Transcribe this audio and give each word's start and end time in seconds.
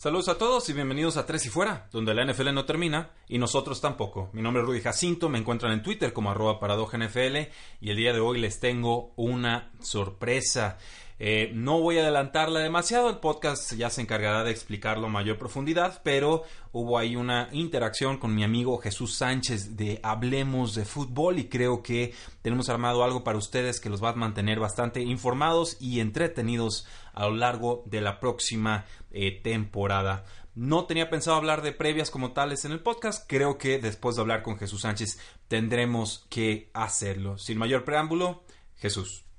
Saludos 0.00 0.28
a 0.30 0.38
todos 0.38 0.66
y 0.70 0.72
bienvenidos 0.72 1.18
a 1.18 1.26
Tres 1.26 1.44
y 1.44 1.50
Fuera, 1.50 1.86
donde 1.92 2.14
la 2.14 2.24
NFL 2.24 2.54
no 2.54 2.64
termina 2.64 3.10
y 3.28 3.36
nosotros 3.36 3.82
tampoco. 3.82 4.30
Mi 4.32 4.40
nombre 4.40 4.62
es 4.62 4.66
Rudy 4.66 4.80
Jacinto, 4.80 5.28
me 5.28 5.36
encuentran 5.36 5.72
en 5.72 5.82
Twitter 5.82 6.14
como 6.14 6.30
arroba 6.30 6.58
NFL 6.58 7.36
y 7.82 7.90
el 7.90 7.96
día 7.98 8.14
de 8.14 8.20
hoy 8.20 8.40
les 8.40 8.60
tengo 8.60 9.12
una 9.16 9.72
sorpresa. 9.78 10.78
Eh, 11.22 11.50
no 11.52 11.82
voy 11.82 11.98
a 11.98 12.00
adelantarla 12.00 12.60
demasiado, 12.60 13.10
el 13.10 13.18
podcast 13.18 13.74
ya 13.74 13.90
se 13.90 14.00
encargará 14.00 14.42
de 14.42 14.52
explicarlo 14.52 15.06
a 15.06 15.10
mayor 15.10 15.36
profundidad, 15.36 16.00
pero 16.02 16.44
hubo 16.72 16.96
ahí 16.96 17.14
una 17.14 17.50
interacción 17.52 18.16
con 18.16 18.34
mi 18.34 18.42
amigo 18.42 18.78
Jesús 18.78 19.16
Sánchez 19.16 19.76
de 19.76 20.00
Hablemos 20.02 20.74
de 20.74 20.86
Fútbol 20.86 21.38
y 21.38 21.50
creo 21.50 21.82
que 21.82 22.14
tenemos 22.40 22.70
armado 22.70 23.04
algo 23.04 23.22
para 23.22 23.36
ustedes 23.36 23.80
que 23.80 23.90
los 23.90 24.02
va 24.02 24.08
a 24.08 24.14
mantener 24.14 24.60
bastante 24.60 25.02
informados 25.02 25.76
y 25.78 26.00
entretenidos 26.00 26.86
a 27.12 27.26
lo 27.26 27.36
largo 27.36 27.82
de 27.84 28.00
la 28.00 28.18
próxima 28.18 28.86
eh, 29.10 29.42
temporada. 29.42 30.24
No 30.54 30.86
tenía 30.86 31.10
pensado 31.10 31.36
hablar 31.36 31.60
de 31.60 31.72
previas 31.72 32.10
como 32.10 32.32
tales 32.32 32.64
en 32.64 32.72
el 32.72 32.80
podcast. 32.80 33.28
Creo 33.28 33.58
que 33.58 33.78
después 33.78 34.16
de 34.16 34.22
hablar 34.22 34.42
con 34.42 34.56
Jesús 34.56 34.80
Sánchez 34.80 35.18
tendremos 35.48 36.26
que 36.30 36.70
hacerlo. 36.72 37.36
Sin 37.36 37.58
mayor 37.58 37.84
preámbulo, 37.84 38.42
Jesús. 38.76 39.29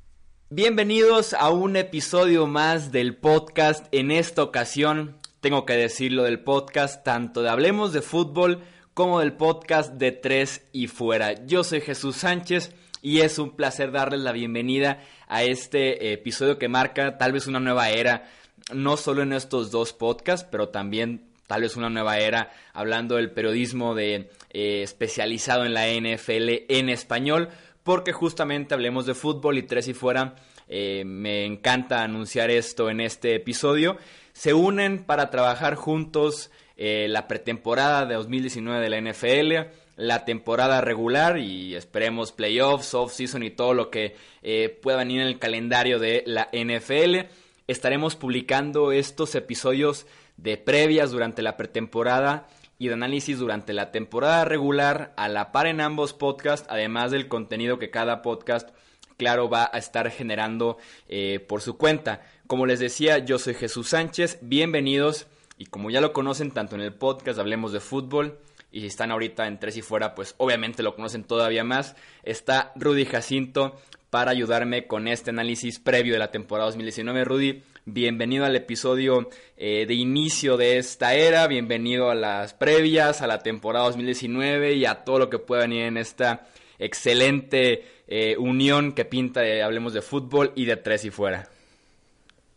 Bienvenidos 0.53 1.33
a 1.33 1.49
un 1.49 1.77
episodio 1.77 2.45
más 2.45 2.91
del 2.91 3.15
podcast. 3.15 3.87
En 3.93 4.11
esta 4.11 4.43
ocasión, 4.43 5.15
tengo 5.39 5.65
que 5.65 5.77
decirlo 5.77 6.23
del 6.23 6.41
podcast, 6.41 7.05
tanto 7.05 7.41
de 7.41 7.47
Hablemos 7.47 7.93
de 7.93 8.01
Fútbol 8.01 8.61
como 8.93 9.21
del 9.21 9.31
podcast 9.31 9.93
de 9.93 10.11
Tres 10.11 10.67
y 10.73 10.87
Fuera. 10.87 11.45
Yo 11.45 11.63
soy 11.63 11.79
Jesús 11.79 12.17
Sánchez 12.17 12.73
y 13.01 13.21
es 13.21 13.39
un 13.39 13.55
placer 13.55 13.93
darles 13.93 14.19
la 14.19 14.33
bienvenida 14.33 14.99
a 15.29 15.43
este 15.43 16.11
episodio 16.11 16.59
que 16.59 16.67
marca 16.67 17.17
tal 17.17 17.31
vez 17.31 17.47
una 17.47 17.61
nueva 17.61 17.89
era, 17.89 18.29
no 18.73 18.97
solo 18.97 19.21
en 19.21 19.31
estos 19.31 19.71
dos 19.71 19.93
podcasts, 19.93 20.45
pero 20.51 20.67
también 20.67 21.31
tal 21.47 21.61
vez 21.61 21.77
una 21.77 21.89
nueva 21.89 22.17
era 22.17 22.51
hablando 22.73 23.15
del 23.15 23.31
periodismo 23.31 23.95
de, 23.95 24.29
eh, 24.49 24.81
especializado 24.83 25.63
en 25.63 25.73
la 25.73 25.87
NFL 25.87 26.65
en 26.67 26.89
español 26.89 27.47
porque 27.83 28.13
justamente 28.13 28.73
hablemos 28.73 29.05
de 29.05 29.13
fútbol 29.13 29.57
y 29.57 29.63
tres 29.63 29.87
y 29.87 29.93
fuera. 29.93 30.35
Eh, 30.67 31.03
me 31.05 31.45
encanta 31.45 32.03
anunciar 32.03 32.49
esto 32.49 32.89
en 32.89 33.01
este 33.01 33.35
episodio. 33.35 33.97
Se 34.33 34.53
unen 34.53 35.03
para 35.03 35.29
trabajar 35.29 35.75
juntos 35.75 36.51
eh, 36.77 37.07
la 37.09 37.27
pretemporada 37.27 38.05
de 38.05 38.15
2019 38.15 38.79
de 38.79 38.89
la 38.89 39.11
NFL, 39.11 39.71
la 39.97 40.25
temporada 40.25 40.81
regular 40.81 41.37
y 41.37 41.75
esperemos 41.75 42.31
playoffs, 42.31 42.93
off-season 42.93 43.43
y 43.43 43.51
todo 43.51 43.73
lo 43.73 43.89
que 43.89 44.15
eh, 44.41 44.79
pueda 44.81 44.97
venir 44.97 45.21
en 45.21 45.27
el 45.27 45.39
calendario 45.39 45.99
de 45.99 46.23
la 46.25 46.49
NFL. 46.53 47.27
Estaremos 47.67 48.15
publicando 48.15 48.91
estos 48.91 49.35
episodios 49.35 50.07
de 50.37 50.57
previas 50.57 51.11
durante 51.11 51.41
la 51.41 51.57
pretemporada 51.57 52.47
y 52.81 52.87
de 52.87 52.95
análisis 52.95 53.37
durante 53.37 53.73
la 53.73 53.91
temporada 53.91 54.43
regular 54.43 55.13
a 55.15 55.29
la 55.29 55.51
par 55.51 55.67
en 55.67 55.81
ambos 55.81 56.13
podcasts, 56.13 56.65
además 56.67 57.11
del 57.11 57.27
contenido 57.27 57.77
que 57.77 57.91
cada 57.91 58.23
podcast, 58.23 58.71
claro, 59.17 59.51
va 59.51 59.69
a 59.71 59.77
estar 59.77 60.09
generando 60.09 60.79
eh, 61.07 61.45
por 61.47 61.61
su 61.61 61.77
cuenta. 61.77 62.23
Como 62.47 62.65
les 62.65 62.79
decía, 62.79 63.19
yo 63.19 63.37
soy 63.37 63.53
Jesús 63.53 63.89
Sánchez, 63.89 64.39
bienvenidos 64.41 65.27
y 65.59 65.67
como 65.67 65.91
ya 65.91 66.01
lo 66.01 66.11
conocen 66.11 66.49
tanto 66.49 66.73
en 66.73 66.81
el 66.81 66.91
podcast 66.91 67.37
Hablemos 67.37 67.71
de 67.71 67.81
Fútbol, 67.81 68.39
y 68.71 68.79
si 68.79 68.87
están 68.87 69.11
ahorita 69.11 69.45
en 69.45 69.59
Tres 69.59 69.77
y 69.77 69.83
Fuera, 69.83 70.15
pues 70.15 70.33
obviamente 70.37 70.81
lo 70.81 70.95
conocen 70.95 71.23
todavía 71.23 71.63
más. 71.63 71.95
Está 72.23 72.71
Rudy 72.75 73.05
Jacinto 73.05 73.79
para 74.11 74.31
ayudarme 74.31 74.87
con 74.87 75.07
este 75.07 75.29
análisis 75.29 75.79
previo 75.79 76.13
de 76.13 76.19
la 76.19 76.31
temporada 76.31 76.67
2019. 76.67 77.23
Rudy, 77.23 77.63
bienvenido 77.85 78.43
al 78.43 78.55
episodio 78.57 79.29
eh, 79.55 79.85
de 79.87 79.93
inicio 79.93 80.57
de 80.57 80.77
esta 80.77 81.15
era, 81.15 81.47
bienvenido 81.47 82.11
a 82.11 82.15
las 82.15 82.53
previas, 82.53 83.21
a 83.21 83.27
la 83.27 83.39
temporada 83.39 83.85
2019 83.85 84.73
y 84.73 84.85
a 84.85 85.05
todo 85.05 85.17
lo 85.17 85.29
que 85.29 85.39
pueda 85.39 85.61
venir 85.61 85.85
en 85.85 85.95
esta 85.95 86.45
excelente 86.77 87.85
eh, 88.07 88.35
unión 88.37 88.91
que 88.91 89.05
pinta 89.05 89.39
de 89.39 89.63
Hablemos 89.63 89.93
de 89.93 90.01
Fútbol 90.01 90.51
y 90.55 90.65
de 90.65 90.75
Tres 90.75 91.05
y 91.05 91.09
Fuera. 91.09 91.47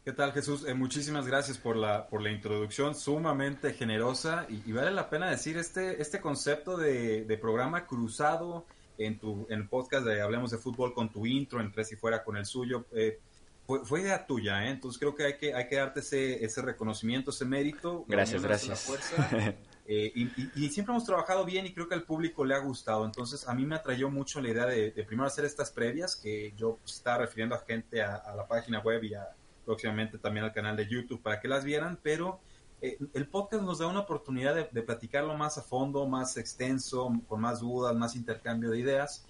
¿Qué 0.05 0.13
tal 0.13 0.33
Jesús? 0.33 0.67
Eh, 0.67 0.75
muchísimas 0.75 1.25
gracias 1.25 1.57
por 1.57 1.77
la, 1.77 2.09
por 2.09 2.21
la 2.21 2.33
introducción 2.33 2.97
sumamente 2.97 3.75
generosa 3.75 4.45
y, 4.49 4.73
vale 4.73 4.91
la 4.91 5.09
pena 5.09 5.31
decir 5.31 5.57
este, 5.57 6.03
este 6.03 6.21
concepto 6.21 6.77
de, 6.77 7.25
de 7.25 7.39
programa 7.39 7.87
cruzado 7.87 8.67
en 8.99 9.19
tu 9.19 9.47
en 9.49 9.60
el 9.60 9.69
podcast 9.69 10.06
de 10.06 10.21
Hablemos 10.21 10.50
de 10.50 10.59
Fútbol 10.59 10.94
con 10.94 11.10
tu 11.10 11.27
intro, 11.27 11.60
en 11.60 11.72
Tres 11.72 11.93
y 11.93 11.97
Fuera 11.97 12.22
con 12.25 12.37
el 12.37 12.47
suyo. 12.47 12.87
Eh, 12.93 13.19
fue, 13.66 14.03
idea 14.03 14.27
tuya, 14.27 14.66
¿eh? 14.66 14.71
entonces 14.71 14.99
creo 14.99 15.15
que 15.15 15.25
hay 15.25 15.38
que, 15.38 15.55
hay 15.55 15.69
que 15.69 15.77
darte 15.77 16.00
ese, 16.00 16.44
ese 16.44 16.60
reconocimiento, 16.60 17.31
ese 17.31 17.47
mérito. 17.47 18.05
Gracias, 18.06 18.43
gracias. 18.43 18.91
Eh, 19.87 20.15
y, 20.15 20.71
siempre 20.71 20.94
hemos 20.94 21.05
trabajado 21.05 21.44
bien 21.44 21.66
y 21.66 21.75
creo 21.75 21.87
que 21.87 21.94
al 21.94 22.05
público 22.05 22.43
le 22.47 22.55
ha 22.55 22.59
gustado. 22.59 23.05
Entonces 23.05 23.47
a 23.47 23.53
mí 23.53 23.66
me 23.66 23.75
atrayó 23.75 24.09
mucho 24.09 24.41
la 24.41 24.49
idea 24.49 24.65
de, 24.65 24.91
primero 25.06 25.26
hacer 25.26 25.44
estas 25.44 25.71
previas, 25.71 26.16
que 26.16 26.55
yo 26.56 26.78
pues, 26.81 26.94
estaba 26.94 27.19
refiriendo 27.19 27.55
a 27.55 27.59
gente 27.59 28.00
a, 28.00 28.15
a 28.15 28.34
la 28.34 28.49
página 28.49 28.81
web 28.81 29.05
y 29.05 29.12
a, 29.12 29.28
próximamente 29.65 30.19
también 30.19 30.44
al 30.44 30.53
canal 30.53 30.76
de 30.76 30.87
YouTube 30.87 31.21
para 31.22 31.41
que 31.41 31.49
las 31.49 31.65
vieran, 31.65 31.99
pero 32.03 32.41
eh, 32.87 32.99
el 33.15 33.27
podcast 33.28 33.62
nos 33.62 33.78
da 33.78 33.87
una 33.87 34.00
oportunidad 34.00 34.55
de, 34.55 34.83
platicarlo 34.83 35.34
más 35.37 35.56
a 35.56 35.62
fondo, 35.62 36.06
más 36.06 36.37
extenso, 36.37 37.12
con 37.28 37.41
más 37.41 37.61
dudas, 37.61 37.97
más 37.97 38.15
intercambio 38.15 38.71
de 38.71 38.78
ideas 38.78 39.25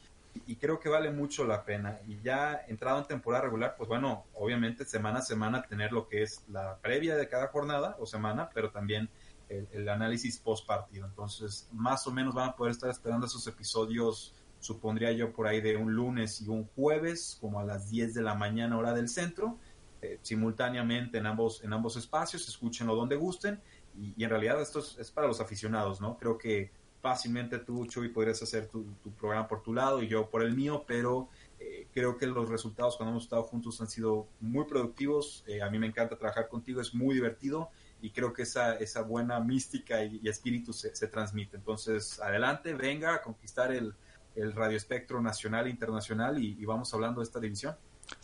y 0.47 0.57
creo 0.57 0.81
que 0.81 0.89
vale 0.89 1.11
mucho 1.11 1.45
la 1.45 1.65
pena. 1.65 2.01
Y 2.09 2.21
ya 2.21 2.65
entrado 2.67 2.99
en 2.99 3.07
temporada 3.07 3.45
regular, 3.45 3.77
pues 3.77 3.89
bueno, 3.89 4.25
obviamente 4.35 4.85
semana 4.85 5.21
a 5.21 5.23
semana 5.23 5.63
tener 5.63 5.93
lo 5.93 6.09
que 6.09 6.23
es 6.23 6.43
la 6.49 6.79
previa 6.79 7.17
de 7.17 7.29
cada 7.29 7.49
jornada 7.49 7.97
o 8.01 8.07
semana, 8.07 8.51
pero 8.53 8.71
también 8.71 9.09
el, 9.49 9.89
análisis 9.89 10.39
post 10.39 10.67
partido. 10.67 11.07
Entonces, 11.07 11.69
más 11.73 12.07
o 12.07 12.11
menos 12.11 12.35
van 12.35 12.49
a 12.49 12.57
poder 12.57 12.73
estar 12.73 12.91
esperando 12.91 13.27
esos 13.27 13.47
episodios, 13.47 14.35
supondría 14.59 15.13
yo, 15.13 15.33
por 15.33 15.47
ahí 15.47 15.61
de 15.61 15.77
un 15.77 15.95
lunes 15.95 16.41
y 16.41 16.49
un 16.49 16.67
jueves, 16.75 17.39
como 17.41 17.61
a 17.61 17.65
las 17.65 17.91
10 17.91 18.15
de 18.15 18.23
la 18.23 18.35
mañana 18.35 18.77
hora 18.77 18.93
del 18.93 19.09
centro. 19.09 19.59
Eh, 20.05 20.19
simultáneamente 20.21 21.17
en 21.17 21.25
ambos, 21.25 21.65
en 21.65 21.73
ambos 21.73 21.97
espacios, 21.97 22.47
escúchenlo 22.47 22.95
donde 22.95 23.17
gusten 23.17 23.59
y, 23.99 24.23
en 24.23 24.29
realidad 24.29 24.61
esto 24.61 24.81
es, 24.81 25.11
para 25.11 25.27
los 25.27 25.41
aficionados, 25.41 25.99
¿no? 25.99 26.19
Creo 26.19 26.37
que 26.37 26.71
fácilmente 27.01 27.59
tú, 27.59 27.87
Chuy, 27.87 28.11
podrías 28.11 28.43
hacer 28.43 28.69
tu, 28.69 28.85
programa 29.19 29.49
por 29.49 29.63
tu 29.63 29.73
lado 29.73 30.03
y 30.03 30.09
yo 30.09 30.29
por 30.29 30.43
el 30.43 30.55
mío, 30.55 30.85
pero 30.87 31.31
eh, 31.59 31.87
creo 31.95 32.19
que 32.19 32.27
los 32.27 32.51
resultados 32.51 32.99
cuando 32.99 33.13
hemos 33.13 33.23
estado 33.23 33.45
juntos 33.45 33.81
han 33.81 33.89
sido 33.89 34.27
muy 34.41 34.67
productivos, 34.67 35.43
eh, 35.47 35.63
a 35.63 35.71
mí 35.71 35.79
me 35.79 35.87
encanta 35.87 36.19
trabajar 36.19 36.51
contigo, 36.51 36.83
es 36.83 36.95
muy 36.95 37.15
divertido 37.15 37.71
y 38.03 38.11
creo 38.11 38.35
que 38.35 38.43
esa, 38.43 38.75
esa 38.75 39.01
buena 39.01 39.41
mística 39.41 40.05
y, 40.05 40.29
espíritu 40.29 40.75
se, 40.75 41.09
transmite. 41.09 41.57
Entonces, 41.57 42.21
adelante, 42.21 42.75
venga 42.75 43.15
a 43.15 43.23
conquistar 43.23 43.73
el, 43.73 43.95
el 44.35 44.53
radio 44.53 44.77
espectro 44.77 45.23
nacional 45.23 45.67
e 45.67 45.71
internacional 45.71 46.43
y 46.43 46.63
vamos 46.67 46.93
hablando 46.93 47.23
de 47.23 47.25
esta 47.25 47.41
división. 47.41 47.75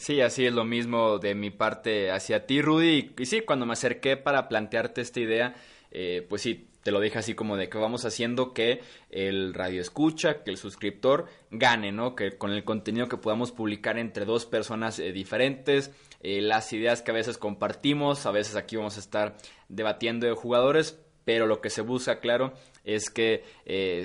Sí, 0.01 0.23
así 0.23 0.47
es 0.47 0.55
lo 0.55 0.65
mismo 0.65 1.19
de 1.19 1.35
mi 1.35 1.51
parte 1.51 2.11
hacia 2.11 2.47
ti, 2.47 2.63
Rudy. 2.63 3.13
Y, 3.19 3.27
sí, 3.27 3.43
cuando 3.43 3.67
me 3.67 3.75
acerqué 3.75 4.17
para 4.17 4.49
plantearte 4.49 5.03
esta 5.03 5.21
idea, 5.21 5.55
eh, 5.91 6.25
pues 6.27 6.41
sí, 6.41 6.69
te 6.83 6.91
lo 6.91 7.01
dije 7.03 7.19
así 7.19 7.35
como 7.35 7.59
de 7.59 7.69
que 7.69 7.77
vamos 7.77 8.07
haciendo 8.07 8.55
que 8.55 8.81
el 9.11 9.53
radio 9.53 9.83
escucha, 9.83 10.43
que 10.43 10.53
el 10.53 10.57
suscriptor 10.57 11.27
gane, 11.51 11.93
¿no? 11.93 12.15
Que 12.15 12.39
con 12.39 12.51
el 12.51 12.65
contenido 12.65 13.09
que 13.09 13.19
podamos 13.19 13.53
publicar 13.53 13.99
entre 13.99 14.25
dos 14.25 14.47
personas 14.47 14.99
eh, 14.99 15.13
diferentes, 15.13 15.91
eh, 16.23 16.41
las 16.41 16.73
ideas 16.73 17.03
que 17.03 17.11
a 17.11 17.15
veces 17.15 17.37
compartimos, 17.37 18.25
a 18.25 18.31
veces 18.31 18.57
aquí 18.57 18.77
vamos 18.77 18.97
a 18.97 19.01
estar 19.01 19.37
debatiendo 19.69 20.27
de 20.27 20.33
jugadores, 20.33 20.99
pero 21.27 21.47
lo 21.47 21.61
que 21.61 21.69
se 21.69 21.83
busca, 21.83 22.21
claro, 22.21 22.55
es 22.85 23.11
que 23.11 23.45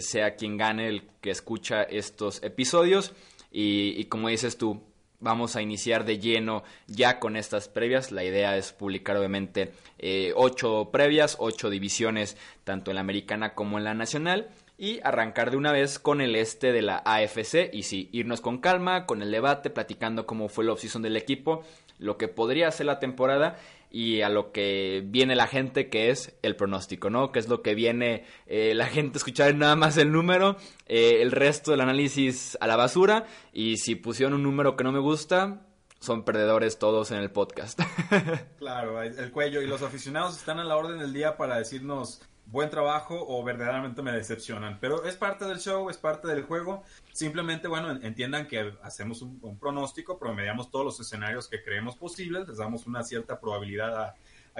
sea 0.01 0.35
quien 0.35 0.57
gane 0.57 0.89
el 0.89 1.07
que 1.21 1.29
escucha 1.29 1.83
estos 1.83 2.43
episodios. 2.43 3.13
y 3.49 4.03
como 4.05 4.27
dices 4.27 4.57
tú, 4.57 4.83
vamos 5.19 5.55
a 5.55 5.61
iniciar 5.61 6.05
de 6.05 6.19
lleno 6.19 6.63
ya 6.87 7.19
con 7.19 7.35
estas 7.35 7.67
previas. 7.67 8.11
La 8.11 8.23
idea 8.23 8.57
es 8.57 8.73
publicar 8.73 9.17
obviamente 9.17 9.71
eh, 9.99 10.33
ocho 10.35 10.89
previas, 10.91 11.37
ocho 11.39 11.69
divisiones, 11.69 12.37
tanto 12.63 12.91
en 12.91 12.95
la 12.95 13.01
americana 13.01 13.53
como 13.53 13.77
en 13.77 13.83
la 13.83 13.93
nacional. 13.93 14.49
y 14.77 14.99
arrancar 15.05 15.51
de 15.51 15.57
una 15.57 15.71
vez 15.71 15.99
con 15.99 16.19
el 16.19 16.35
este 16.35 16.73
de 16.73 16.81
la 16.81 17.01
AFC 17.05 17.69
y 17.71 17.83
sí, 17.83 18.09
irnos 18.11 18.41
con 18.41 18.57
calma, 18.57 19.05
con 19.05 19.21
el 19.21 19.31
debate, 19.31 19.69
platicando 19.69 20.25
cómo 20.25 20.49
fue 20.49 20.65
la 20.65 20.73
offseason 20.73 21.01
del 21.01 21.15
equipo, 21.15 21.63
lo 21.97 22.17
que 22.17 22.27
podría 22.27 22.69
ser 22.71 22.87
la 22.87 22.99
temporada 22.99 23.57
y 23.95 24.23
a 24.23 24.29
lo 24.29 24.51
que 24.51 25.03
viene 25.05 25.37
la 25.37 25.47
gente 25.47 25.89
que 25.89 26.09
es 26.09 26.37
el 26.41 26.57
pronóstico, 26.57 27.09
¿no? 27.09 27.31
Que 27.31 27.39
es 27.39 27.47
lo 27.47 27.61
que 27.61 27.75
viene 27.75 28.25
eh, 28.45 28.73
la 28.75 28.87
gente 28.87 29.15
a 29.15 29.19
escuchar 29.19 29.55
nada 29.55 29.77
más 29.77 29.95
el 29.95 30.11
número, 30.11 30.57
eh, 30.85 31.21
el 31.21 31.31
resto 31.31 31.71
del 31.71 31.79
análisis 31.79 32.57
a 32.59 32.67
la 32.67 32.75
basura 32.75 33.25
y 33.53 33.77
si 33.77 33.95
pusieron 33.95 34.33
un 34.33 34.43
número 34.43 34.75
que 34.75 34.83
no 34.83 34.91
me 34.91 34.99
gusta, 34.99 35.61
son 36.01 36.25
perdedores 36.25 36.77
todos 36.77 37.11
en 37.11 37.19
el 37.19 37.31
podcast. 37.31 37.79
claro, 38.59 39.01
el 39.01 39.31
cuello 39.31 39.61
y 39.61 39.67
los 39.67 39.81
aficionados 39.81 40.35
están 40.35 40.59
a 40.59 40.65
la 40.65 40.75
orden 40.75 40.99
del 40.99 41.13
día 41.13 41.37
para 41.37 41.57
decirnos 41.57 42.21
buen 42.47 42.69
trabajo 42.69 43.25
o 43.27 43.43
verdaderamente 43.43 44.01
me 44.01 44.11
decepcionan. 44.11 44.77
Pero 44.79 45.03
es 45.05 45.15
parte 45.15 45.45
del 45.45 45.59
show, 45.59 45.89
es 45.89 45.97
parte 45.97 46.27
del 46.27 46.43
juego. 46.43 46.83
Simplemente, 47.11 47.67
bueno, 47.67 47.91
entiendan 47.91 48.47
que 48.47 48.73
hacemos 48.83 49.21
un, 49.21 49.57
pronóstico, 49.59 50.17
promediamos 50.17 50.69
todos 50.69 50.85
los 50.85 50.99
escenarios 50.99 51.47
que 51.47 51.63
creemos 51.63 51.95
posibles, 51.95 52.47
les 52.47 52.57
damos 52.57 52.85
una 52.87 53.03
cierta 53.03 53.39
probabilidad 53.39 53.97
a, 53.97 54.15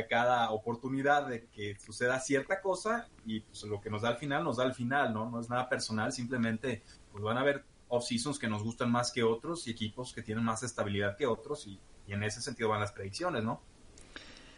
cada 0.10 0.52
oportunidad 0.52 1.26
de 1.26 1.46
que 1.46 1.80
suceda 1.80 2.20
cierta 2.20 2.60
cosa 2.60 3.08
y 3.26 3.40
pues 3.40 3.64
lo 3.64 3.80
que 3.80 3.90
nos 3.90 4.02
da 4.02 4.10
al 4.10 4.18
final, 4.18 4.44
nos 4.44 4.58
da 4.58 4.66
al 4.66 4.74
final, 4.74 5.14
¿no? 5.14 5.30
No 5.30 5.40
es 5.40 5.50
nada 5.50 5.70
personal, 5.70 6.12
simplemente 6.12 6.84
pues 7.14 7.24
van 7.24 7.38
a 7.38 7.42
haber 7.42 7.64
off-seasons 7.88 8.38
que 8.38 8.50
nos 8.50 8.62
gustan 8.62 8.92
más 8.92 9.14
que 9.14 9.24
otros 9.24 9.68
y 9.68 9.72
equipos 9.72 10.12
que 10.12 10.22
tienen 10.22 10.44
más 10.44 10.64
estabilidad 10.64 11.16
que 11.16 11.26
otros 11.26 11.66
y, 11.66 11.80
y 12.08 12.12
en 12.12 12.24
ese 12.24 12.42
sentido 12.42 12.68
van 12.68 12.82
las 12.82 12.92
predicciones, 12.92 13.46
¿no? 13.46 13.62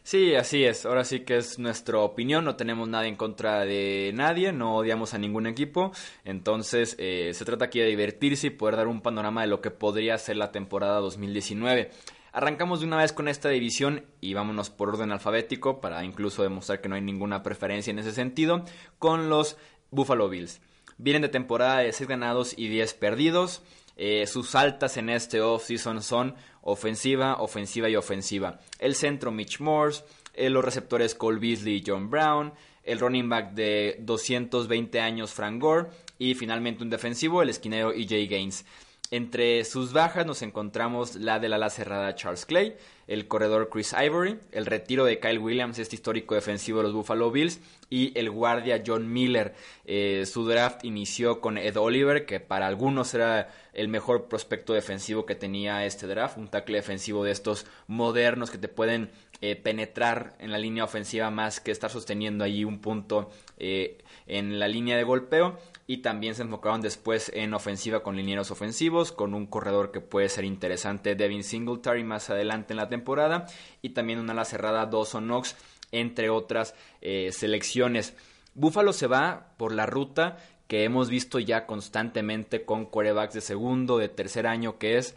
Sí, 0.08 0.36
así 0.36 0.64
es. 0.64 0.86
Ahora 0.86 1.04
sí 1.04 1.26
que 1.26 1.36
es 1.36 1.60
nuestra 1.60 2.00
opinión. 2.00 2.46
No 2.46 2.56
tenemos 2.56 2.88
nada 2.88 3.08
en 3.08 3.18
contra 3.18 3.66
de 3.66 4.14
nadie. 4.16 4.54
No 4.54 4.78
odiamos 4.78 5.14
a 5.14 5.18
ningún 5.18 5.48
equipo. 5.48 5.92
Entonces, 6.24 6.96
eh, 6.98 7.32
se 7.34 7.44
trata 7.44 7.66
aquí 7.66 7.82
de 7.82 7.88
divertirse 7.88 8.48
y 8.48 8.52
poder 8.52 8.78
dar 8.78 8.88
un 8.88 9.02
panorama 9.02 9.42
de 9.42 9.48
lo 9.48 9.60
que 9.60 9.70
podría 9.70 10.18
ser 10.18 10.38
la 10.38 10.54
temporada 10.54 11.02
2019. 11.02 11.92
Arrancamos 12.32 12.80
de 12.80 12.86
una 12.86 12.96
vez 12.96 13.12
con 13.12 13.28
esta 13.28 13.50
división 13.50 14.06
y 14.22 14.34
vámonos 14.34 14.70
por 14.70 14.88
orden 14.88 15.12
alfabético 15.12 15.82
para 15.82 16.06
incluso 16.06 16.42
demostrar 16.42 16.80
que 16.80 16.88
no 16.88 16.96
hay 16.96 17.02
ninguna 17.02 17.44
preferencia 17.44 17.92
en 17.92 18.00
ese 18.00 18.14
sentido 18.14 18.64
con 19.00 19.28
los 19.28 19.58
Buffalo 19.92 20.30
Bills. 20.30 20.62
Vienen 20.98 21.24
de 21.24 21.28
temporada 21.28 21.80
de 21.80 21.92
6 21.92 22.08
ganados 22.08 22.54
y 22.58 22.70
10 22.70 22.94
perdidos. 22.94 23.62
Eh, 23.98 24.26
sus 24.28 24.56
altas 24.56 24.96
en 24.96 25.10
este 25.10 25.42
offseason 25.42 26.02
son 26.02 26.36
ofensiva, 26.68 27.38
ofensiva 27.40 27.90
y 27.90 27.96
ofensiva. 27.96 28.60
El 28.78 28.96
centro 28.96 29.32
Mitch 29.32 29.60
Morse, 29.62 30.04
eh, 30.34 30.50
los 30.50 30.64
receptores 30.64 31.16
Cole 31.16 31.40
Beasley 31.40 31.78
y 31.78 31.84
John 31.86 32.10
Brown, 32.10 32.54
el 32.84 33.00
running 33.00 33.30
back 33.30 33.54
de 33.54 33.96
220 34.00 35.00
años 35.00 35.34
Frank 35.34 35.62
Gore 35.62 35.88
y 36.20 36.36
finalmente 36.36 36.84
un 36.84 36.90
defensivo, 36.90 37.42
el 37.42 37.50
esquinero 37.50 37.94
EJ 37.94 38.28
Gaines. 38.30 38.66
Entre 39.10 39.64
sus 39.64 39.94
bajas 39.94 40.26
nos 40.26 40.42
encontramos 40.42 41.16
la 41.16 41.40
de 41.40 41.48
la 41.48 41.56
ala 41.56 41.70
cerrada 41.70 42.14
Charles 42.16 42.46
Clay, 42.46 42.76
el 43.08 43.30
corredor 43.30 43.70
Chris 43.70 43.96
Ivory, 43.98 44.38
el 44.52 44.66
retiro 44.66 45.06
de 45.06 45.20
Kyle 45.20 45.40
Williams, 45.40 45.80
este 45.80 45.96
histórico 45.96 46.36
defensivo 46.36 46.80
de 46.80 46.84
los 46.84 46.94
Buffalo 46.94 47.32
Bills, 47.32 47.62
y 47.90 48.12
el 48.20 48.30
guardia 48.30 48.84
John 48.86 49.10
Miller. 49.12 49.56
Eh, 49.86 50.26
su 50.26 50.46
draft 50.46 50.84
inició 50.84 51.40
con 51.40 51.58
Ed 51.58 51.78
Oliver, 51.78 52.26
que 52.26 52.42
para 52.42 52.68
algunos 52.68 53.14
era 53.14 53.50
el 53.72 53.88
mejor 53.88 54.28
prospecto 54.28 54.74
defensivo 54.74 55.26
que 55.26 55.36
tenía 55.36 55.86
este 55.86 56.06
draft, 56.06 56.38
un 56.38 56.50
tackle 56.50 56.76
defensivo 56.76 57.24
de 57.24 57.32
estos 57.32 57.66
modernos 57.88 58.52
que 58.52 58.58
te 58.58 58.68
pueden 58.68 59.10
eh, 59.40 59.56
penetrar 59.56 60.36
en 60.40 60.52
la 60.52 60.58
línea 60.58 60.84
ofensiva 60.84 61.32
más 61.32 61.62
que 61.62 61.72
estar 61.72 61.90
sosteniendo 61.90 62.44
allí 62.44 62.66
un 62.66 62.80
punto 62.80 63.32
eh, 63.58 64.00
en 64.26 64.60
la 64.60 64.68
línea 64.68 64.98
de 64.98 65.04
golpeo 65.04 65.58
y 65.88 66.00
también 66.00 66.36
se 66.36 66.42
enfocaron 66.42 66.82
después 66.82 67.32
en 67.34 67.54
ofensiva 67.54 68.04
con 68.04 68.18
linieros 68.18 68.52
ofensivos, 68.52 69.14
con 69.14 69.34
un 69.34 69.48
corredor 69.48 69.92
que 69.92 70.02
puede 70.02 70.28
ser 70.28 70.44
interesante, 70.44 71.16
Devin 71.16 71.46
Singletary 71.46 72.04
más 72.04 72.30
adelante 72.30 72.74
en 72.74 72.78
la 72.78 72.90
temporada 72.90 73.46
y 73.82 73.90
también 73.90 74.20
una 74.20 74.34
ala 74.34 74.44
cerrada 74.44 74.86
Dawson 74.86 75.26
Knox, 75.26 75.56
entre 75.94 76.30
otras 76.30 76.76
eh, 77.00 77.32
selecciones. 77.32 78.16
Buffalo 78.54 78.92
se 78.92 79.08
va 79.08 79.54
por 79.58 79.74
la 79.74 79.86
ruta 79.86 80.38
que 80.68 80.84
hemos 80.84 81.10
visto 81.10 81.40
ya 81.40 81.66
constantemente 81.66 82.66
con 82.66 82.86
quarterbacks 82.86 83.34
de 83.34 83.42
segundo, 83.42 83.98
de 83.98 84.10
tercer 84.10 84.46
año, 84.46 84.78
que 84.78 84.98
es 84.98 85.16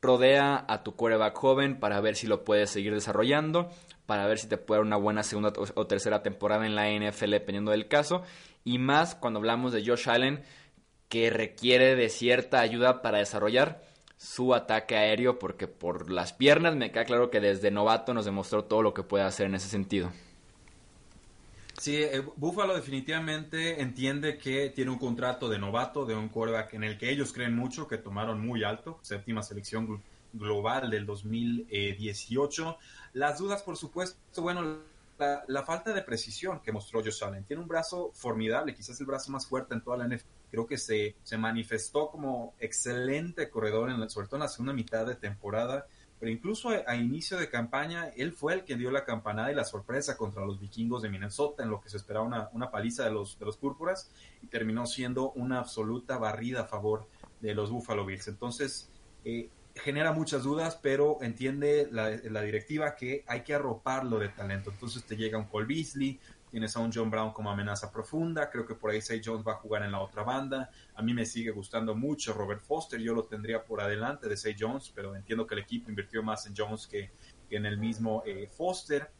rodea 0.00 0.64
a 0.68 0.84
tu 0.84 0.94
quarterback 0.94 1.34
joven 1.36 1.80
para 1.80 2.00
ver 2.00 2.14
si 2.14 2.28
lo 2.28 2.44
puedes 2.44 2.70
seguir 2.70 2.94
desarrollando, 2.94 3.70
para 4.06 4.26
ver 4.26 4.38
si 4.38 4.48
te 4.48 4.56
puede 4.58 4.80
dar 4.80 4.86
una 4.86 4.96
buena 4.96 5.22
segunda 5.22 5.52
o 5.74 5.86
tercera 5.86 6.22
temporada 6.22 6.66
en 6.66 6.74
la 6.74 6.90
NFL 6.90 7.30
dependiendo 7.30 7.70
del 7.70 7.88
caso 7.88 8.22
y 8.64 8.78
más 8.78 9.14
cuando 9.14 9.38
hablamos 9.38 9.72
de 9.72 9.84
Josh 9.86 10.08
Allen, 10.08 10.42
que 11.08 11.30
requiere 11.30 11.94
de 11.94 12.08
cierta 12.08 12.60
ayuda 12.60 13.02
para 13.02 13.18
desarrollar 13.18 13.82
su 14.16 14.54
ataque 14.54 14.96
aéreo, 14.96 15.38
porque 15.38 15.68
por 15.68 16.10
las 16.10 16.32
piernas 16.32 16.74
me 16.76 16.90
queda 16.90 17.04
claro 17.04 17.30
que 17.30 17.40
desde 17.40 17.70
novato 17.70 18.14
nos 18.14 18.24
demostró 18.24 18.64
todo 18.64 18.82
lo 18.82 18.94
que 18.94 19.02
puede 19.02 19.24
hacer 19.24 19.46
en 19.46 19.54
ese 19.54 19.68
sentido. 19.68 20.10
Sí, 21.78 21.96
eh, 21.96 22.22
Buffalo 22.36 22.74
definitivamente 22.74 23.82
entiende 23.82 24.38
que 24.38 24.70
tiene 24.70 24.92
un 24.92 24.98
contrato 24.98 25.48
de 25.48 25.58
novato, 25.58 26.06
de 26.06 26.14
un 26.14 26.28
quarterback 26.28 26.74
en 26.74 26.84
el 26.84 26.96
que 26.96 27.10
ellos 27.10 27.32
creen 27.32 27.54
mucho, 27.54 27.88
que 27.88 27.98
tomaron 27.98 28.40
muy 28.40 28.64
alto, 28.64 28.98
séptima 29.02 29.42
selección 29.42 30.02
global 30.34 30.90
del 30.90 31.06
2018. 31.06 32.78
Las 33.14 33.38
dudas, 33.38 33.62
por 33.62 33.76
supuesto, 33.76 34.42
bueno, 34.42 34.78
la, 35.18 35.62
falta 35.64 35.92
de 35.92 36.02
precisión 36.02 36.60
que 36.60 36.72
mostró 36.72 37.02
Josh 37.02 37.22
Allen. 37.24 37.44
Tiene 37.44 37.62
un 37.62 37.68
brazo 37.68 38.10
formidable, 38.14 38.74
quizás 38.74 39.00
el 39.00 39.06
brazo 39.06 39.30
más 39.30 39.46
fuerte 39.46 39.74
en 39.74 39.82
toda 39.82 39.96
la 39.96 40.06
NFL. 40.06 40.28
Creo 40.50 40.66
que 40.66 40.78
se, 40.78 41.16
se 41.22 41.36
manifestó 41.38 42.10
como 42.10 42.54
excelente 42.58 43.48
corredor, 43.48 43.90
en 43.90 44.10
sobre 44.10 44.26
todo 44.26 44.36
en 44.36 44.42
la 44.42 44.48
segunda 44.48 44.72
mitad 44.72 45.06
de 45.06 45.14
temporada. 45.14 45.86
Pero 46.20 46.30
incluso 46.30 46.70
a, 46.86 46.96
inicio 46.96 47.36
de 47.36 47.50
campaña, 47.50 48.08
él 48.16 48.32
fue 48.32 48.54
el 48.54 48.64
que 48.64 48.76
dio 48.76 48.90
la 48.90 49.04
campanada 49.04 49.52
y 49.52 49.54
la 49.54 49.64
sorpresa 49.64 50.16
contra 50.16 50.44
los 50.44 50.60
vikingos 50.60 51.02
de 51.02 51.10
Minnesota, 51.10 51.64
en 51.64 51.70
lo 51.70 51.80
que 51.80 51.90
se 51.90 51.96
esperaba 51.96 52.24
una, 52.24 52.48
una 52.52 52.70
paliza 52.70 53.04
de 53.04 53.10
los, 53.10 53.38
de 53.38 53.44
los 53.44 53.56
púrpuras, 53.56 54.10
y 54.42 54.46
terminó 54.46 54.86
siendo 54.86 55.32
una 55.32 55.58
absoluta 55.58 56.16
barrida 56.18 56.62
a 56.62 56.66
favor 56.66 57.06
de 57.40 57.54
los 57.54 57.70
Buffalo 57.70 58.06
Bills. 58.06 58.28
Entonces, 58.28 58.88
eh, 59.24 59.48
genera 59.74 60.12
muchas 60.12 60.44
dudas, 60.44 60.78
pero 60.80 61.18
entiende 61.20 61.88
la, 61.90 62.10
directiva 62.42 62.94
que 62.94 63.24
hay 63.26 63.42
que 63.42 63.54
arroparlo 63.54 64.18
de 64.18 64.28
talento. 64.28 64.70
Entonces 64.70 65.04
te 65.04 65.16
llega 65.16 65.38
un 65.38 65.46
Cole 65.46 65.66
Beasley, 65.66 66.20
tienes 66.50 66.76
a 66.76 66.80
un 66.80 66.92
John 66.92 67.10
Brown 67.10 67.32
como 67.32 67.50
amenaza 67.50 67.90
profunda, 67.90 68.48
creo 68.50 68.66
que 68.66 68.74
por 68.74 68.92
ahí 68.92 69.00
Say 69.00 69.20
Jones 69.24 69.44
va 69.46 69.52
a 69.52 69.56
jugar 69.56 69.82
en 69.82 69.92
la 69.92 70.00
otra 70.00 70.22
banda. 70.22 70.70
A 70.94 71.02
mí 71.02 71.12
me 71.12 71.26
sigue 71.26 71.50
gustando 71.50 71.94
mucho 71.94 72.32
Robert 72.32 72.62
Foster, 72.62 73.00
yo 73.00 73.14
lo 73.14 73.24
tendría 73.24 73.64
por 73.64 73.80
adelante 73.80 74.28
de 74.28 74.36
Say 74.36 74.54
Jones, 74.58 74.92
pero 74.94 75.16
entiendo 75.16 75.46
que 75.46 75.54
el 75.54 75.60
equipo 75.60 75.90
invirtió 75.90 76.22
más 76.22 76.46
en 76.46 76.54
Jones 76.56 76.86
que, 76.86 77.10
en 77.50 77.66
el 77.66 77.78
mismo 77.78 78.22
eh, 78.26 78.48
Foster. 78.48 79.10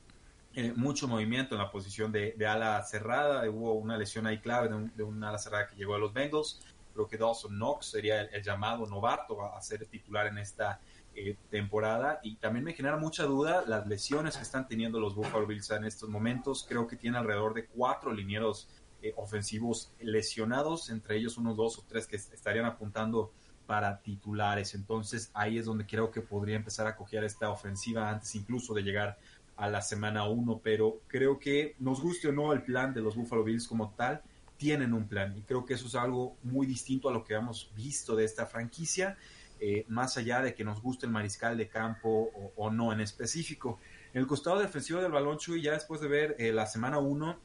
Eh, 0.57 0.73
mucho 0.77 1.09
movimiento 1.09 1.57
en 1.57 1.61
la 1.61 1.71
posición 1.73 2.13
de, 2.13 2.37
ala 2.47 2.81
cerrada, 2.85 3.49
hubo 3.51 3.75
una 3.75 3.99
lesión 3.99 4.25
ahí 4.29 4.39
clave 4.39 4.69
de, 4.69 4.89
de 4.95 5.03
una 5.03 5.31
ala 5.31 5.39
cerrada 5.39 5.67
que 5.67 5.75
llegó 5.75 5.97
a 5.97 5.99
los 5.99 6.13
Bengals 6.13 6.61
Creo 6.95 7.09
que 7.09 7.19
Dawson 7.19 7.57
Knox 7.57 7.87
sería 7.87 8.23
el, 8.23 8.43
llamado 8.43 8.87
novato 8.87 9.43
a, 9.45 9.61
ser 9.61 9.85
titular 9.87 10.29
en 10.29 10.39
esta 10.39 10.81
eh, 11.15 11.37
temporada. 11.51 12.21
Y 12.23 12.37
también 12.37 12.65
me 12.65 12.73
genera 12.73 12.97
mucha 12.97 13.25
duda 13.25 13.65
las 13.67 13.87
lesiones 13.87 14.37
que 14.37 14.43
están 14.43 14.67
teniendo 14.67 14.99
los 15.01 15.15
Buffalo 15.15 15.47
Bills 15.47 15.71
en 15.71 15.85
estos 15.85 16.09
momentos. 16.09 16.65
Creo 16.67 16.87
que 16.87 16.97
tiene 16.97 17.19
alrededor 17.19 17.53
de 17.53 17.67
cuatro 17.67 18.13
linieros 18.13 18.69
eh, 19.03 19.13
ofensivos 19.17 19.93
lesionados, 20.01 20.89
entre 20.89 21.17
ellos 21.19 21.37
unos 21.37 21.57
dos 21.59 21.79
o 21.79 21.85
tres 21.87 22.07
que 22.07 22.17
estarían 22.17 22.65
apuntando 22.65 23.33
para 23.67 24.01
titulares. 24.01 24.75
Entonces 24.75 25.31
ahí 25.35 25.59
es 25.59 25.67
donde 25.67 25.87
creo 25.87 26.11
que 26.11 26.21
podría 26.21 26.57
empezar 26.57 26.87
a 26.87 26.97
coger 26.97 27.25
esta 27.25 27.51
ofensiva 27.51 28.09
antes 28.09 28.35
incluso 28.35 28.73
de 28.73 28.83
llegar 28.83 29.19
a 29.57 29.69
la 29.69 29.83
semana 29.83 30.27
uno. 30.27 30.61
Pero 30.63 31.01
creo 31.07 31.39
que 31.39 31.75
nos 31.79 32.01
guste 32.01 32.29
o 32.29 32.33
no 32.33 32.53
el 32.53 32.63
plan 32.63 32.95
de 32.95 33.03
los 33.03 33.17
Buffalo 33.17 33.45
Bills 33.45 33.69
como 33.69 33.91
tal, 33.91 34.23
tienen 34.65 34.95
un 34.95 35.07
plan 35.07 35.37
y 35.37 35.43
creo 35.43 35.67
que 35.67 35.75
eso 35.75 35.87
es 35.87 35.95
algo 35.95 36.39
muy 36.43 36.67
distinto 36.67 37.11
a 37.11 37.13
lo 37.13 37.23
que 37.23 37.35
hemos 37.35 37.71
visto 37.77 38.17
de 38.17 38.25
esta 38.25 38.47
franquicia, 38.47 39.19
eh, 39.61 39.85
más 39.89 40.17
allá 40.17 40.41
de 40.41 40.55
que 40.55 40.65
nos 40.65 40.81
guste 40.81 41.05
el 41.05 41.13
mariscal 41.13 41.59
de 41.59 41.69
campo 41.69 42.31
o, 42.57 42.71
no 42.71 42.91
en 42.91 43.03
específico. 43.03 43.79
En 44.15 44.23
el 44.23 44.27
costado 44.27 44.61
defensivo 44.61 45.03
del 45.03 45.13
balón, 45.13 45.37
Chuy, 45.37 45.61
ya 45.61 45.73
después 45.73 46.01
de 46.01 46.09
ver 46.09 46.37
eh, 46.39 46.51
la 46.51 46.65
semana 46.65 46.99
1, 46.99 47.39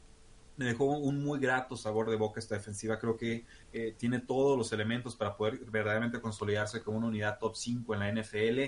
me 0.56 0.66
dejó 0.66 0.86
un 0.86 1.22
muy 1.22 1.40
grato 1.40 1.76
sabor 1.76 2.10
de 2.10 2.16
boca 2.16 2.40
esta 2.40 2.56
defensiva. 2.56 2.98
Creo 2.98 3.18
que 3.18 3.46
eh, 3.74 3.96
tiene 3.98 4.20
todos 4.20 4.58
los 4.58 4.72
elementos 4.72 5.18
para 5.18 5.36
poder 5.36 5.60
verdaderamente 5.66 6.22
consolidarse 6.22 6.82
como 6.82 7.00
una 7.00 7.08
unidad 7.08 7.38
top 7.38 7.58
5 7.58 7.96
en 7.96 8.00
la 8.00 8.14
NFL. 8.14 8.60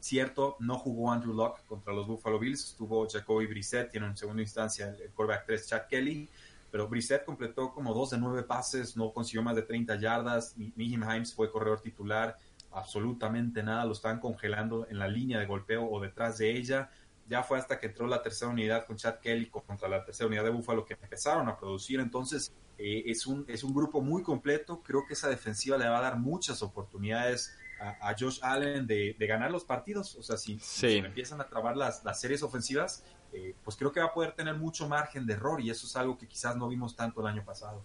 cierto, 0.00 0.56
no 0.58 0.80
jugó 0.80 1.12
Andrew 1.12 1.32
Locke 1.32 1.64
contra 1.64 1.92
los 1.92 2.08
Buffalo 2.08 2.40
Bills, 2.40 2.70
estuvo 2.70 3.08
Jacoby 3.08 3.46
Brissett, 3.46 3.88
tiene 3.88 4.08
en 4.08 4.16
segunda 4.16 4.42
instancia 4.42 4.88
el, 4.88 5.00
el 5.00 5.10
quarterback 5.12 5.46
3 5.46 5.66
Chad 5.68 5.86
Kelly 5.88 6.28
pero 6.70 6.88
Brissett 6.88 7.24
completó 7.24 7.72
como 7.72 7.94
dos 7.94 8.10
de 8.10 8.18
nueve 8.18 8.42
pases, 8.42 8.96
no 8.96 9.12
consiguió 9.12 9.42
más 9.42 9.56
de 9.56 9.62
30 9.62 9.96
yardas. 9.96 10.56
Mihim 10.56 11.02
Himes 11.02 11.34
fue 11.34 11.50
corredor 11.50 11.80
titular, 11.80 12.36
absolutamente 12.70 13.62
nada, 13.62 13.84
lo 13.84 13.92
están 13.92 14.20
congelando 14.20 14.86
en 14.88 14.98
la 14.98 15.08
línea 15.08 15.38
de 15.38 15.46
golpeo 15.46 15.88
o 15.88 16.00
detrás 16.00 16.38
de 16.38 16.56
ella. 16.56 16.90
Ya 17.28 17.42
fue 17.42 17.58
hasta 17.58 17.78
que 17.78 17.86
entró 17.86 18.06
la 18.06 18.22
tercera 18.22 18.50
unidad 18.50 18.86
con 18.86 18.96
Chad 18.96 19.16
Kelly 19.20 19.50
contra 19.50 19.88
la 19.88 20.04
tercera 20.04 20.28
unidad 20.28 20.44
de 20.44 20.50
Buffalo 20.50 20.84
que 20.84 20.94
empezaron 20.94 21.48
a 21.48 21.58
producir. 21.58 22.00
Entonces, 22.00 22.52
Eh, 22.78 23.10
es, 23.10 23.26
un, 23.26 23.44
es 23.48 23.64
un 23.64 23.74
grupo 23.74 24.00
muy 24.00 24.22
completo. 24.22 24.82
Creo 24.82 25.04
que 25.04 25.14
esa 25.14 25.28
defensiva 25.28 25.76
le 25.76 25.88
va 25.88 25.98
a 25.98 26.02
dar 26.02 26.16
muchas 26.16 26.62
oportunidades 26.62 27.52
a, 27.80 28.14
Josh 28.18 28.38
Allen 28.42 28.86
de, 28.86 29.14
ganar 29.18 29.50
los 29.50 29.64
partidos. 29.64 30.14
O 30.16 30.22
sea, 30.22 30.36
si, 30.36 30.58
empiezan 30.96 31.40
a 31.40 31.48
trabar 31.48 31.76
las, 31.76 32.04
las 32.04 32.20
series 32.20 32.42
ofensivas, 32.42 33.04
eh, 33.32 33.54
pues 33.64 33.76
creo 33.76 33.92
que 33.92 34.00
va 34.00 34.06
a 34.06 34.12
poder 34.14 34.32
tener 34.32 34.54
mucho 34.56 34.88
margen 34.88 35.26
de 35.26 35.34
error 35.34 35.60
y 35.60 35.70
eso 35.70 35.86
es 35.86 35.96
algo 35.96 36.16
que 36.16 36.26
quizás 36.26 36.56
no 36.56 36.68
vimos 36.68 36.96
tanto 36.96 37.20
el 37.20 37.26
año 37.26 37.44
pasado. 37.44 37.82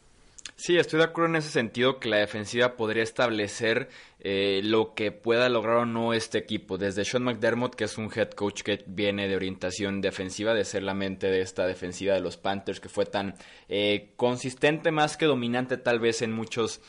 Sí, 0.56 0.78
estoy 0.78 1.00
de 1.00 1.06
acuerdo 1.06 1.30
en 1.30 1.36
ese 1.38 1.50
sentido 1.50 2.00
que 2.00 2.10
la 2.10 2.18
defensiva 2.18 2.76
podría 2.76 3.02
establecer 3.02 3.90
eh, 4.20 4.62
lo 4.64 4.94
que 4.94 5.12
pueda 5.12 5.50
lograr 5.50 5.78
o 5.78 5.86
no 5.86 6.14
este 6.14 6.38
equipo. 6.38 6.78
Desde 6.78 7.06
Sean 7.06 7.24
McDermott, 7.24 7.76
que 7.76 7.86
es 7.86 7.98
un 7.98 8.12
head 8.14 8.32
coach 8.32 8.62
que 8.62 8.84
viene 8.86 9.28
de 9.28 9.36
orientación 9.36 10.00
defensiva, 10.02 10.54
de 10.54 10.66
ser 10.66 10.84
la 10.84 10.94
mente 10.94 11.28
de 11.28 11.42
esta 11.42 11.66
defensiva 11.66 12.14
de 12.14 12.22
los 12.22 12.38
Panthers, 12.38 12.80
que 12.80 12.90
fue 12.90 13.06
tan 13.06 13.36
eh, 13.68 14.14
consistente 14.16 14.92
más 14.92 15.18
que 15.18 15.26
dominante 15.26 15.78
tal 15.78 16.00
vez 16.00 16.22
en 16.22 16.32
muchos 16.32 16.82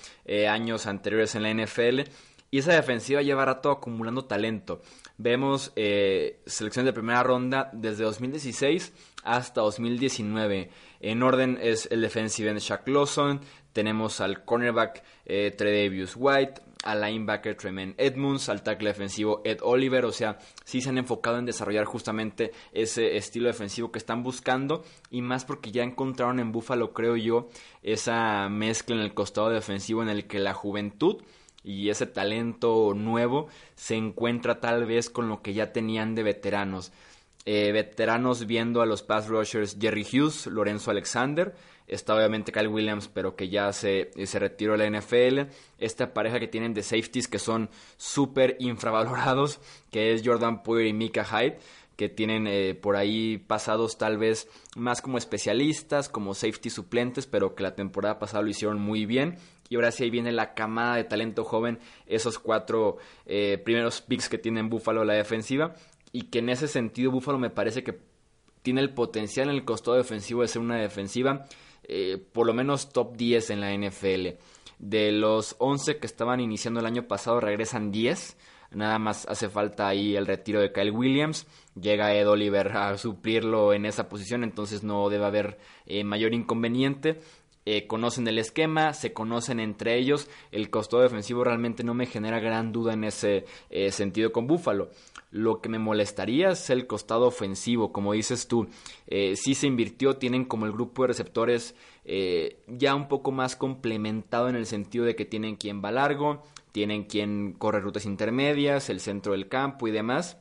años 0.48 0.86
anteriores 0.86 1.34
en 1.34 1.42
la 1.42 1.54
NFL. 1.54 2.10
Y 2.50 2.58
esa 2.58 2.72
defensiva 2.72 3.22
lleva 3.22 3.44
rato 3.44 3.70
acumulando 3.70 4.26
talento. 4.26 4.82
Vemos 5.16 5.72
eh, 5.76 6.40
selecciones 6.44 6.86
de 6.86 6.92
primera 6.92 7.22
ronda 7.22 7.70
desde 7.72 8.04
2016 8.04 8.92
hasta 9.22 9.60
2019. 9.60 10.70
En 11.00 11.22
orden 11.22 11.58
es 11.62 11.88
el 11.92 12.00
defensive 12.00 12.50
end 12.50 12.58
Shaq 12.58 12.88
Lawson, 12.88 13.40
tenemos 13.72 14.20
al 14.20 14.44
cornerback 14.44 15.04
eh, 15.24 15.54
White, 16.16 16.62
al 16.84 17.00
linebacker 17.00 17.56
Tremaine 17.56 17.94
Edmunds, 17.96 18.48
al 18.48 18.62
tackle 18.62 18.88
defensivo 18.88 19.40
Ed 19.44 19.58
Oliver, 19.62 20.04
o 20.04 20.12
sea, 20.12 20.38
sí 20.64 20.80
se 20.80 20.90
han 20.90 20.98
enfocado 20.98 21.38
en 21.38 21.46
desarrollar 21.46 21.84
justamente 21.84 22.52
ese 22.72 23.16
estilo 23.16 23.46
defensivo 23.46 23.90
que 23.90 23.98
están 23.98 24.22
buscando 24.22 24.84
y 25.10 25.22
más 25.22 25.44
porque 25.44 25.72
ya 25.72 25.82
encontraron 25.82 26.40
en 26.40 26.52
Buffalo, 26.52 26.92
creo 26.92 27.16
yo, 27.16 27.48
esa 27.82 28.48
mezcla 28.48 28.96
en 28.96 29.02
el 29.02 29.14
costado 29.14 29.50
defensivo 29.50 30.02
en 30.02 30.08
el 30.08 30.26
que 30.26 30.38
la 30.38 30.54
juventud 30.54 31.22
y 31.64 31.88
ese 31.88 32.06
talento 32.06 32.92
nuevo 32.94 33.48
se 33.74 33.96
encuentra 33.96 34.60
tal 34.60 34.84
vez 34.84 35.10
con 35.10 35.28
lo 35.28 35.42
que 35.42 35.54
ya 35.54 35.72
tenían 35.72 36.14
de 36.14 36.22
veteranos. 36.22 36.92
Eh, 37.46 37.72
veteranos 37.72 38.46
viendo 38.46 38.80
a 38.82 38.86
los 38.86 39.02
pass 39.02 39.28
rushers 39.28 39.76
Jerry 39.80 40.06
Hughes, 40.10 40.46
Lorenzo 40.46 40.90
Alexander, 40.90 41.54
está 41.86 42.14
obviamente 42.14 42.52
Kyle 42.52 42.68
Williams, 42.68 43.08
pero 43.08 43.36
que 43.36 43.48
ya 43.48 43.72
se, 43.72 44.10
se 44.24 44.38
retiró 44.38 44.76
de 44.76 44.90
la 44.90 44.98
NFL. 44.98 45.50
Esta 45.78 46.14
pareja 46.14 46.40
que 46.40 46.48
tienen 46.48 46.74
de 46.74 46.82
safeties 46.82 47.28
que 47.28 47.38
son 47.38 47.68
súper 47.96 48.56
infravalorados, 48.60 49.60
que 49.90 50.12
es 50.12 50.22
Jordan 50.24 50.62
Poyer 50.62 50.86
y 50.86 50.92
Mika 50.92 51.24
Hyde 51.24 51.58
que 51.96 52.08
tienen 52.08 52.46
eh, 52.46 52.74
por 52.74 52.96
ahí 52.96 53.38
pasados 53.38 53.98
tal 53.98 54.18
vez 54.18 54.48
más 54.76 55.00
como 55.00 55.18
especialistas, 55.18 56.08
como 56.08 56.34
safety 56.34 56.70
suplentes, 56.70 57.26
pero 57.26 57.54
que 57.54 57.62
la 57.62 57.74
temporada 57.74 58.18
pasada 58.18 58.42
lo 58.42 58.48
hicieron 58.48 58.80
muy 58.80 59.06
bien. 59.06 59.36
Y 59.68 59.76
ahora 59.76 59.92
sí 59.92 60.04
ahí 60.04 60.10
viene 60.10 60.32
la 60.32 60.54
camada 60.54 60.96
de 60.96 61.04
talento 61.04 61.44
joven, 61.44 61.78
esos 62.06 62.38
cuatro 62.38 62.98
eh, 63.26 63.58
primeros 63.64 64.00
picks 64.00 64.28
que 64.28 64.38
tiene 64.38 64.62
Buffalo 64.62 65.04
la 65.04 65.14
defensiva. 65.14 65.74
Y 66.12 66.24
que 66.24 66.40
en 66.40 66.48
ese 66.48 66.68
sentido 66.68 67.10
Buffalo 67.10 67.38
me 67.38 67.50
parece 67.50 67.82
que 67.82 67.98
tiene 68.62 68.80
el 68.80 68.92
potencial 68.92 69.48
en 69.48 69.56
el 69.56 69.64
costado 69.64 69.96
defensivo 69.96 70.42
de 70.42 70.48
ser 70.48 70.62
una 70.62 70.76
defensiva 70.76 71.46
eh, 71.86 72.24
por 72.32 72.46
lo 72.46 72.54
menos 72.54 72.92
top 72.92 73.16
10 73.16 73.50
en 73.50 73.60
la 73.60 73.72
NFL. 73.72 74.38
De 74.78 75.12
los 75.12 75.56
11 75.58 75.98
que 75.98 76.06
estaban 76.06 76.40
iniciando 76.40 76.80
el 76.80 76.86
año 76.86 77.06
pasado 77.06 77.40
regresan 77.40 77.92
10 77.92 78.36
Nada 78.74 78.98
más 78.98 79.26
hace 79.28 79.48
falta 79.48 79.88
ahí 79.88 80.16
el 80.16 80.26
retiro 80.26 80.60
de 80.60 80.72
Kyle 80.72 80.90
Williams. 80.90 81.46
Llega 81.80 82.14
Ed 82.14 82.28
Oliver 82.28 82.76
a 82.76 82.96
suplirlo 82.96 83.72
en 83.72 83.84
esa 83.84 84.08
posición, 84.08 84.44
entonces 84.44 84.84
no 84.84 85.08
debe 85.08 85.24
haber 85.24 85.58
eh, 85.86 86.04
mayor 86.04 86.32
inconveniente. 86.32 87.18
Eh, 87.66 87.86
conocen 87.86 88.28
el 88.28 88.38
esquema, 88.38 88.92
se 88.92 89.12
conocen 89.12 89.58
entre 89.58 89.98
ellos. 89.98 90.28
El 90.52 90.70
costo 90.70 91.00
defensivo 91.00 91.42
realmente 91.42 91.82
no 91.82 91.94
me 91.94 92.06
genera 92.06 92.38
gran 92.38 92.70
duda 92.70 92.92
en 92.92 93.04
ese 93.04 93.46
eh, 93.70 93.90
sentido 93.90 94.30
con 94.30 94.46
Buffalo. 94.46 94.90
Lo 95.32 95.60
que 95.60 95.68
me 95.68 95.80
molestaría 95.80 96.50
es 96.50 96.70
el 96.70 96.86
costado 96.86 97.26
ofensivo, 97.26 97.90
como 97.90 98.12
dices 98.12 98.46
tú. 98.46 98.68
sí 99.08 99.54
se 99.54 99.66
invirtió, 99.66 100.14
tienen 100.16 100.44
como 100.44 100.66
el 100.66 100.72
grupo 100.72 101.02
de 101.02 101.08
receptores 101.08 101.74
ya 102.68 102.94
un 102.94 103.08
poco 103.08 103.32
más 103.32 103.56
complementado 103.56 104.48
en 104.48 104.54
el 104.54 104.66
sentido 104.66 105.04
de 105.06 105.16
que 105.16 105.24
tienen 105.24 105.56
quien 105.56 105.82
va 105.82 105.90
largo, 105.90 106.44
tienen 106.70 107.04
quien 107.04 107.54
corre 107.54 107.80
rutas 107.80 108.06
intermedias, 108.06 108.90
el 108.90 109.00
centro 109.00 109.32
del 109.32 109.48
campo 109.48 109.88
y 109.88 109.90
demás. 109.90 110.38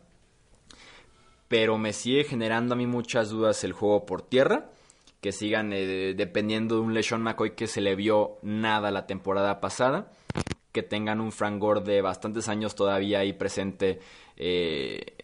Pero 1.53 1.77
me 1.77 1.93
sigue 1.93 2.24
generando 2.24 2.74
a 2.74 2.77
mí 2.77 2.88
muchas 2.88 3.29
dudas 3.29 3.63
el 3.63 3.74
juego 3.74 4.07
por 4.07 4.24
tierra. 4.24 4.72
Que 5.22 5.31
sigan 5.31 5.72
eh, 5.72 6.15
dependiendo 6.17 6.74
de 6.74 6.81
un 6.81 6.95
LeSean 6.95 7.22
McCoy 7.22 7.51
que 7.51 7.67
se 7.67 7.79
le 7.79 7.95
vio 7.95 8.39
nada 8.41 8.89
la 8.89 9.05
temporada 9.05 9.62
pasada. 9.62 10.12
Que 10.72 10.81
tengan 10.81 11.22
un 11.22 11.31
Frank 11.31 11.60
Gore 11.60 11.81
de 11.81 12.01
bastantes 12.01 12.50
años 12.50 12.74
todavía 12.74 13.19
ahí 13.19 13.33
presente 13.33 14.00
eh, 14.36 15.15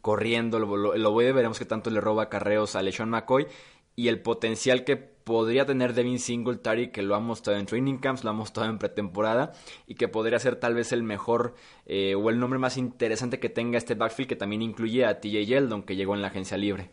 corriendo. 0.00 0.58
Lo, 0.58 0.96
lo, 0.96 1.14
veremos 1.14 1.58
que 1.58 1.66
tanto 1.66 1.90
le 1.90 2.00
roba 2.00 2.30
carreos 2.30 2.76
a 2.76 2.82
LeSean 2.82 3.10
McCoy. 3.10 3.46
Y 3.94 4.08
el 4.08 4.22
potencial 4.22 4.84
que 4.84 4.96
podría 5.24 5.66
tener 5.66 5.94
Devin 5.94 6.18
Singletary, 6.18 6.92
que 6.92 7.02
lo 7.02 7.14
ha 7.14 7.20
mostrado 7.20 7.58
en 7.58 7.66
training 7.66 7.98
camps, 7.98 8.24
lo 8.24 8.30
ha 8.30 8.34
mostrado 8.34 8.70
en 8.70 8.78
pretemporada, 8.78 9.52
y 9.86 9.94
que 9.94 10.08
podría 10.08 10.38
ser 10.38 10.56
tal 10.56 10.74
vez 10.74 10.92
el 10.92 11.02
mejor 11.02 11.54
eh, 11.86 12.14
o 12.14 12.30
el 12.30 12.38
nombre 12.38 12.58
más 12.58 12.76
interesante 12.76 13.40
que 13.40 13.48
tenga 13.48 13.78
este 13.78 13.94
backfield, 13.94 14.28
que 14.28 14.36
también 14.36 14.62
incluye 14.62 15.04
a 15.04 15.20
TJ 15.20 15.46
Yeldon, 15.46 15.82
que 15.82 15.96
llegó 15.96 16.14
en 16.14 16.22
la 16.22 16.28
agencia 16.28 16.56
libre. 16.56 16.90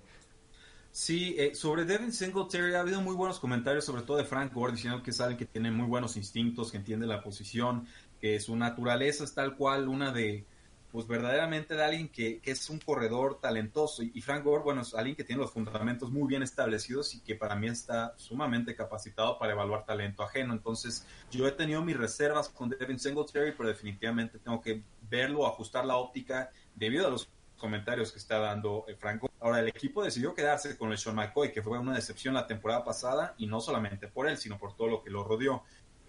Sí, 0.92 1.36
eh, 1.38 1.56
sobre 1.56 1.86
Devin 1.86 2.12
Singletary 2.12 2.74
ha 2.74 2.82
habido 2.82 3.02
muy 3.02 3.16
buenos 3.16 3.40
comentarios, 3.40 3.86
sobre 3.86 4.02
todo 4.02 4.18
de 4.18 4.26
Frank 4.26 4.54
Gore, 4.54 4.74
diciendo 4.74 5.02
que 5.02 5.12
alguien 5.20 5.38
que 5.38 5.46
tiene 5.46 5.72
muy 5.72 5.88
buenos 5.88 6.18
instintos, 6.18 6.72
que 6.72 6.78
entiende 6.78 7.08
la 7.08 7.24
posición, 7.24 7.88
que 8.20 8.40
su 8.40 8.56
naturaleza 8.56 9.24
es 9.24 9.34
tal 9.34 9.56
cual 9.56 9.88
una 9.88 10.12
de 10.12 10.46
pues 10.92 11.08
verdaderamente 11.08 11.76
de 11.76 11.84
alguien 11.84 12.10
que, 12.10 12.42
es 12.44 12.70
un 12.70 12.80
corredor 12.80 13.40
talentoso. 13.40 14.04
Y, 14.04 14.22
Frank 14.22 14.44
Gore, 14.44 14.64
bueno, 14.64 14.82
es 14.82 14.94
alguien 14.94 15.16
que 15.16 15.24
tiene 15.24 15.42
los 15.42 15.52
fundamentos 15.52 16.12
muy 16.12 16.28
bien 16.28 16.44
establecidos 16.44 17.16
y 17.16 17.22
que 17.22 17.36
para 17.36 17.56
mí 17.56 17.68
está 17.68 18.14
sumamente 18.18 18.76
capacitado 18.76 19.38
para 19.38 19.54
evaluar 19.54 19.86
talento 19.86 20.24
ajeno. 20.24 20.54
Entonces, 20.54 21.06
yo 21.32 21.48
he 21.48 21.52
tenido 21.52 21.82
mis 21.84 21.98
reservas 21.98 22.50
con 22.50 22.70
Devin 22.70 23.00
Singletary, 23.00 23.54
pero 23.54 23.70
definitivamente 23.70 24.40
tengo 24.40 24.62
que 24.62 24.84
verlo, 25.10 25.48
ajustar 25.48 25.86
la 25.86 25.96
óptica 25.96 26.52
debido 26.76 27.08
a 27.08 27.10
los 27.10 27.30
comentarios 27.62 28.12
que 28.12 28.18
está 28.18 28.40
dando 28.40 28.86
eh, 28.88 28.96
Frank 28.96 29.22
Gore. 29.22 29.34
Ahora, 29.40 29.60
el 29.60 29.68
equipo 29.70 30.04
decidió 30.04 30.34
quedarse 30.34 30.78
con 30.78 30.92
el 30.92 30.98
Sean 30.98 31.16
McCoy, 31.16 31.52
que 31.52 31.62
fue 31.62 31.78
una 31.80 31.96
decepción 31.96 32.34
la 32.34 32.48
temporada 32.48 32.84
pasada, 32.84 33.36
y 33.38 33.46
no 33.48 33.62
solamente 33.62 34.08
por 34.08 34.28
él, 34.28 34.38
sino 34.38 34.58
por 34.58 34.76
todo 34.76 34.88
lo 34.88 35.04
que 35.04 35.10
lo 35.10 35.24
rodeó. 35.24 35.64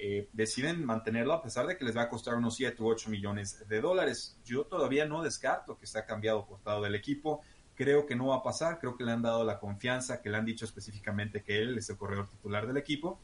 Eh, 0.05 0.29
deciden 0.33 0.85
mantenerlo 0.85 1.33
a 1.33 1.41
pesar 1.41 1.65
de 1.65 1.77
que 1.77 1.85
les 1.85 1.97
va 1.97 2.03
a 2.03 2.09
costar 2.09 2.35
unos 2.35 2.57
7 2.57 2.83
u 2.83 2.89
8 2.89 3.09
millones 3.09 3.65
de 3.69 3.81
dólares. 3.81 4.37
Yo 4.45 4.65
todavía 4.65 5.07
no 5.07 5.23
descarto 5.23 5.79
que 5.79 5.87
se 5.87 5.97
ha 5.97 6.05
cambiado 6.05 6.45
costado 6.45 6.83
del 6.83 6.97
equipo. 6.97 7.41
Creo 7.77 8.05
que 8.05 8.17
no 8.17 8.27
va 8.27 8.39
a 8.39 8.43
pasar. 8.43 8.81
Creo 8.81 8.97
que 8.97 9.05
le 9.05 9.13
han 9.13 9.23
dado 9.23 9.45
la 9.45 9.61
confianza, 9.61 10.21
que 10.21 10.29
le 10.29 10.39
han 10.39 10.45
dicho 10.45 10.65
específicamente 10.65 11.45
que 11.45 11.63
él 11.63 11.79
es 11.79 11.89
el 11.89 11.99
corredor 11.99 12.29
titular 12.29 12.67
del 12.67 12.79
equipo. 12.79 13.21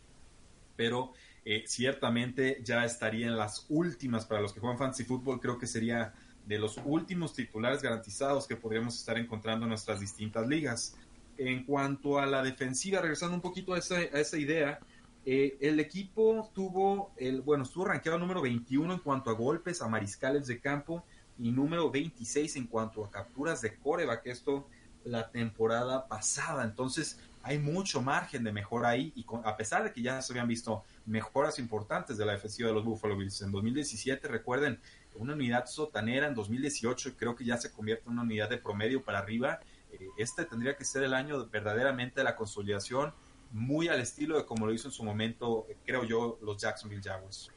Pero 0.77 1.15
eh, 1.45 1.65
ciertamente 1.67 2.61
ya 2.63 2.85
estaría 2.85 3.27
en 3.27 3.37
las 3.37 3.67
últimas 3.71 4.25
para 4.25 4.41
los 4.41 4.53
que 4.53 4.61
juegan 4.61 4.79
fantasy 4.79 5.03
fútbol. 5.03 5.41
Creo 5.41 5.59
que 5.59 5.67
sería 5.67 6.15
de 6.47 6.61
los 6.61 6.81
últimos 6.85 7.35
titulares 7.35 7.83
garantizados 7.83 8.47
que 8.47 8.55
podríamos 8.55 8.97
estar 8.97 9.19
encontrando 9.19 9.65
en 9.65 9.71
nuestras 9.71 9.99
distintas 9.99 10.47
ligas. 10.47 10.97
En 11.39 11.65
cuanto 11.65 12.21
a 12.21 12.27
la 12.27 12.41
defensiva, 12.41 13.01
regresando 13.01 13.35
un 13.35 13.43
poquito 13.43 13.75
a 13.75 13.79
esa 13.79 14.39
idea, 14.39 14.79
eh, 15.31 15.59
el 15.61 15.79
equipo 15.79 16.51
tuvo, 16.55 17.13
el, 17.19 17.43
bueno, 17.43 17.65
estuvo 17.65 17.85
rankeado 17.85 18.19
número 18.19 18.41
21 18.41 18.95
en 18.95 18.99
cuanto 19.01 19.29
a 19.29 19.35
golpes, 19.35 19.83
a 19.83 19.87
mariscales 19.87 20.47
de 20.47 20.59
campo 20.59 21.05
y 21.39 21.51
número 21.51 21.91
26 21.91 22.57
en 22.57 22.67
cuanto 22.67 23.05
a 23.05 23.11
capturas 23.11 23.61
de 23.61 23.77
coreback, 23.77 24.25
esto 24.25 24.67
la 25.05 25.31
temporada 25.31 26.09
pasada. 26.09 26.65
Entonces 26.65 27.21
hay 27.43 27.59
mucho 27.59 28.01
margen 28.01 28.43
de 28.43 28.53
mejora 28.53 28.89
ahí 28.89 29.13
y 29.15 29.27
a 29.45 29.55
pesar 29.55 29.85
de 29.85 29.93
que 29.93 30.01
ya 30.01 30.23
se 30.23 30.33
habían 30.33 30.49
visto 30.49 30.83
mejoras 31.05 31.59
importantes 31.59 32.17
de 32.17 32.25
la 32.25 32.33
defensiva 32.33 32.71
de 32.71 32.77
los 32.77 32.87
Buffalo 32.87 33.15
Bills 33.15 33.43
en 33.43 33.53
2017, 33.53 34.29
recuerden, 34.29 34.81
una 35.15 35.35
unidad 35.35 35.67
sotanera 35.67 36.27
en 36.27 36.35
2018 36.35 37.17
creo 37.19 37.37
que 37.37 37.45
ya 37.45 37.59
se 37.59 37.71
convierte 37.71 38.05
en 38.07 38.13
una 38.13 38.23
unidad 38.23 38.49
de 38.49 38.57
promedio 38.57 39.05
para 39.05 39.19
arriba. 39.19 39.61
Eh, 39.93 40.09
este 40.17 40.47
tendría 40.47 40.75
que 40.75 40.87
ser 40.87 41.03
el 41.03 41.13
año 41.13 41.47
verdaderamente 41.49 42.21
de 42.21 42.25
la 42.25 42.35
consolidación 42.35 43.13
muy 43.51 43.89
al 43.89 44.01
estilo 44.01 44.37
de 44.37 44.45
como 44.45 44.67
lo 44.67 44.73
hizo 44.73 44.89
en 44.89 44.93
su 44.93 45.05
momento, 45.05 45.67
creo 45.85 46.05
yo, 46.05 46.39
los 46.43 46.61
Jacksonville 46.61 47.03
Jaguars. 47.03 47.51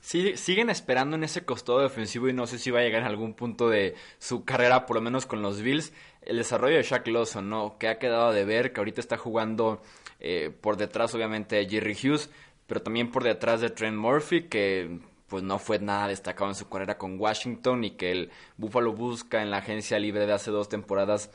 Sí, 0.00 0.36
siguen 0.36 0.70
esperando 0.70 1.16
en 1.16 1.24
ese 1.24 1.44
costado 1.44 1.80
defensivo 1.80 2.28
y 2.28 2.32
no 2.32 2.46
sé 2.46 2.58
si 2.58 2.70
va 2.70 2.80
a 2.80 2.82
llegar 2.82 3.02
en 3.02 3.08
algún 3.08 3.34
punto 3.34 3.68
de 3.68 3.94
su 4.18 4.44
carrera, 4.44 4.86
por 4.86 4.96
lo 4.96 5.02
menos 5.02 5.26
con 5.26 5.42
los 5.42 5.60
Bills, 5.60 5.92
el 6.22 6.36
desarrollo 6.36 6.76
de 6.76 6.82
Shaq 6.82 7.06
Lawson, 7.08 7.48
¿no? 7.48 7.76
Que 7.78 7.88
ha 7.88 7.98
quedado 7.98 8.32
de 8.32 8.44
ver, 8.44 8.72
que 8.72 8.80
ahorita 8.80 9.00
está 9.00 9.16
jugando 9.16 9.82
eh, 10.20 10.50
por 10.60 10.76
detrás, 10.76 11.14
obviamente, 11.14 11.56
de 11.56 11.68
Jerry 11.68 11.94
Hughes, 11.94 12.30
pero 12.66 12.82
también 12.82 13.10
por 13.10 13.24
detrás 13.24 13.60
de 13.60 13.70
Trent 13.70 13.96
Murphy, 13.96 14.44
que 14.44 15.00
pues 15.26 15.42
no 15.42 15.58
fue 15.58 15.78
nada 15.78 16.08
destacado 16.08 16.50
en 16.50 16.54
su 16.54 16.68
carrera 16.68 16.96
con 16.96 17.20
Washington 17.20 17.84
y 17.84 17.90
que 17.92 18.12
el 18.12 18.30
Buffalo 18.56 18.94
busca 18.94 19.42
en 19.42 19.50
la 19.50 19.58
agencia 19.58 19.98
libre 19.98 20.26
de 20.26 20.32
hace 20.32 20.50
dos 20.50 20.68
temporadas 20.70 21.30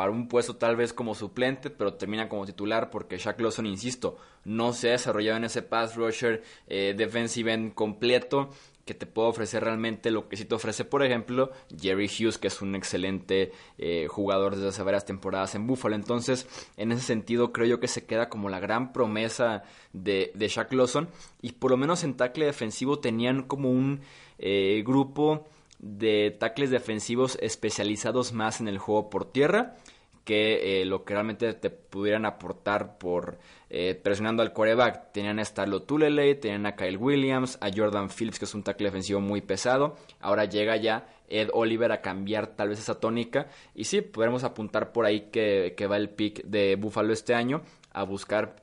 para 0.00 0.12
un 0.12 0.28
puesto 0.28 0.56
tal 0.56 0.76
vez 0.76 0.94
como 0.94 1.14
suplente, 1.14 1.68
pero 1.68 1.92
termina 1.92 2.26
como 2.26 2.46
titular 2.46 2.88
porque 2.88 3.18
Shaq 3.18 3.38
Lawson, 3.38 3.66
insisto, 3.66 4.16
no 4.46 4.72
se 4.72 4.88
ha 4.88 4.92
desarrollado 4.92 5.36
en 5.36 5.44
ese 5.44 5.60
pass 5.60 5.94
rusher 5.94 6.42
eh, 6.68 6.94
defensive 6.96 7.52
end 7.52 7.74
completo 7.74 8.48
que 8.86 8.94
te 8.94 9.04
puede 9.04 9.28
ofrecer 9.28 9.62
realmente 9.62 10.10
lo 10.10 10.26
que 10.26 10.38
sí 10.38 10.46
te 10.46 10.54
ofrece, 10.54 10.86
por 10.86 11.02
ejemplo, 11.02 11.50
Jerry 11.78 12.06
Hughes, 12.06 12.38
que 12.38 12.46
es 12.46 12.62
un 12.62 12.76
excelente 12.76 13.52
eh, 13.76 14.06
jugador 14.08 14.56
desde 14.56 14.68
hace 14.68 14.82
varias 14.82 15.04
temporadas 15.04 15.54
en 15.54 15.66
Buffalo. 15.66 15.96
Entonces, 15.96 16.46
en 16.78 16.92
ese 16.92 17.02
sentido, 17.02 17.52
creo 17.52 17.66
yo 17.66 17.78
que 17.78 17.86
se 17.86 18.06
queda 18.06 18.30
como 18.30 18.48
la 18.48 18.58
gran 18.58 18.94
promesa 18.94 19.64
de, 19.92 20.32
de 20.34 20.48
Shaq 20.48 20.72
Lawson. 20.72 21.10
Y 21.42 21.52
por 21.52 21.72
lo 21.72 21.76
menos 21.76 22.04
en 22.04 22.14
tackle 22.14 22.46
defensivo 22.46 23.00
tenían 23.00 23.42
como 23.42 23.70
un 23.70 24.00
eh, 24.38 24.82
grupo 24.82 25.46
de 25.80 26.36
tackles 26.38 26.70
defensivos 26.70 27.38
especializados 27.40 28.32
más 28.32 28.60
en 28.60 28.68
el 28.68 28.78
juego 28.78 29.10
por 29.10 29.32
tierra 29.32 29.76
que 30.24 30.82
eh, 30.82 30.84
lo 30.84 31.04
que 31.04 31.14
realmente 31.14 31.52
te 31.54 31.70
pudieran 31.70 32.24
aportar 32.24 32.98
por 32.98 33.38
eh, 33.70 33.94
presionando 33.94 34.42
al 34.42 34.52
quarterback. 34.52 35.12
Tenían 35.12 35.38
a 35.38 35.44
Starlo 35.44 35.82
Tulele, 35.82 36.34
tenían 36.34 36.66
a 36.66 36.76
Kyle 36.76 36.96
Williams, 36.96 37.58
a 37.60 37.70
Jordan 37.74 38.10
Phillips, 38.10 38.38
que 38.38 38.44
es 38.44 38.54
un 38.54 38.62
tackle 38.62 38.88
defensivo 38.88 39.20
muy 39.20 39.40
pesado. 39.40 39.96
Ahora 40.20 40.44
llega 40.44 40.76
ya 40.76 41.08
Ed 41.28 41.48
Oliver 41.52 41.90
a 41.90 42.00
cambiar 42.00 42.48
tal 42.48 42.68
vez 42.68 42.78
esa 42.78 43.00
tónica. 43.00 43.48
Y 43.74 43.84
sí, 43.84 44.02
podremos 44.02 44.44
apuntar 44.44 44.92
por 44.92 45.06
ahí 45.06 45.30
que, 45.32 45.74
que 45.76 45.86
va 45.86 45.96
el 45.96 46.10
pick 46.10 46.44
de 46.44 46.76
Buffalo 46.76 47.12
este 47.12 47.34
año 47.34 47.62
a 47.92 48.04
buscar 48.04 48.56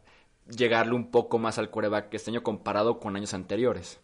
llegarle 0.47 0.93
un 0.93 1.11
poco 1.11 1.39
más 1.39 1.57
al 1.57 1.69
quarterback 1.69 2.13
este 2.13 2.31
año 2.31 2.43
comparado 2.43 2.99
con 2.99 3.15
años 3.15 3.33
anteriores. 3.33 3.99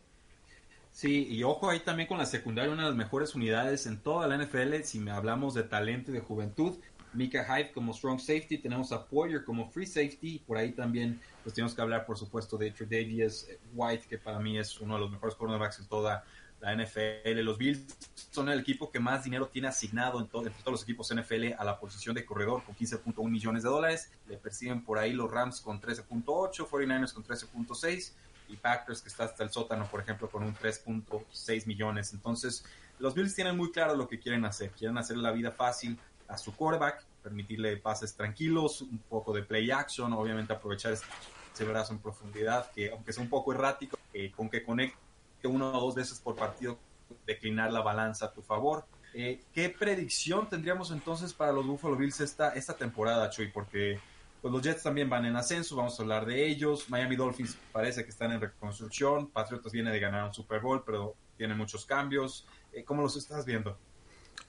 Sí, 0.94 1.28
y 1.28 1.42
ojo 1.42 1.72
ahí 1.72 1.80
también 1.80 2.08
con 2.08 2.20
la 2.20 2.26
secundaria, 2.28 2.72
una 2.72 2.84
de 2.84 2.90
las 2.90 2.98
mejores 2.98 3.34
unidades 3.34 3.88
en 3.88 3.98
toda 3.98 4.28
la 4.28 4.38
NFL, 4.38 4.84
si 4.84 5.10
hablamos 5.10 5.56
de 5.56 5.64
talento 5.64 6.12
y 6.12 6.14
de 6.14 6.20
juventud. 6.20 6.78
Mika 7.14 7.44
Hyde 7.44 7.72
como 7.72 7.94
strong 7.94 8.20
safety, 8.20 8.60
tenemos 8.60 8.92
a 8.92 9.08
Poyer 9.08 9.44
como 9.44 9.68
free 9.72 9.88
safety, 9.88 10.38
por 10.46 10.56
ahí 10.56 10.72
también 10.72 11.20
pues 11.42 11.56
tenemos 11.56 11.74
que 11.74 11.82
hablar 11.82 12.06
por 12.06 12.18
supuesto 12.20 12.58
de 12.58 12.72
Davies 12.72 13.50
White, 13.74 14.06
que 14.08 14.20
para 14.20 14.40
mí 14.40 14.60
es 14.60 14.80
uno 14.82 14.94
de 14.94 15.00
los 15.00 15.12
mejores 15.12 15.36
cornerbacks 15.36 15.80
en 15.80 15.88
toda 15.88 16.24
la 16.62 16.76
NFL. 16.76 17.40
Los 17.42 17.58
Bills 17.58 17.86
son 18.30 18.50
el 18.50 18.60
equipo 18.60 18.92
que 18.92 19.00
más 19.00 19.24
dinero 19.24 19.48
tiene 19.48 19.70
asignado 19.70 20.20
en 20.20 20.28
todos 20.28 20.48
los 20.64 20.84
equipos 20.84 21.12
NFL 21.12 21.54
a 21.58 21.64
la 21.64 21.80
posición 21.80 22.14
de 22.14 22.24
corredor 22.24 22.64
con 22.64 22.76
15.1 22.76 23.30
millones 23.32 23.64
de 23.64 23.70
dólares. 23.70 24.12
Le 24.28 24.38
persiguen 24.38 24.84
por 24.84 25.00
ahí 25.00 25.12
los 25.12 25.30
Rams 25.30 25.60
con 25.60 25.82
13.8, 25.82 26.68
49ers 26.68 27.14
con 27.14 27.24
13.6 27.24 28.14
y 28.50 28.56
Packers 28.56 29.02
que 29.02 29.10
está 29.10 29.26
hasta 29.26 29.44
el 29.44 29.52
sótano, 29.52 29.86
por 29.88 30.02
ejemplo, 30.02 30.30
con 30.30 30.44
un 30.44 30.56
3.6 30.56 31.66
millones. 31.68 32.14
Entonces, 32.14 32.66
los 33.00 33.14
Bills 33.14 33.36
tienen 33.36 33.58
muy 33.58 33.72
claro 33.72 33.96
lo 33.96 34.08
que 34.08 34.20
quieren 34.20 34.46
hacer. 34.46 34.72
Quieren 34.72 34.98
hacer 34.98 35.18
la 35.18 35.32
vida 35.32 35.52
fácil 35.52 35.98
a 36.28 36.38
su 36.38 36.56
quarterback, 36.56 37.06
permitirle 37.22 37.78
pases 37.78 38.16
tranquilos, 38.16 38.82
un 38.82 39.00
poco 39.10 39.34
de 39.34 39.44
play 39.44 39.72
action, 39.72 40.14
obviamente 40.14 40.54
aprovechar 40.54 40.94
ese 40.94 41.66
brazo 41.66 41.94
en 41.94 42.00
profundidad, 42.00 42.72
que 42.72 42.92
aunque 42.92 43.14
sea 43.14 43.24
un 43.24 43.30
poco 43.30 43.54
errático, 43.54 43.98
eh, 44.14 44.32
con 44.32 44.50
que 44.50 44.64
conecte 44.64 44.98
uno 45.44 45.78
o 45.78 45.82
dos 45.82 45.96
veces 45.96 46.20
por 46.20 46.36
partido, 46.36 46.78
declinar 47.26 47.72
la 47.72 47.82
balanza 47.82 48.28
a 48.28 48.34
tu 48.34 48.42
favor. 48.42 48.86
Eh, 49.14 49.44
¿Qué 49.54 49.70
predicción 49.70 50.50
tendríamos 50.50 50.92
entonces 50.92 51.34
para 51.34 51.52
los 51.52 51.66
Buffalo 51.66 51.96
Bills 51.96 52.20
esta, 52.22 52.50
esta 52.50 52.76
temporada, 52.76 53.30
Chuy? 53.30 53.48
Porque 53.48 54.00
pues 54.44 54.52
los 54.52 54.62
Jets 54.62 54.84
también 54.84 55.10
van 55.10 55.24
en 55.24 55.38
ascenso, 55.38 55.78
vamos 55.78 55.98
a 55.98 56.04
hablar 56.04 56.26
de 56.26 56.46
ellos. 56.46 56.90
Miami 56.90 57.16
Dolphins 57.16 57.58
parece 57.72 58.04
que 58.04 58.10
están 58.10 58.34
en 58.34 58.42
reconstrucción. 58.42 59.28
Patriotas 59.28 59.72
viene 59.72 59.90
de 59.90 60.02
ganar 60.02 60.26
un 60.26 60.34
Super 60.34 60.60
Bowl, 60.60 60.84
pero 60.86 61.16
tiene 61.38 61.56
muchos 61.56 61.86
cambios. 61.86 62.46
Eh, 62.74 62.84
¿Cómo 62.84 63.02
los 63.02 63.16
estás 63.16 63.46
viendo? 63.46 63.78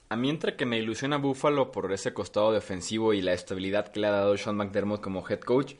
A 0.09 0.17
mí 0.17 0.29
entre 0.29 0.57
que 0.57 0.65
me 0.65 0.77
ilusiona 0.77 1.15
Buffalo 1.15 1.71
por 1.71 1.93
ese 1.93 2.13
costado 2.13 2.51
defensivo 2.51 3.13
y 3.13 3.21
la 3.21 3.31
estabilidad 3.31 3.87
que 3.87 4.01
le 4.01 4.07
ha 4.07 4.11
dado 4.11 4.35
Sean 4.35 4.57
McDermott 4.57 4.99
como 4.99 5.25
head 5.29 5.39
coach, 5.39 5.75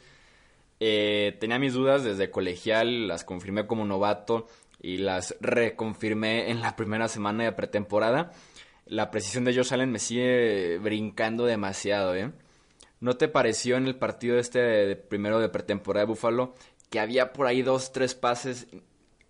eh, 0.79 1.35
tenía 1.41 1.59
mis 1.59 1.73
dudas 1.73 2.05
desde 2.05 2.31
colegial, 2.31 3.09
las 3.09 3.25
confirmé 3.25 3.67
como 3.67 3.83
novato 3.83 4.47
y 4.81 4.99
las 4.99 5.35
reconfirmé 5.41 6.51
en 6.51 6.61
la 6.61 6.77
primera 6.77 7.09
semana 7.09 7.43
de 7.43 7.51
pretemporada. 7.51 8.31
La 8.85 9.11
precisión 9.11 9.43
de 9.43 9.53
Josh 9.53 9.73
Allen 9.73 9.91
me 9.91 9.99
sigue 9.99 10.77
brincando 10.77 11.45
demasiado, 11.45 12.15
¿eh? 12.15 12.31
¿No 13.05 13.17
te 13.17 13.27
pareció 13.27 13.77
en 13.77 13.85
el 13.85 13.97
partido 13.97 14.39
este 14.39 14.95
primero 14.95 15.39
de 15.39 15.47
pretemporada 15.47 16.07
de 16.07 16.09
Buffalo 16.09 16.55
que 16.89 16.99
había 16.99 17.33
por 17.33 17.45
ahí 17.45 17.61
dos, 17.61 17.91
tres 17.91 18.15
pases 18.15 18.65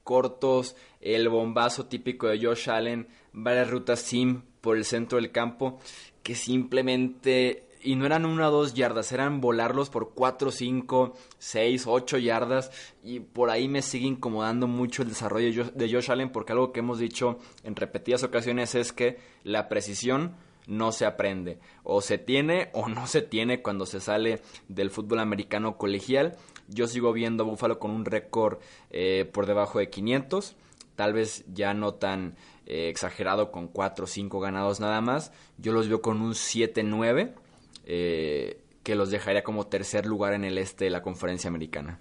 cortos, 0.01 0.77
el 1.01 1.27
bombazo 1.27 1.85
típico 1.87 2.29
de 2.29 2.39
Josh 2.41 2.69
Allen, 2.69 3.09
varias 3.33 3.69
rutas 3.69 3.99
sim 3.99 4.43
por 4.61 4.77
el 4.77 4.85
centro 4.85 5.17
del 5.17 5.33
campo, 5.33 5.77
que 6.23 6.35
simplemente, 6.35 7.67
y 7.81 7.97
no 7.97 8.05
eran 8.05 8.25
una 8.25 8.47
o 8.47 8.51
dos 8.51 8.75
yardas, 8.75 9.11
eran 9.11 9.41
volarlos 9.41 9.89
por 9.89 10.13
cuatro, 10.13 10.51
cinco, 10.51 11.13
seis, 11.37 11.83
ocho 11.85 12.17
yardas, 12.17 12.71
y 13.03 13.19
por 13.19 13.49
ahí 13.49 13.67
me 13.67 13.81
sigue 13.81 14.07
incomodando 14.07 14.67
mucho 14.67 15.01
el 15.01 15.09
desarrollo 15.09 15.65
de 15.65 15.91
Josh 15.91 16.11
Allen, 16.11 16.31
porque 16.31 16.53
algo 16.53 16.71
que 16.71 16.79
hemos 16.79 16.97
dicho 16.97 17.39
en 17.65 17.75
repetidas 17.75 18.23
ocasiones 18.23 18.73
es 18.73 18.93
que 18.93 19.17
la 19.43 19.67
precisión 19.67 20.37
no 20.67 20.91
se 20.91 21.05
aprende. 21.05 21.59
O 21.83 22.01
se 22.01 22.17
tiene 22.17 22.69
o 22.73 22.87
no 22.89 23.07
se 23.07 23.21
tiene 23.21 23.61
cuando 23.61 23.85
se 23.85 23.99
sale 23.99 24.41
del 24.67 24.89
fútbol 24.89 25.19
americano 25.19 25.77
colegial. 25.77 26.35
Yo 26.67 26.87
sigo 26.87 27.13
viendo 27.13 27.43
a 27.43 27.47
Buffalo 27.47 27.79
con 27.79 27.91
un 27.91 28.05
récord 28.05 28.59
eh, 28.89 29.29
por 29.31 29.45
debajo 29.45 29.79
de 29.79 29.89
500. 29.89 30.55
Tal 30.95 31.13
vez 31.13 31.43
ya 31.53 31.73
no 31.73 31.95
tan 31.95 32.35
eh, 32.65 32.89
exagerado 32.89 33.51
con 33.51 33.67
4 33.67 34.05
o 34.05 34.07
5 34.07 34.39
ganados 34.39 34.79
nada 34.79 35.01
más. 35.01 35.31
Yo 35.57 35.73
los 35.73 35.87
veo 35.87 36.01
con 36.01 36.21
un 36.21 36.33
7-9 36.33 37.33
eh, 37.85 38.61
que 38.83 38.95
los 38.95 39.11
dejaría 39.11 39.43
como 39.43 39.67
tercer 39.67 40.05
lugar 40.05 40.33
en 40.33 40.45
el 40.45 40.57
este 40.57 40.85
de 40.85 40.91
la 40.91 41.01
conferencia 41.01 41.49
americana. 41.49 41.99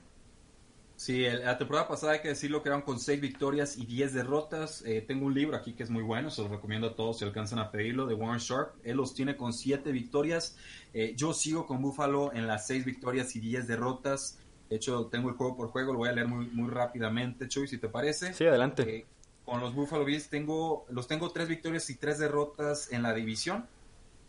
Sí, 1.05 1.21
la 1.21 1.59
temporada 1.59 1.87
pasada 1.87 2.15
hay 2.15 2.23
que 2.23 2.29
decirlo 2.29 2.63
que 2.63 2.71
eran 2.71 2.81
con 2.81 2.99
6 2.99 3.21
victorias 3.21 3.77
y 3.77 3.85
10 3.85 4.15
derrotas. 4.15 4.83
Eh, 4.87 5.05
tengo 5.07 5.27
un 5.27 5.35
libro 5.35 5.55
aquí 5.55 5.75
que 5.75 5.83
es 5.83 5.91
muy 5.91 6.03
bueno, 6.03 6.31
se 6.31 6.41
lo 6.41 6.49
recomiendo 6.49 6.87
a 6.87 6.95
todos 6.95 7.19
si 7.19 7.27
alcanzan 7.27 7.59
a 7.59 7.71
pedirlo, 7.71 8.07
de 8.07 8.15
Warren 8.15 8.39
Sharp. 8.39 8.77
Él 8.85 8.97
los 8.97 9.13
tiene 9.13 9.37
con 9.37 9.53
7 9.53 9.93
victorias. 9.93 10.57
Eh, 10.95 11.13
yo 11.15 11.35
sigo 11.35 11.67
con 11.67 11.83
Buffalo 11.83 12.33
en 12.33 12.47
las 12.47 12.67
6 12.69 12.87
victorias 12.87 13.37
y 13.37 13.41
10 13.41 13.67
derrotas. 13.69 14.39
De 14.71 14.77
hecho, 14.77 15.05
tengo 15.09 15.29
el 15.29 15.35
juego 15.35 15.59
por 15.59 15.69
juego, 15.69 15.93
lo 15.93 15.99
voy 15.99 16.09
a 16.09 16.13
leer 16.13 16.27
muy, 16.27 16.47
muy 16.47 16.71
rápidamente, 16.71 17.49
Chuy, 17.49 17.69
si 17.69 17.77
te 17.77 17.91
parece. 17.91 18.33
Sí, 18.33 18.47
adelante. 18.47 18.83
Eh, 18.85 19.07
con 19.45 19.61
los 19.61 19.75
Buffalo 19.75 20.07
Bills 20.07 20.31
tengo, 20.31 20.87
los 20.89 21.07
tengo 21.07 21.31
3 21.31 21.49
victorias 21.49 21.91
y 21.91 21.97
3 21.97 22.19
derrotas 22.19 22.91
en 22.91 23.03
la 23.03 23.13
división. 23.13 23.67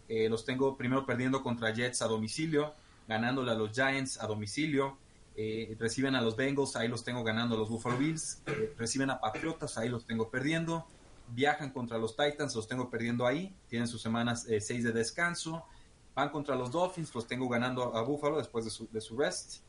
los 0.09 0.43
tengo 0.43 0.75
primero 0.75 1.05
perdiendo 1.05 1.41
contra 1.41 1.73
Jets 1.73 2.01
a 2.01 2.07
domicilio, 2.07 2.73
ganándole 3.07 3.51
a 3.51 3.55
los 3.55 3.71
Giants 3.71 4.21
a 4.21 4.27
domicilio 4.27 4.97
eh, 5.37 5.75
reciben 5.77 6.15
a 6.15 6.21
los 6.21 6.37
Bengals, 6.37 6.77
ahí 6.77 6.87
los 6.87 7.03
tengo 7.03 7.21
ganando 7.23 7.57
los 7.57 7.69
Buffalo 7.69 7.97
Bills, 7.97 8.41
eh, 8.45 8.73
reciben 8.77 9.09
a 9.09 9.19
Patriotas, 9.19 9.77
ahí 9.77 9.89
los 9.89 10.05
tengo 10.05 10.29
perdiendo, 10.29 10.87
viajan 11.27 11.71
contra 11.71 11.97
los 11.97 12.15
Titans, 12.15 12.55
los 12.55 12.69
tengo 12.69 12.89
perdiendo 12.89 13.27
ahí, 13.27 13.53
tienen 13.67 13.89
sus 13.89 14.01
semanas 14.01 14.43
6 14.47 14.69
eh, 14.71 14.81
de 14.81 14.91
descanso, 14.93 15.65
van 16.13 16.29
contra 16.29 16.55
los 16.55 16.71
Dolphins, 16.71 17.13
los 17.13 17.27
tengo 17.27 17.49
ganando 17.49 17.95
a 17.97 18.01
Buffalo 18.03 18.37
después 18.37 18.63
de 18.63 18.71
su, 18.71 18.89
de 18.89 19.01
su 19.01 19.17
rest, 19.17 19.63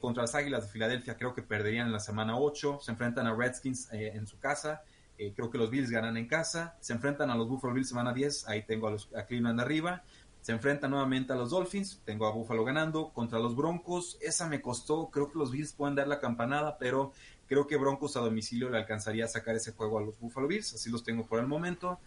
contra 0.00 0.22
las 0.22 0.34
Águilas 0.34 0.64
de 0.64 0.68
Filadelfia 0.68 1.16
creo 1.16 1.34
que 1.34 1.42
perderían 1.42 1.86
en 1.86 1.92
la 1.92 1.98
semana 1.98 2.38
8, 2.38 2.78
se 2.80 2.92
enfrentan 2.92 3.26
a 3.26 3.34
Redskins 3.34 3.88
en 3.90 4.26
su 4.26 4.38
casa, 4.38 4.82
creo 5.16 5.50
que 5.50 5.58
los 5.58 5.70
Bills 5.70 5.90
ganan 5.90 6.16
en 6.16 6.28
casa, 6.28 6.76
se 6.80 6.92
enfrentan 6.92 7.30
a 7.30 7.34
los 7.34 7.48
Buffalo 7.48 7.74
Bills 7.74 7.88
semana 7.88 8.12
10, 8.12 8.48
ahí 8.48 8.62
tengo 8.62 8.86
a, 8.86 8.92
los, 8.92 9.08
a 9.16 9.24
Cleveland 9.24 9.60
arriba, 9.60 10.04
se 10.42 10.50
enfrenta 10.50 10.88
nuevamente 10.88 11.32
a 11.32 11.36
los 11.36 11.50
Dolphins, 11.50 12.02
tengo 12.04 12.26
a 12.26 12.32
Buffalo 12.32 12.64
ganando 12.64 13.12
contra 13.12 13.38
los 13.38 13.54
Broncos, 13.54 14.18
esa 14.20 14.48
me 14.48 14.60
costó, 14.60 15.08
creo 15.08 15.30
que 15.30 15.38
los 15.38 15.52
Bills 15.52 15.72
pueden 15.72 15.94
dar 15.94 16.08
la 16.08 16.18
campanada, 16.18 16.78
pero 16.78 17.12
creo 17.46 17.68
que 17.68 17.76
Broncos 17.76 18.16
a 18.16 18.20
domicilio 18.20 18.68
le 18.68 18.78
alcanzaría 18.78 19.24
a 19.24 19.28
sacar 19.28 19.54
ese 19.54 19.70
juego 19.72 19.98
a 19.98 20.02
los 20.02 20.18
Buffalo 20.18 20.48
Bills, 20.48 20.74
así 20.74 20.90
los 20.90 21.04
tengo 21.04 21.24
por 21.24 21.38
el 21.38 21.46
momento. 21.46 22.00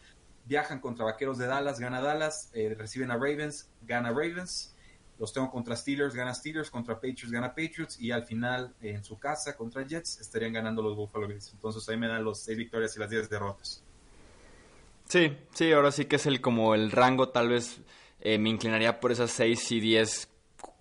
Viajan 0.43 0.81
contra 0.81 1.05
Vaqueros 1.05 1.37
de 1.37 1.47
Dallas, 1.47 1.79
gana 1.79 2.01
Dallas, 2.01 2.49
eh, 2.53 2.75
reciben 2.77 3.09
a 3.09 3.15
Ravens, 3.15 3.69
gana 3.83 4.09
Ravens. 4.09 4.75
Los 5.17 5.31
tengo 5.31 5.49
contra 5.49 5.77
Steelers, 5.77 6.13
gana 6.13 6.33
Steelers, 6.33 6.69
contra 6.69 6.95
Patriots, 6.95 7.31
gana 7.31 7.55
Patriots 7.55 7.97
y 8.01 8.11
al 8.11 8.25
final 8.25 8.75
en 8.81 9.01
su 9.05 9.17
casa 9.17 9.55
contra 9.55 9.87
Jets 9.87 10.19
estarían 10.19 10.51
ganando 10.51 10.81
los 10.81 10.93
Buffalo 10.97 11.25
Bills. 11.25 11.53
Entonces 11.53 11.87
ahí 11.87 11.95
me 11.95 12.09
dan 12.09 12.23
los 12.23 12.41
seis 12.41 12.57
victorias 12.57 12.97
y 12.97 12.99
las 12.99 13.09
10 13.09 13.29
derrotas. 13.29 13.81
Sí, 15.07 15.37
sí, 15.53 15.71
ahora 15.71 15.91
sí 15.91 16.05
que 16.05 16.17
es 16.17 16.25
el 16.25 16.41
como 16.41 16.75
el 16.75 16.91
rango 16.91 17.29
tal 17.29 17.49
vez 17.49 17.79
eh, 18.25 18.39
me 18.39 18.49
inclinaría 18.49 18.99
por 18.99 19.11
esas 19.11 19.29
6 19.29 19.71
y 19.73 19.79
10 19.79 20.29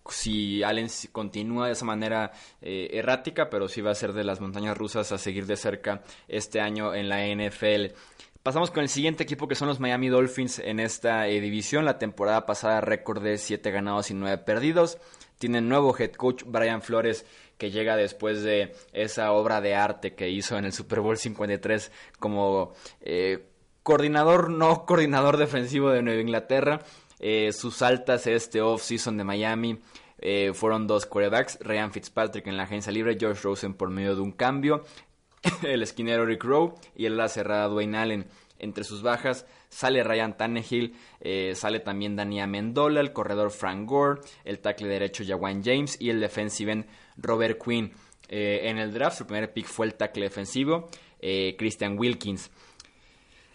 si 0.09 0.63
Allen 0.63 0.89
continúa 1.13 1.67
de 1.67 1.75
esa 1.75 1.85
manera 1.85 2.33
eh, 2.63 2.89
errática, 2.93 3.51
pero 3.51 3.69
sí 3.69 3.83
va 3.83 3.91
a 3.91 3.95
ser 3.95 4.15
de 4.15 4.25
las 4.25 4.41
montañas 4.41 4.79
rusas 4.79 5.13
a 5.13 5.19
seguir 5.19 5.45
de 5.45 5.57
cerca 5.57 6.03
este 6.27 6.63
año 6.63 6.95
en 6.95 7.11
la 7.11 7.27
NFL. 7.27 7.95
Pasamos 8.43 8.71
con 8.71 8.83
el 8.83 8.89
siguiente 8.89 9.25
equipo 9.25 9.47
que 9.47 9.57
son 9.57 9.69
los 9.69 9.79
Miami 9.79 10.09
Dolphins 10.09 10.59
en 10.59 10.81
esta 10.81 11.29
eh, 11.29 11.39
división. 11.43 11.85
La 11.85 11.99
temporada 11.99 12.47
pasada 12.47 12.81
récord 12.81 13.23
de 13.23 13.37
7 13.37 13.71
ganados 13.71 14.11
y 14.11 14.15
9 14.15 14.39
perdidos. 14.39 14.97
Tienen 15.39 15.69
nuevo 15.69 15.95
head 15.99 16.13
coach 16.13 16.45
Brian 16.47 16.81
Flores 16.81 17.27
que 17.59 17.71
llega 17.71 17.95
después 17.95 18.43
de 18.43 18.75
esa 18.95 19.33
obra 19.33 19.61
de 19.61 19.75
arte 19.75 20.15
que 20.15 20.31
hizo 20.31 20.57
en 20.57 20.65
el 20.65 20.73
Super 20.73 21.01
Bowl 21.01 21.19
53 21.19 21.93
como 22.19 22.73
coordinador, 23.83 24.51
no 24.51 24.87
coordinador 24.87 25.37
defensivo 25.37 25.91
de 25.91 26.03
Nueva 26.03 26.23
Inglaterra 26.23 26.81
Eh, 27.20 27.53
sus 27.53 27.83
altas 27.83 28.27
este 28.27 28.61
off-season 28.61 29.16
de 29.16 29.24
Miami 29.24 29.79
eh, 30.18 30.53
fueron 30.55 30.87
dos 30.87 31.07
quarterbacks, 31.07 31.59
Ryan 31.61 31.92
Fitzpatrick 31.92 32.46
en 32.46 32.57
la 32.57 32.64
agencia 32.64 32.92
libre, 32.92 33.16
Josh 33.20 33.42
Rosen 33.42 33.74
por 33.74 33.90
medio 33.90 34.14
de 34.14 34.22
un 34.22 34.33
cambio, 34.33 34.85
el 35.62 35.83
esquinero 35.83 36.27
Rick 36.27 36.44
Rowe 36.44 36.74
y 36.96 37.07
el 37.07 37.14
ala 37.14 37.29
cerrada 37.29 37.68
Dwayne 37.68 37.98
Allen. 37.98 38.27
Entre 38.59 38.85
sus 38.85 39.03
bajas 39.03 39.46
sale 39.68 40.03
Ryan 40.05 40.37
Tannehill, 40.37 40.94
eh, 41.20 41.55
sale 41.55 41.81
también 41.81 42.16
Dani 42.16 42.40
Amendola, 42.40 43.00
el 43.00 43.12
corredor 43.12 43.50
Frank 43.50 43.88
Gore, 43.88 44.20
el 44.44 44.61
tackle 44.61 44.88
derecho 44.88 45.24
Jawan 45.27 45.62
James 45.62 46.00
y 46.00 46.11
el 46.11 46.20
defensive 46.20 46.72
end 46.72 46.87
Robert 47.16 47.61
Quinn. 47.62 47.92
en 48.29 48.79
el 48.79 48.92
draft 48.92 49.18
su 49.18 49.27
primer 49.27 49.53
pick 49.53 49.66
fue 49.66 49.87
el 49.87 49.94
tackle 49.94 50.24
defensivo 50.24 50.88
Christian 51.59 51.98
Wilkins. 51.98 52.50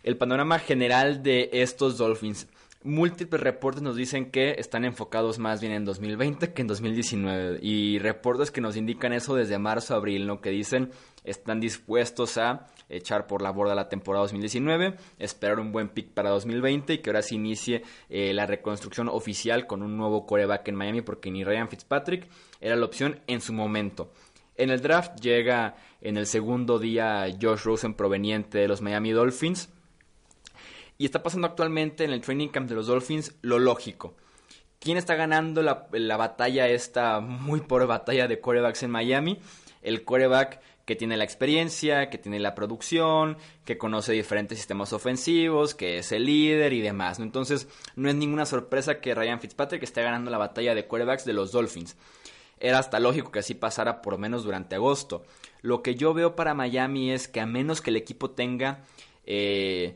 El 0.03 0.17
panorama 0.17 0.59
general 0.59 1.23
de 1.23 1.49
estos 1.53 1.97
Dolphins 1.97 2.47
múltiples 2.83 3.41
reportes 3.41 3.81
nos 3.81 3.95
dicen 3.95 4.31
que 4.31 4.51
están 4.57 4.85
enfocados 4.85 5.37
más 5.37 5.59
bien 5.59 5.73
en 5.73 5.83
2020 5.83 6.53
que 6.53 6.61
en 6.61 6.67
2019 6.67 7.59
y 7.61 7.99
reportes 7.99 8.51
que 8.51 8.61
nos 8.61 8.77
indican 8.77 9.11
eso 9.11 9.35
desde 9.35 9.59
marzo 9.59 9.93
a 9.93 9.97
abril, 9.97 10.27
¿no? 10.27 10.39
Que 10.39 10.49
dicen 10.49 10.91
están 11.25 11.59
dispuestos 11.59 12.37
a 12.37 12.67
echar 12.87 13.27
por 13.27 13.41
la 13.41 13.51
borda 13.51 13.75
la 13.75 13.89
temporada 13.89 14.23
2019, 14.23 14.95
esperar 15.19 15.59
un 15.59 15.71
buen 15.71 15.89
pick 15.89 16.09
para 16.11 16.29
2020 16.29 16.93
y 16.93 16.97
que 16.99 17.09
ahora 17.09 17.21
se 17.21 17.35
inicie 17.35 17.83
eh, 18.09 18.33
la 18.33 18.45
reconstrucción 18.45 19.09
oficial 19.09 19.67
con 19.67 19.83
un 19.83 19.97
nuevo 19.97 20.25
coreback 20.25 20.69
en 20.69 20.75
Miami 20.75 21.01
porque 21.01 21.31
ni 21.31 21.43
Ryan 21.43 21.69
Fitzpatrick 21.69 22.27
era 22.61 22.75
la 22.75 22.85
opción 22.85 23.19
en 23.27 23.41
su 23.41 23.53
momento. 23.53 24.11
En 24.55 24.69
el 24.69 24.81
draft 24.81 25.19
llega 25.19 25.75
en 26.01 26.17
el 26.17 26.25
segundo 26.25 26.79
día 26.79 27.27
Josh 27.41 27.63
Rosen 27.63 27.93
proveniente 27.93 28.57
de 28.57 28.67
los 28.67 28.81
Miami 28.81 29.11
Dolphins 29.11 29.69
y 30.99 31.05
está 31.05 31.23
pasando 31.23 31.47
actualmente 31.47 32.03
en 32.03 32.12
el 32.12 32.21
training 32.21 32.49
camp 32.49 32.67
de 32.67 32.75
los 32.75 32.88
Dolphins 32.88 33.33
lo 33.41 33.57
lógico. 33.57 34.15
¿Quién 34.79 34.97
está 34.97 35.15
ganando 35.15 35.62
la, 35.62 36.17
batalla, 36.17 36.67
esta 36.67 37.21
muy 37.21 37.62
pobre 37.62 37.85
batalla 37.85 38.27
de 38.27 38.41
corebacks 38.41 38.83
en 38.83 38.91
Miami? 38.91 39.39
El 39.81 40.03
coreback 40.03 40.62
que 40.85 40.97
tiene 40.97 41.15
la 41.15 41.23
experiencia, 41.23 42.09
que 42.09 42.17
tiene 42.17 42.39
la 42.39 42.53
producción, 42.53 43.38
que 43.63 43.77
conoce 43.77 44.12
diferentes 44.12 44.57
sistemas 44.57 44.91
ofensivos, 44.91 45.73
que 45.73 45.99
es 45.99 46.12
el 46.12 46.25
líder 46.25 46.73
y 46.73 46.81
demás. 46.81 47.19
Entonces, 47.19 47.69
no 47.95 48.09
es 48.09 48.15
ninguna 48.15 48.45
sorpresa 48.45 48.99
que 48.99 49.15
Ryan 49.15 49.39
Fitzpatrick 49.39 49.83
esté 49.83 50.03
ganando 50.03 50.31
la 50.31 50.38
batalla 50.38 50.75
de 50.75 50.85
corebacks 50.85 51.23
de 51.23 51.33
los 51.33 51.53
Dolphins. 51.53 51.95
Era 52.59 52.79
hasta 52.79 52.99
lógico 52.99 53.31
que 53.31 53.39
así 53.39 53.53
pasara 53.53 54.01
por 54.01 54.17
menos 54.17 54.43
durante 54.43 54.75
agosto. 54.75 55.23
Lo 55.62 55.81
que 55.81 55.95
yo 55.95 56.13
veo 56.13 56.35
para 56.35 56.53
Miami 56.53 57.12
es 57.12 57.29
que 57.29 57.39
a 57.39 57.45
menos 57.45 57.81
que 57.81 57.89
el 57.89 57.95
equipo 57.95 58.31
tenga 58.31 58.83
eh, 59.25 59.95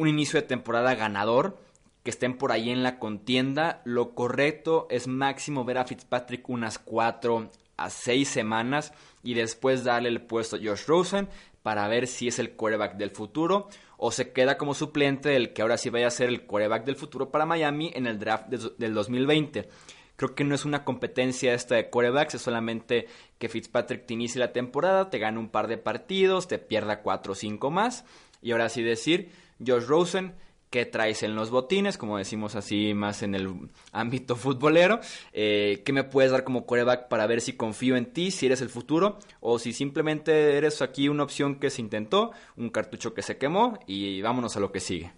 un 0.00 0.08
inicio 0.08 0.40
de 0.40 0.46
temporada 0.46 0.94
ganador, 0.94 1.58
que 2.02 2.10
estén 2.10 2.38
por 2.38 2.52
ahí 2.52 2.70
en 2.70 2.82
la 2.82 2.98
contienda. 2.98 3.82
Lo 3.84 4.14
correcto 4.14 4.86
es 4.90 5.06
máximo 5.06 5.64
ver 5.64 5.78
a 5.78 5.84
Fitzpatrick 5.84 6.48
unas 6.48 6.78
4 6.78 7.50
a 7.76 7.90
6 7.90 8.28
semanas 8.28 8.94
y 9.22 9.34
después 9.34 9.84
darle 9.84 10.08
el 10.08 10.22
puesto 10.22 10.56
a 10.56 10.58
Josh 10.58 10.86
Rosen 10.86 11.28
para 11.62 11.86
ver 11.88 12.06
si 12.06 12.28
es 12.28 12.38
el 12.38 12.52
quarterback 12.52 12.96
del 12.96 13.10
futuro 13.10 13.68
o 13.98 14.10
se 14.10 14.32
queda 14.32 14.56
como 14.56 14.72
suplente 14.72 15.28
del 15.28 15.52
que 15.52 15.60
ahora 15.60 15.76
sí 15.76 15.90
vaya 15.90 16.06
a 16.06 16.10
ser 16.10 16.30
el 16.30 16.46
quarterback 16.46 16.86
del 16.86 16.96
futuro 16.96 17.30
para 17.30 17.44
Miami 17.44 17.92
en 17.94 18.06
el 18.06 18.18
draft 18.18 18.46
del 18.48 18.94
2020. 18.94 19.68
Creo 20.16 20.34
que 20.34 20.44
no 20.44 20.54
es 20.54 20.64
una 20.64 20.84
competencia 20.84 21.52
esta 21.52 21.74
de 21.74 21.90
quarterbacks, 21.90 22.34
es 22.34 22.42
solamente 22.42 23.06
que 23.38 23.50
Fitzpatrick 23.50 24.06
te 24.06 24.14
inicie 24.14 24.38
la 24.38 24.52
temporada, 24.52 25.10
te 25.10 25.18
gane 25.18 25.38
un 25.38 25.50
par 25.50 25.68
de 25.68 25.76
partidos, 25.76 26.48
te 26.48 26.58
pierda 26.58 27.02
4 27.02 27.32
o 27.32 27.36
5 27.36 27.70
más 27.70 28.06
y 28.42 28.52
ahora 28.52 28.70
sí 28.70 28.82
decir, 28.82 29.30
Josh 29.64 29.84
Rosen, 29.84 30.34
qué 30.70 30.86
traes 30.86 31.22
en 31.22 31.34
los 31.34 31.50
botines, 31.50 31.98
como 31.98 32.16
decimos 32.16 32.54
así 32.54 32.94
más 32.94 33.22
en 33.22 33.34
el 33.34 33.52
ámbito 33.92 34.36
futbolero, 34.36 35.00
eh, 35.32 35.82
qué 35.84 35.92
me 35.92 36.04
puedes 36.04 36.30
dar 36.30 36.44
como 36.44 36.64
coreback 36.64 37.08
para 37.08 37.26
ver 37.26 37.40
si 37.40 37.54
confío 37.54 37.96
en 37.96 38.06
ti, 38.06 38.30
si 38.30 38.46
eres 38.46 38.60
el 38.62 38.70
futuro, 38.70 39.18
o 39.40 39.58
si 39.58 39.72
simplemente 39.72 40.56
eres 40.56 40.80
aquí 40.80 41.08
una 41.08 41.24
opción 41.24 41.56
que 41.56 41.70
se 41.70 41.82
intentó, 41.82 42.30
un 42.56 42.70
cartucho 42.70 43.14
que 43.14 43.22
se 43.22 43.36
quemó 43.36 43.78
y 43.86 44.22
vámonos 44.22 44.56
a 44.56 44.60
lo 44.60 44.70
que 44.70 44.80
sigue. 44.80 45.12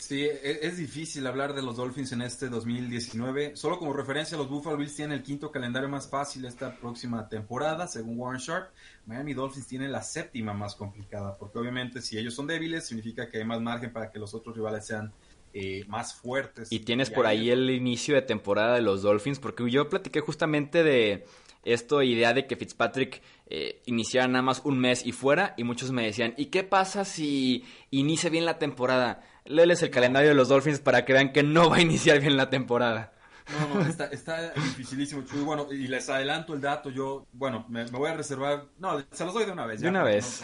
Sí, 0.00 0.22
e-, 0.22 0.60
es 0.62 0.78
difícil 0.78 1.26
hablar 1.26 1.54
de 1.54 1.62
los 1.62 1.76
Dolphins 1.76 2.12
en 2.12 2.22
este 2.22 2.48
2019. 2.48 3.56
Solo 3.56 3.78
como 3.78 3.92
referencia, 3.92 4.36
los 4.36 4.48
Buffalo 4.48 4.76
Bills 4.76 4.96
tienen 4.96 5.18
el 5.18 5.22
quinto 5.22 5.50
calendario 5.50 5.88
más 5.88 6.08
fácil 6.08 6.44
esta 6.46 6.74
próxima 6.76 7.28
temporada, 7.28 7.86
según 7.86 8.18
Warren 8.18 8.40
Sharp. 8.40 8.70
Miami 9.06 9.34
Dolphins 9.34 9.66
tiene 9.66 9.88
la 9.88 10.02
séptima 10.02 10.54
más 10.54 10.74
complicada, 10.74 11.36
porque 11.36 11.58
obviamente 11.58 12.00
si 12.00 12.18
ellos 12.18 12.34
son 12.34 12.46
débiles, 12.46 12.86
significa 12.86 13.28
que 13.28 13.38
hay 13.38 13.44
más 13.44 13.60
margen 13.60 13.92
para 13.92 14.10
que 14.10 14.18
los 14.18 14.34
otros 14.34 14.56
rivales 14.56 14.86
sean 14.86 15.12
eh, 15.52 15.84
más 15.88 16.14
fuertes. 16.14 16.72
Y 16.72 16.80
tienes 16.80 17.10
por 17.10 17.26
ahí 17.26 17.50
el 17.50 17.70
inicio 17.70 18.14
de 18.14 18.22
temporada 18.22 18.74
de 18.74 18.82
los 18.82 19.02
Dolphins, 19.02 19.38
porque 19.38 19.68
yo 19.70 19.88
platiqué 19.88 20.20
justamente 20.20 20.82
de 20.82 21.26
esto 21.64 22.02
idea 22.02 22.32
de 22.32 22.46
que 22.46 22.56
Fitzpatrick 22.56 23.20
eh, 23.46 23.82
iniciara 23.84 24.28
nada 24.28 24.42
más 24.42 24.62
un 24.64 24.78
mes 24.78 25.04
y 25.04 25.12
fuera, 25.12 25.54
y 25.56 25.64
muchos 25.64 25.90
me 25.92 26.04
decían, 26.04 26.34
¿y 26.36 26.46
qué 26.46 26.64
pasa 26.64 27.04
si 27.04 27.64
inicia 27.90 28.30
bien 28.30 28.46
la 28.46 28.58
temporada? 28.58 29.22
Léeles 29.50 29.82
el 29.82 29.90
calendario 29.90 30.28
de 30.28 30.34
los 30.34 30.48
Dolphins 30.48 30.78
para 30.78 31.04
que 31.04 31.12
vean 31.12 31.32
que 31.32 31.42
no 31.42 31.70
va 31.70 31.76
a 31.76 31.80
iniciar 31.80 32.20
bien 32.20 32.36
la 32.36 32.50
temporada. 32.50 33.12
No, 33.50 33.74
no, 33.74 33.80
está, 33.86 34.06
está 34.06 34.52
dificilísimo, 34.52 35.22
Chuy. 35.22 35.40
Bueno, 35.42 35.66
y 35.72 35.88
les 35.88 36.08
adelanto 36.08 36.54
el 36.54 36.60
dato. 36.60 36.90
Yo, 36.90 37.26
bueno, 37.32 37.66
me, 37.68 37.84
voy 37.86 38.08
a 38.08 38.14
reservar. 38.14 38.66
No, 38.78 39.04
se 39.10 39.24
los 39.24 39.34
doy 39.34 39.44
de 39.44 39.52
una 39.52 39.66
vez. 39.66 39.80
de 39.80 39.88
una 39.88 40.04
vez. 40.04 40.40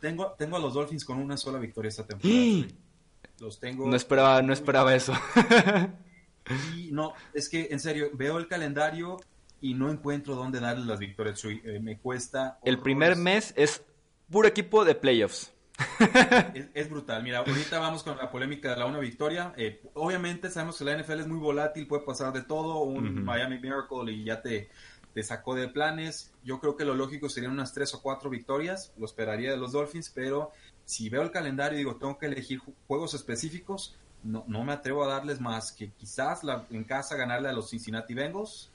tengo, 0.00 0.34
tengo 0.36 0.56
a 0.56 0.60
los 0.60 0.74
Dolphins 0.74 1.04
con 1.04 1.18
una 1.18 1.36
sola 1.36 1.58
victoria 1.58 1.88
esta 1.90 2.04
temporada. 2.04 2.66
los 3.38 3.60
tengo. 3.60 3.88
No 3.88 3.94
esperaba, 3.94 4.42
no 4.42 4.52
esperaba 4.52 4.94
eso. 4.94 5.14
y 6.76 6.90
no, 6.90 7.14
es 7.32 7.48
que 7.48 7.68
en 7.70 7.78
serio, 7.78 8.10
veo 8.14 8.38
el 8.38 8.48
calendario 8.48 9.18
y 9.60 9.74
no 9.74 9.90
encuentro 9.90 10.34
dónde 10.34 10.58
darle 10.58 10.84
las 10.84 10.98
victorias, 10.98 11.38
Chuy. 11.38 11.62
Eh, 11.64 11.78
me 11.80 11.98
cuesta. 11.98 12.58
El 12.64 12.80
primer 12.80 13.14
mes 13.16 13.54
es 13.56 13.82
puro 14.28 14.48
equipo 14.48 14.84
de 14.84 14.96
playoffs. 14.96 15.51
es, 16.74 16.90
brutal. 16.90 17.22
Mira, 17.22 17.38
ahorita 17.38 17.78
vamos 17.78 18.02
con 18.02 18.16
la 18.16 18.30
polémica 18.30 18.70
de 18.70 18.76
la 18.76 18.86
una 18.86 18.98
victoria. 18.98 19.52
Eh, 19.56 19.82
obviamente 19.94 20.50
sabemos 20.50 20.78
que 20.78 20.84
la 20.84 20.96
NFL 20.96 21.20
es 21.20 21.26
muy 21.26 21.38
volátil, 21.38 21.86
puede 21.86 22.04
pasar 22.04 22.32
de 22.32 22.42
todo. 22.42 22.80
Un 22.82 23.24
Miami 23.24 23.58
Miracle 23.58 24.12
y 24.12 24.24
ya 24.24 24.42
te, 24.42 24.68
te 25.14 25.22
sacó 25.22 25.54
de 25.54 25.68
planes. 25.68 26.32
Yo 26.44 26.60
creo 26.60 26.76
que 26.76 26.84
lo 26.84 26.94
lógico 26.94 27.28
serían 27.28 27.52
unas 27.52 27.72
tres 27.72 27.94
o 27.94 28.02
cuatro 28.02 28.30
victorias. 28.30 28.92
Lo 28.96 29.06
esperaría 29.06 29.50
de 29.50 29.56
los 29.56 29.72
Dolphins, 29.72 30.10
pero 30.10 30.52
si 30.84 31.08
veo 31.08 31.22
el 31.22 31.30
calendario 31.30 31.76
y 31.76 31.82
digo, 31.82 31.96
tengo 31.96 32.18
que 32.18 32.26
elegir 32.26 32.60
juegos 32.86 33.14
específicos, 33.14 33.96
no, 34.22 34.44
no 34.46 34.64
me 34.64 34.72
atrevo 34.72 35.04
a 35.04 35.08
darles 35.08 35.40
más 35.40 35.72
que 35.72 35.90
quizás 35.90 36.44
la, 36.44 36.66
en 36.70 36.84
casa 36.84 37.16
ganarle 37.16 37.48
a 37.48 37.52
los 37.52 37.70
Cincinnati 37.70 38.14
Bengals. 38.14 38.71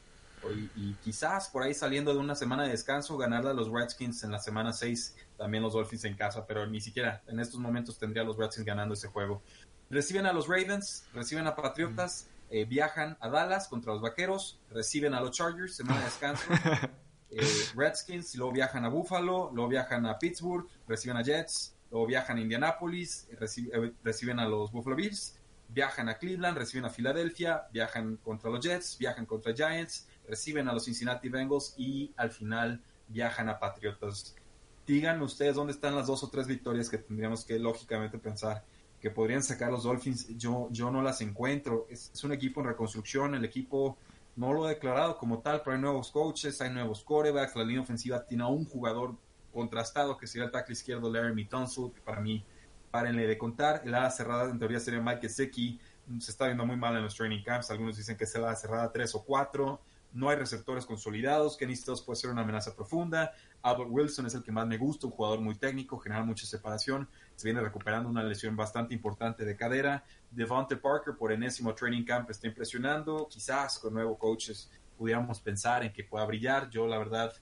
Y, 0.75 0.93
quizás 1.03 1.49
por 1.49 1.63
ahí 1.63 1.73
saliendo 1.73 2.13
de 2.13 2.19
una 2.19 2.35
semana 2.35 2.63
de 2.63 2.69
descanso 2.69 3.17
ganarle 3.17 3.49
a 3.49 3.53
los 3.53 3.69
Redskins 3.71 4.23
en 4.23 4.31
la 4.31 4.39
semana 4.39 4.71
6 4.71 5.15
también 5.37 5.63
los 5.63 5.73
Dolphins 5.73 6.05
en 6.05 6.15
casa, 6.15 6.45
pero 6.45 6.65
ni 6.65 6.79
siquiera 6.79 7.21
en 7.27 7.39
estos 7.39 7.59
momentos 7.59 7.97
tendría 7.97 8.23
a 8.23 8.25
los 8.25 8.37
Redskins 8.37 8.65
ganando 8.65 8.93
ese 8.93 9.07
juego. 9.07 9.41
Reciben 9.89 10.25
a 10.25 10.33
los 10.33 10.47
Ravens, 10.47 11.05
reciben 11.13 11.47
a 11.47 11.55
Patriotas, 11.55 12.27
eh, 12.49 12.65
viajan 12.65 13.17
a 13.19 13.29
Dallas 13.29 13.67
contra 13.67 13.93
los 13.93 14.01
Vaqueros, 14.01 14.59
reciben 14.69 15.13
a 15.13 15.21
los 15.21 15.31
Chargers, 15.31 15.75
semana 15.75 15.99
de 15.99 16.05
descanso, 16.05 16.45
eh, 17.31 17.41
Redskins, 17.75 18.35
luego 18.35 18.53
viajan 18.53 18.85
a 18.85 18.89
Buffalo, 18.89 19.51
luego 19.53 19.69
viajan 19.69 20.05
a 20.05 20.17
Pittsburgh, 20.17 20.67
reciben 20.87 21.17
a 21.17 21.23
Jets, 21.23 21.75
luego 21.91 22.05
viajan 22.05 22.37
a 22.37 22.41
Indianapolis, 22.41 23.27
eh, 23.31 23.93
reciben 24.03 24.39
a 24.39 24.47
los 24.47 24.71
Buffalo 24.71 24.95
Bills, 24.95 25.37
viajan 25.69 26.09
a 26.09 26.17
Cleveland, 26.17 26.57
reciben 26.57 26.85
a 26.85 26.89
Filadelfia, 26.89 27.67
viajan 27.71 28.17
contra 28.17 28.49
los 28.49 28.63
Jets, 28.63 28.97
viajan 28.97 29.25
contra 29.25 29.53
Giants, 29.53 30.07
reciben 30.27 30.67
a 30.67 30.73
los 30.73 30.85
Cincinnati 30.85 31.29
Bengals 31.29 31.73
y 31.77 32.13
al 32.17 32.31
final 32.31 32.81
viajan 33.07 33.49
a 33.49 33.59
Patriotas 33.59 34.35
díganme 34.87 35.25
ustedes 35.25 35.55
dónde 35.55 35.73
están 35.73 35.95
las 35.95 36.07
dos 36.07 36.23
o 36.23 36.29
tres 36.29 36.47
victorias 36.47 36.89
que 36.89 36.97
tendríamos 36.97 37.43
que 37.43 37.59
lógicamente 37.59 38.17
pensar 38.17 38.63
que 39.01 39.11
podrían 39.11 39.43
sacar 39.43 39.69
los 39.69 39.83
Dolphins. 39.83 40.35
Yo, 40.37 40.69
yo 40.71 40.89
no 40.89 41.03
las 41.03 41.21
encuentro. 41.21 41.85
Es, 41.89 42.23
un 42.23 42.31
equipo 42.31 42.61
en 42.61 42.67
reconstrucción. 42.67 43.35
El 43.35 43.45
equipo 43.45 43.97
no 44.35 44.53
lo 44.53 44.65
ha 44.65 44.69
declarado 44.69 45.17
como 45.17 45.39
tal, 45.39 45.61
pero 45.61 45.75
hay 45.75 45.81
nuevos 45.81 46.09
coaches, 46.09 46.59
hay 46.61 46.71
nuevos 46.71 47.03
quarterbacks. 47.03 47.55
La 47.55 47.63
línea 47.63 47.81
ofensiva 47.81 48.25
tiene 48.25 48.43
a 48.43 48.47
un 48.47 48.65
jugador 48.65 49.15
contrastado 49.53 50.17
que 50.17 50.25
sería 50.25 50.45
el 50.45 50.51
tackle 50.51 50.73
izquierdo 50.73 51.11
Larry 51.11 51.45
Tunsil, 51.45 51.91
que 51.93 52.01
para 52.01 52.21
mí, 52.21 52.43
párenle 52.89 53.27
de 53.27 53.37
contar. 53.37 53.81
El 53.85 53.93
ala 53.93 54.09
cerrada 54.09 54.49
en 54.49 54.57
teoría 54.57 54.79
sería 54.79 55.01
Mike 55.01 55.21
Gesicki. 55.21 55.79
Se 56.19 56.31
está 56.31 56.45
viendo 56.45 56.65
muy 56.65 56.77
mal 56.77 56.95
en 56.95 57.03
los 57.03 57.13
training 57.13 57.43
camps. 57.43 57.69
Algunos 57.69 57.97
dicen 57.97 58.15
que 58.15 58.23
es 58.23 58.33
el 58.35 58.45
ala 58.45 58.55
cerrada 58.55 58.91
3 58.91 59.13
o 59.15 59.23
4 59.23 59.79
no 60.13 60.29
hay 60.29 60.37
receptores 60.37 60.85
consolidados, 60.85 61.57
Kenny 61.57 61.75
Stills 61.75 62.01
puede 62.01 62.17
ser 62.17 62.29
una 62.29 62.41
amenaza 62.41 62.75
profunda, 62.75 63.33
Albert 63.61 63.89
Wilson 63.91 64.25
es 64.25 64.35
el 64.35 64.43
que 64.43 64.51
más 64.51 64.65
me 64.67 64.77
gusta, 64.77 65.07
un 65.07 65.13
jugador 65.13 65.41
muy 65.41 65.55
técnico, 65.55 65.99
genera 65.99 66.23
mucha 66.23 66.45
separación, 66.45 67.07
se 67.35 67.47
viene 67.47 67.61
recuperando 67.61 68.09
una 68.09 68.23
lesión 68.23 68.55
bastante 68.55 68.93
importante 68.93 69.45
de 69.45 69.55
cadera, 69.55 70.03
Devonte 70.31 70.77
Parker 70.77 71.15
por 71.15 71.31
enésimo 71.31 71.73
training 71.73 72.03
camp 72.03 72.29
está 72.29 72.47
impresionando, 72.47 73.27
quizás 73.29 73.79
con 73.79 73.93
nuevos 73.93 74.17
coaches 74.17 74.71
pudiéramos 74.97 75.39
pensar 75.39 75.83
en 75.83 75.93
que 75.93 76.03
pueda 76.03 76.25
brillar, 76.25 76.69
yo 76.69 76.87
la 76.87 76.97
verdad 76.97 77.33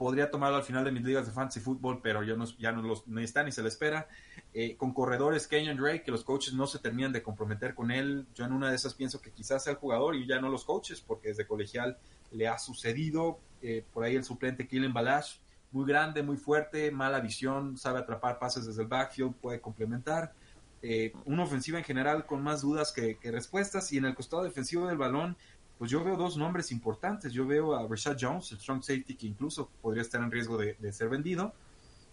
podría 0.00 0.30
tomarlo 0.30 0.56
al 0.56 0.62
final 0.62 0.82
de 0.82 0.92
mis 0.92 1.02
ligas 1.02 1.26
de 1.26 1.32
fantasy 1.32 1.60
fútbol, 1.60 2.00
pero 2.02 2.22
ya 2.22 2.34
no, 2.34 2.46
ya 2.58 2.72
no, 2.72 2.80
los, 2.80 3.06
ni 3.06 3.22
está 3.22 3.42
ni 3.42 3.52
se 3.52 3.60
le 3.60 3.68
espera. 3.68 4.08
Eh, 4.54 4.74
con 4.78 4.94
corredores 4.94 5.46
Kenyon 5.46 5.76
Drake, 5.76 6.02
que 6.02 6.10
los 6.10 6.24
coaches 6.24 6.54
no 6.54 6.66
se 6.66 6.78
terminan 6.78 7.12
de 7.12 7.22
comprometer 7.22 7.74
con 7.74 7.90
él. 7.90 8.26
Yo 8.34 8.46
en 8.46 8.52
una 8.52 8.70
de 8.70 8.76
esas 8.76 8.94
pienso 8.94 9.20
que 9.20 9.30
quizás 9.30 9.62
sea 9.62 9.74
el 9.74 9.78
jugador 9.78 10.16
y 10.16 10.26
ya 10.26 10.40
no 10.40 10.48
los 10.48 10.64
coaches, 10.64 11.02
porque 11.02 11.28
desde 11.28 11.46
colegial 11.46 11.98
le 12.32 12.48
ha 12.48 12.58
sucedido. 12.58 13.40
Eh, 13.60 13.84
por 13.92 14.02
ahí 14.02 14.16
el 14.16 14.24
suplente 14.24 14.66
Killen 14.66 14.94
Balash, 14.94 15.36
muy 15.70 15.86
grande, 15.86 16.22
muy 16.22 16.38
fuerte, 16.38 16.90
mala 16.90 17.20
visión, 17.20 17.76
sabe 17.76 17.98
atrapar 17.98 18.38
pases 18.38 18.64
desde 18.64 18.80
el 18.80 18.88
backfield, 18.88 19.34
puede 19.34 19.60
complementar. 19.60 20.32
Eh, 20.80 21.12
una 21.26 21.42
ofensiva 21.42 21.76
en 21.76 21.84
general 21.84 22.24
con 22.24 22.42
más 22.42 22.62
dudas 22.62 22.90
que 22.90 23.18
respuestas 23.24 23.92
y 23.92 23.98
en 23.98 24.06
el 24.06 24.14
costado 24.14 24.44
defensivo 24.44 24.86
del 24.86 24.96
balón 24.96 25.36
pues 25.80 25.90
yo 25.90 26.04
veo 26.04 26.14
dos 26.14 26.36
nombres 26.36 26.72
importantes. 26.72 27.32
Yo 27.32 27.46
veo 27.46 27.74
a 27.74 27.88
Rashad 27.88 28.18
Jones, 28.20 28.52
el 28.52 28.58
strong 28.58 28.82
safety, 28.82 29.16
que 29.16 29.26
incluso 29.26 29.70
podría 29.80 30.02
estar 30.02 30.22
en 30.22 30.30
riesgo 30.30 30.58
de, 30.58 30.92
ser 30.92 31.08
vendido 31.08 31.54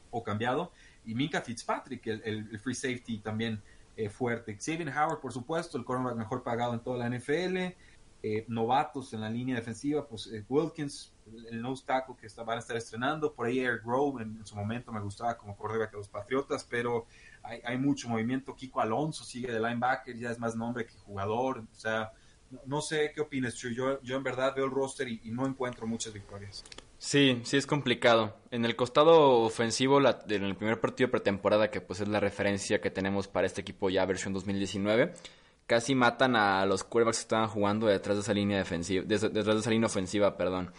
o 0.10 0.24
cambiado, 0.24 0.72
y 1.04 1.14
Minka 1.14 1.42
Fitzpatrick, 1.42 2.08
el, 2.08 2.58
free 2.60 2.74
safety 2.74 3.18
también 3.18 3.62
eh, 3.98 4.08
fuerte. 4.08 4.58
Xavier 4.58 4.88
Howard, 4.88 5.20
por 5.20 5.34
supuesto, 5.34 5.78
el 5.78 5.84
cornerback 5.84 6.16
mejor 6.16 6.44
pagado 6.44 6.76
en 6.76 6.80
toda 6.80 6.98
la 6.98 7.10
NFL. 7.10 7.76
Eh, 8.24 8.46
novatos 8.48 9.12
en 9.12 9.20
la 9.20 9.30
línea 9.30 9.58
defensiva, 9.58 10.08
pues 10.08 10.28
eh, 10.28 10.46
Wilkins, 10.48 11.12
el, 11.50 11.62
nose 11.62 11.84
tackle 11.86 12.16
que 12.16 12.28
está, 12.28 12.44
van 12.44 12.56
a 12.56 12.62
estar 12.62 12.78
estrenando. 12.78 13.34
Por 13.34 13.48
ahí 13.48 13.60
Eric 13.60 13.84
Grove, 13.84 14.24
en, 14.24 14.46
su 14.46 14.56
momento 14.56 14.94
me 14.94 15.02
gustaba 15.02 15.38
como 15.38 15.58
cornerback 15.58 15.92
de 15.92 15.98
los 15.98 16.08
Patriotas, 16.08 16.64
pero 16.64 17.06
hay, 17.44 17.60
hay 17.66 17.78
mucho 17.78 18.08
movimiento. 18.08 18.56
Kiko 18.56 18.80
Alonso 18.80 19.26
sigue 19.26 19.52
de 19.52 19.60
linebacker, 19.60 20.18
ya 20.18 20.32
es 20.32 20.40
más 20.40 20.56
nombre 20.56 20.86
que 20.86 20.98
jugador. 21.00 21.66
O 21.70 21.76
sea, 21.76 22.14
no 22.66 22.82
sé 22.82 23.12
qué 23.14 23.22
opinas, 23.22 23.56
Yo, 23.56 24.02
yo 24.02 24.16
en 24.16 24.24
verdad 24.24 24.54
veo 24.56 24.66
el 24.66 24.72
roster 24.72 25.08
y, 25.08 25.20
no 25.32 25.46
encuentro 25.46 25.88
muchas 25.88 26.14
victorias. 26.14 26.64
Sí, 26.98 27.42
sí 27.44 27.58
es 27.58 27.68
complicado. 27.68 28.36
En 28.50 28.66
el 28.66 28.76
costado 28.76 29.42
ofensivo, 29.42 30.00
en 30.00 30.44
el 30.44 30.56
primer 30.56 30.80
partido 30.80 31.08
de 31.08 31.12
pretemporada, 31.12 31.70
que 31.70 31.82
pues 31.82 32.00
es 32.00 32.08
la 32.08 32.20
referencia 32.20 32.82
que 32.82 32.90
tenemos 32.90 33.28
para 33.28 33.46
este 33.46 33.62
equipo 33.62 33.90
ya 33.90 34.06
versión 34.06 34.34
2019, 34.34 35.14
casi 35.68 35.94
matan 35.94 36.36
a 36.36 36.66
los 36.66 36.84
quarterbacks 36.84 37.18
que 37.18 37.24
estaban 37.24 37.50
jugando 37.50 37.88
detrás 37.88 38.18
de 38.18 38.22
esa 38.22 38.34
línea 38.34 38.58
defensiva, 38.58 39.04
detrás 39.06 39.32
de 39.34 39.60
esa 39.60 39.70
línea 39.70 39.88
ofensiva, 39.88 40.38
perdón. 40.38 40.72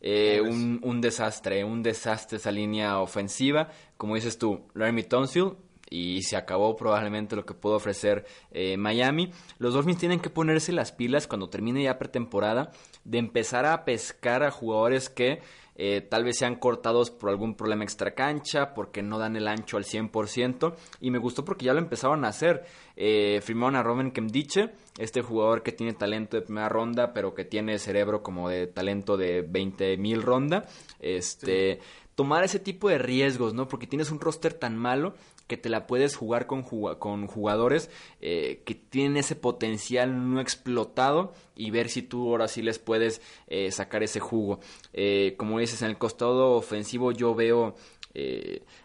Eh, 0.00 0.42
un, 0.42 0.80
un, 0.82 1.00
desastre, 1.00 1.64
un 1.64 1.82
desastre 1.82 2.36
esa 2.36 2.52
línea 2.52 3.00
ofensiva. 3.00 3.70
Como 3.96 4.16
dices 4.16 4.38
tú, 4.38 4.68
Larry 4.74 5.04
Tonsil 5.04 5.54
y 5.94 6.22
se 6.22 6.36
acabó 6.36 6.74
probablemente 6.74 7.36
lo 7.36 7.46
que 7.46 7.54
pudo 7.54 7.76
ofrecer 7.76 8.26
eh, 8.50 8.76
Miami. 8.76 9.30
Los 9.58 9.74
Dolphins 9.74 9.98
tienen 9.98 10.18
que 10.18 10.28
ponerse 10.28 10.72
las 10.72 10.90
pilas 10.90 11.28
cuando 11.28 11.48
termine 11.48 11.84
ya 11.84 11.98
pretemporada 11.98 12.72
de 13.04 13.18
empezar 13.18 13.64
a 13.64 13.84
pescar 13.84 14.42
a 14.42 14.50
jugadores 14.50 15.08
que 15.08 15.40
eh, 15.76 16.00
tal 16.08 16.24
vez 16.24 16.38
sean 16.38 16.56
cortados 16.56 17.10
por 17.10 17.30
algún 17.30 17.54
problema 17.54 17.84
extra 17.84 18.14
cancha, 18.14 18.74
porque 18.74 19.02
no 19.02 19.18
dan 19.18 19.36
el 19.36 19.48
ancho 19.48 19.76
al 19.76 19.84
100%, 19.84 20.74
y 21.00 21.10
me 21.10 21.18
gustó 21.18 21.44
porque 21.44 21.64
ya 21.64 21.74
lo 21.74 21.80
empezaron 21.80 22.24
a 22.24 22.28
hacer. 22.28 22.64
Eh, 22.96 23.40
firmaron 23.42 23.76
a 23.76 23.82
Robin 23.82 24.12
Kemdiche, 24.12 24.70
este 24.98 25.22
jugador 25.22 25.62
que 25.62 25.72
tiene 25.72 25.92
talento 25.94 26.36
de 26.36 26.42
primera 26.42 26.68
ronda, 26.68 27.12
pero 27.12 27.34
que 27.34 27.44
tiene 27.44 27.78
cerebro 27.78 28.22
como 28.22 28.48
de 28.48 28.68
talento 28.68 29.16
de 29.16 29.42
20 29.42 29.96
mil 29.96 30.22
ronda. 30.22 30.66
Este, 31.00 31.80
tomar 32.14 32.44
ese 32.44 32.58
tipo 32.58 32.88
de 32.88 32.98
riesgos, 32.98 33.54
¿no? 33.54 33.68
Porque 33.68 33.86
tienes 33.86 34.10
un 34.10 34.20
roster 34.20 34.54
tan 34.54 34.76
malo 34.76 35.14
que 35.46 35.56
te 35.56 35.68
la 35.68 35.86
puedes 35.86 36.16
jugar 36.16 36.46
con, 36.46 36.62
con 36.62 37.26
jugadores 37.26 37.90
eh, 38.20 38.62
que 38.64 38.74
tienen 38.74 39.18
ese 39.18 39.36
potencial 39.36 40.32
no 40.32 40.40
explotado 40.40 41.34
y 41.54 41.70
ver 41.70 41.90
si 41.90 42.02
tú 42.02 42.30
ahora 42.30 42.48
sí 42.48 42.62
les 42.62 42.78
puedes 42.78 43.20
eh, 43.46 43.70
sacar 43.70 44.02
ese 44.02 44.20
jugo. 44.20 44.60
Eh, 44.92 45.34
como 45.36 45.58
dices, 45.58 45.82
en 45.82 45.90
el 45.90 45.98
costado 45.98 46.52
ofensivo 46.52 47.12
yo 47.12 47.34
veo 47.34 47.74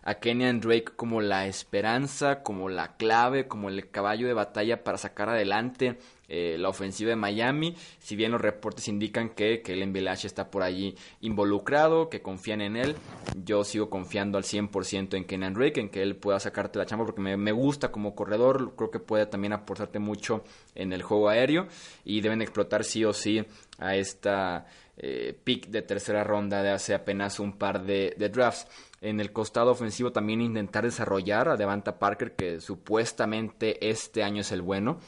a 0.02 0.16
Kenyan 0.16 0.60
Drake 0.60 0.96
como 0.96 1.22
la 1.22 1.46
esperanza, 1.46 2.42
como 2.42 2.68
la 2.68 2.98
clave, 2.98 3.48
como 3.48 3.70
el 3.70 3.92
caballo 3.92 4.26
de 4.26 4.34
batalla 4.34 4.84
para 4.84 4.98
sacar 4.98 5.30
adelante 5.30 6.00
eh, 6.30 6.58
la 6.60 6.70
ofensiva 6.70 7.10
de 7.10 7.16
Miami. 7.16 7.76
Si 8.00 8.16
bien 8.16 8.32
los 8.32 8.40
reportes 8.40 8.88
indican 8.88 9.30
que, 9.30 9.62
que 9.62 9.74
el 9.74 9.92
Village 9.92 10.28
está 10.28 10.50
por 10.52 10.62
allí 10.62 10.96
involucrado, 11.22 12.10
que 12.10 12.22
confían 12.22 12.62
en 12.62 12.76
él, 12.76 12.96
yo 13.44 13.64
sigo 13.64 13.90
confiando 13.90 14.38
al 14.38 14.44
100% 14.44 15.16
en 15.16 15.26
Kenan 15.26 15.54
Drake, 15.54 15.80
en 15.80 15.90
que 15.90 16.02
él 16.02 16.16
pueda 16.16 16.40
sacarte 16.40 16.78
la 16.78 16.86
chamba 16.86 17.06
porque 17.06 17.22
me, 17.22 17.52
gusta 17.52 17.92
como 17.92 18.16
corredor, 18.16 18.76
creo 18.76 18.92
que 18.92 19.00
puede 19.00 19.26
también 19.26 19.54
aportarte 19.54 20.00
mucho 20.00 20.44
en 20.76 20.94
el 20.94 21.02
juego 21.02 21.30
aéreo 21.30 21.68
y 22.06 22.22
deben 22.22 22.42
explotar 22.42 22.84
sí 22.84 23.04
o 23.04 23.14
sí 23.14 23.44
a 23.80 23.96
esta 23.96 24.68
eh, 24.98 25.36
pick 25.44 25.68
de 25.68 25.82
tercera 25.82 26.24
ronda 26.24 26.62
de 26.62 26.70
hace 26.70 26.94
apenas 26.94 27.40
un 27.40 27.54
par 27.54 27.84
de, 27.84 28.14
de 28.18 28.30
drafts 28.30 28.68
en 29.02 29.20
el 29.20 29.32
costado 29.32 29.72
ofensivo 29.72 30.12
también 30.12 30.42
intentar 30.42 30.84
desarrollar 30.84 31.50
a 31.50 31.56
Devanta 31.56 32.00
Parker, 32.00 32.36
que 32.36 32.60
supuestamente 32.60 33.90
este 33.90 34.24
año 34.24 34.42
es 34.42 34.52
el 34.52 34.62
bueno. 34.62 35.00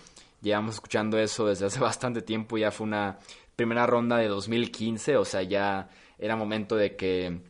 Llevamos 0.42 0.76
escuchando 0.76 1.20
eso 1.20 1.46
desde 1.48 1.68
hace 1.68 1.80
bastante 1.82 2.22
tiempo, 2.22 2.58
ya 2.58 2.72
fue 2.72 2.88
una 2.88 3.20
primera 3.56 3.86
ronda 3.86 4.18
de 4.18 4.28
2015, 4.28 5.18
o 5.18 5.26
sea, 5.26 5.44
ya 5.44 5.90
era 6.18 6.36
momento 6.36 6.76
de 6.76 6.96
que 6.96 7.42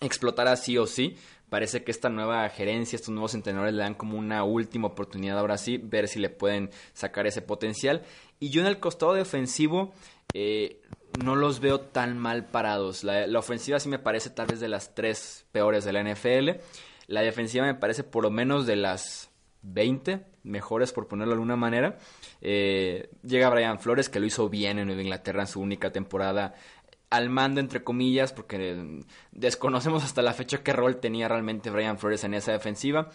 explotara 0.00 0.56
sí 0.56 0.76
o 0.78 0.86
sí. 0.86 1.16
Parece 1.48 1.84
que 1.84 1.90
esta 1.90 2.08
nueva 2.08 2.48
gerencia, 2.48 2.96
estos 2.96 3.10
nuevos 3.10 3.34
entrenadores 3.34 3.74
le 3.74 3.82
dan 3.82 3.94
como 3.94 4.16
una 4.16 4.42
última 4.42 4.88
oportunidad 4.88 5.38
ahora 5.38 5.58
sí, 5.58 5.76
ver 5.76 6.08
si 6.08 6.18
le 6.18 6.30
pueden 6.30 6.70
sacar 6.94 7.26
ese 7.26 7.42
potencial. 7.42 8.02
Y 8.40 8.48
yo 8.48 8.62
en 8.62 8.66
el 8.66 8.80
costado 8.80 9.12
defensivo 9.12 9.92
eh, 10.32 10.80
no 11.22 11.36
los 11.36 11.60
veo 11.60 11.80
tan 11.80 12.16
mal 12.16 12.46
parados. 12.46 13.04
La, 13.04 13.26
la, 13.26 13.38
ofensiva 13.38 13.78
sí 13.80 13.90
me 13.90 13.98
parece 13.98 14.30
tal 14.30 14.46
vez 14.46 14.60
de 14.60 14.68
las 14.68 14.94
tres 14.94 15.44
peores 15.52 15.84
de 15.84 15.92
la 15.92 16.02
NFL. 16.02 16.62
La 17.06 17.20
defensiva 17.20 17.66
me 17.66 17.74
parece 17.74 18.02
por 18.02 18.22
lo 18.22 18.30
menos 18.30 18.66
de 18.66 18.76
las 18.76 19.30
20 19.60 20.31
mejores, 20.44 20.92
por 20.92 21.08
ponerlo 21.08 21.32
de 21.32 21.36
alguna 21.36 21.56
manera. 21.56 21.98
Eh, 22.40 23.10
llega 23.22 23.50
Brian 23.50 23.78
Flores, 23.78 24.08
que 24.08 24.20
lo 24.20 24.26
hizo 24.26 24.48
bien 24.48 24.78
en 24.78 24.86
Nueva 24.86 25.02
Inglaterra 25.02 25.42
en 25.42 25.48
su 25.48 25.60
única 25.60 25.90
temporada 25.90 26.54
al 27.12 27.28
mando, 27.28 27.60
entre 27.60 27.84
comillas, 27.84 28.32
porque 28.32 29.02
desconocemos 29.32 30.02
hasta 30.02 30.22
la 30.22 30.32
fecha 30.32 30.62
qué 30.62 30.72
rol 30.72 30.96
tenía 30.96 31.28
realmente 31.28 31.68
Brian 31.68 31.98
Flores 31.98 32.24
en 32.24 32.32
esa 32.32 32.52
defensiva. 32.52 33.10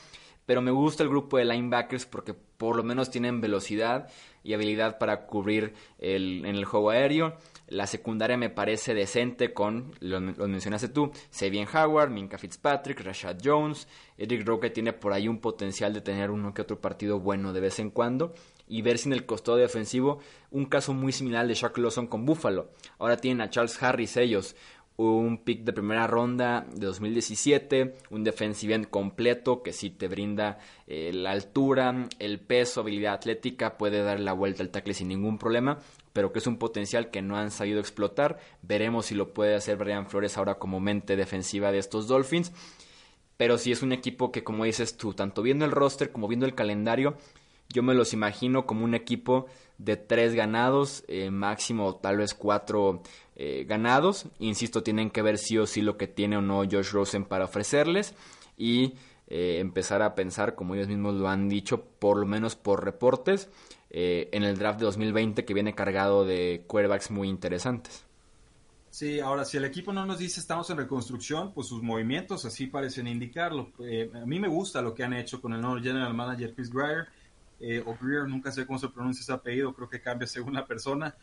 Pero 0.45 0.61
me 0.61 0.71
gusta 0.71 1.03
el 1.03 1.09
grupo 1.09 1.37
de 1.37 1.45
linebackers 1.45 2.05
porque 2.05 2.33
por 2.33 2.75
lo 2.77 2.83
menos 2.83 3.09
tienen 3.09 3.41
velocidad 3.41 4.07
y 4.43 4.53
habilidad 4.53 4.97
para 4.99 5.25
cubrir 5.25 5.73
el, 5.99 6.45
en 6.45 6.55
el 6.55 6.63
juego 6.63 6.91
aéreo. 6.91 7.37
La 7.67 7.85
secundaria 7.85 8.37
me 8.37 8.49
parece 8.49 8.93
decente 8.93 9.53
con, 9.53 9.93
lo, 9.99 10.21
mencionaste 10.21 10.87
tú, 10.87 11.11
Sabian 11.29 11.67
Howard, 11.67 12.09
Minka 12.09 12.37
Fitzpatrick, 12.37 13.01
Rashad 13.01 13.39
Jones. 13.43 13.87
Eric 14.17 14.47
Roque 14.47 14.69
tiene 14.69 14.93
por 14.93 15.11
ahí 15.11 15.27
un 15.27 15.39
potencial 15.39 15.93
de 15.93 16.01
tener 16.01 16.31
uno 16.31 16.53
que 16.53 16.61
otro 16.61 16.79
partido 16.79 17.19
bueno 17.19 17.51
de 17.51 17.59
vez 17.59 17.79
en 17.79 17.89
cuando. 17.89 18.33
Y 18.69 18.81
ver 18.81 18.97
si 18.97 19.09
en 19.09 19.13
el 19.13 19.25
costado 19.25 19.57
defensivo 19.57 20.19
un 20.51 20.65
caso 20.65 20.93
muy 20.93 21.11
similar 21.11 21.47
de 21.47 21.53
Shaq 21.53 21.77
Lawson 21.77 22.07
con 22.07 22.25
Buffalo. 22.25 22.71
Ahora 22.99 23.17
tienen 23.17 23.41
a 23.41 23.49
Charles 23.49 23.81
Harris 23.81 24.17
ellos, 24.17 24.55
un 24.97 25.43
pick 25.43 25.63
de 25.63 25.73
primera 25.73 26.07
ronda 26.07 26.65
de 26.73 26.87
2017, 26.87 27.95
un 28.09 28.23
defensive 28.23 28.73
end 28.73 28.89
completo 28.89 29.61
que 29.61 29.71
si 29.71 29.91
te 29.91 30.07
brinda 30.07 30.57
eh, 30.87 31.11
la 31.13 31.31
altura, 31.31 32.07
el 32.17 32.39
peso, 32.39 32.81
habilidad 32.81 33.13
atlética, 33.13 33.77
puede 33.77 34.01
dar 34.01 34.19
la 34.19 34.33
vuelta 34.33 34.63
al 34.63 34.69
tackle 34.69 34.95
sin 34.95 35.09
ningún 35.09 35.37
problema, 35.37 35.77
pero 36.13 36.33
que 36.33 36.39
es 36.39 36.47
un 36.47 36.57
potencial 36.57 37.11
que 37.11 37.21
no 37.21 37.37
han 37.37 37.51
sabido 37.51 37.79
explotar. 37.79 38.39
Veremos 38.63 39.05
si 39.05 39.15
lo 39.15 39.33
puede 39.33 39.55
hacer 39.55 39.77
Brian 39.77 40.09
Flores 40.09 40.35
ahora 40.37 40.55
como 40.55 40.79
mente 40.79 41.15
defensiva 41.15 41.71
de 41.71 41.77
estos 41.77 42.07
Dolphins. 42.07 42.51
Pero 43.37 43.59
si 43.59 43.71
es 43.71 43.83
un 43.83 43.91
equipo 43.91 44.31
que, 44.31 44.43
como 44.43 44.65
dices 44.65 44.97
tú, 44.97 45.13
tanto 45.13 45.43
viendo 45.43 45.63
el 45.63 45.71
roster 45.71 46.11
como 46.11 46.27
viendo 46.27 46.47
el 46.47 46.55
calendario, 46.55 47.17
yo 47.69 47.83
me 47.83 47.93
los 47.93 48.13
imagino 48.13 48.65
como 48.65 48.83
un 48.83 48.95
equipo 48.95 49.45
de 49.77 49.95
tres 49.95 50.33
ganados, 50.33 51.03
eh, 51.07 51.29
máximo 51.29 51.95
tal 51.97 52.17
vez 52.17 52.33
cuatro 52.33 53.03
eh, 53.37 53.65
ganados. 53.65 54.25
Insisto, 54.39 54.83
tienen 54.83 55.11
que 55.11 55.21
ver 55.21 55.37
sí 55.37 55.57
o 55.57 55.65
sí 55.65 55.81
lo 55.81 55.95
que 55.95 56.07
tiene 56.07 56.35
o 56.35 56.41
no 56.41 56.63
Josh 56.69 56.91
Rosen 56.91 57.23
para 57.23 57.45
ofrecerles 57.45 58.15
y 58.57 58.95
eh, 59.27 59.59
empezar 59.59 60.01
a 60.01 60.15
pensar, 60.15 60.55
como 60.55 60.75
ellos 60.75 60.87
mismos 60.87 61.13
lo 61.13 61.29
han 61.29 61.47
dicho, 61.47 61.85
por 61.99 62.17
lo 62.17 62.25
menos 62.25 62.55
por 62.55 62.83
reportes, 62.83 63.49
en 63.89 64.43
el 64.43 64.57
draft 64.57 64.79
de 64.79 64.85
2020 64.85 65.45
que 65.45 65.53
viene 65.53 65.73
cargado 65.73 66.25
de 66.25 66.65
quarterbacks 66.67 67.09
muy 67.09 67.29
interesantes. 67.29 68.03
Sí, 68.89 69.21
ahora 69.21 69.45
si 69.45 69.55
el 69.55 69.63
equipo 69.63 69.93
no 69.93 70.05
nos 70.05 70.17
dice 70.19 70.41
estamos 70.41 70.69
en 70.69 70.77
reconstrucción, 70.77 71.53
pues 71.53 71.67
sus 71.67 71.81
movimientos 71.81 72.43
así 72.43 72.67
parecen 72.67 73.07
indicarlo. 73.07 73.71
a 74.13 74.25
mí 74.25 74.39
me 74.39 74.49
gusta 74.49 74.81
lo 74.81 74.93
que 74.93 75.05
han 75.05 75.13
hecho 75.13 75.39
con 75.39 75.53
el 75.53 75.61
nuevo 75.61 75.79
general 75.79 76.13
manager 76.13 76.53
Chris 76.53 76.69
Greer 76.69 77.07
eh, 77.59 77.83
o 77.85 77.97
Greer, 77.99 78.27
nunca 78.27 78.51
sé 78.51 78.65
cómo 78.67 78.77
se 78.77 78.89
pronuncia 78.89 79.21
ese 79.21 79.33
apellido, 79.33 79.73
creo 79.73 79.89
que 79.89 80.01
cambia 80.01 80.27
según 80.27 80.53
la 80.53 80.65
persona. 80.65 81.15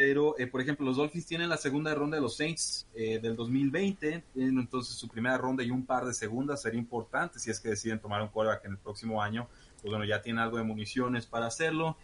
Pero, 0.00 0.34
eh, 0.38 0.46
por 0.46 0.62
ejemplo, 0.62 0.86
los 0.86 0.96
Dolphins 0.96 1.26
tienen 1.26 1.50
la 1.50 1.58
segunda 1.58 1.94
ronda 1.94 2.16
de 2.16 2.22
los 2.22 2.34
Saints 2.34 2.86
eh, 2.94 3.18
del 3.20 3.36
2020, 3.36 4.24
entonces 4.34 4.94
su 4.96 5.08
primera 5.08 5.36
ronda 5.36 5.62
y 5.62 5.70
un 5.70 5.84
par 5.84 6.06
de 6.06 6.14
segundas 6.14 6.62
sería 6.62 6.80
importante 6.80 7.38
si 7.38 7.50
es 7.50 7.60
que 7.60 7.68
deciden 7.68 7.98
tomar 7.98 8.22
un 8.22 8.28
quarterback 8.28 8.64
en 8.64 8.70
el 8.70 8.78
próximo 8.78 9.22
año. 9.22 9.46
Pues 9.82 9.90
bueno, 9.90 10.06
ya 10.06 10.22
tienen 10.22 10.40
algo 10.40 10.56
de 10.56 10.62
municiones 10.62 11.26
para 11.26 11.44
hacerlo. 11.44 11.98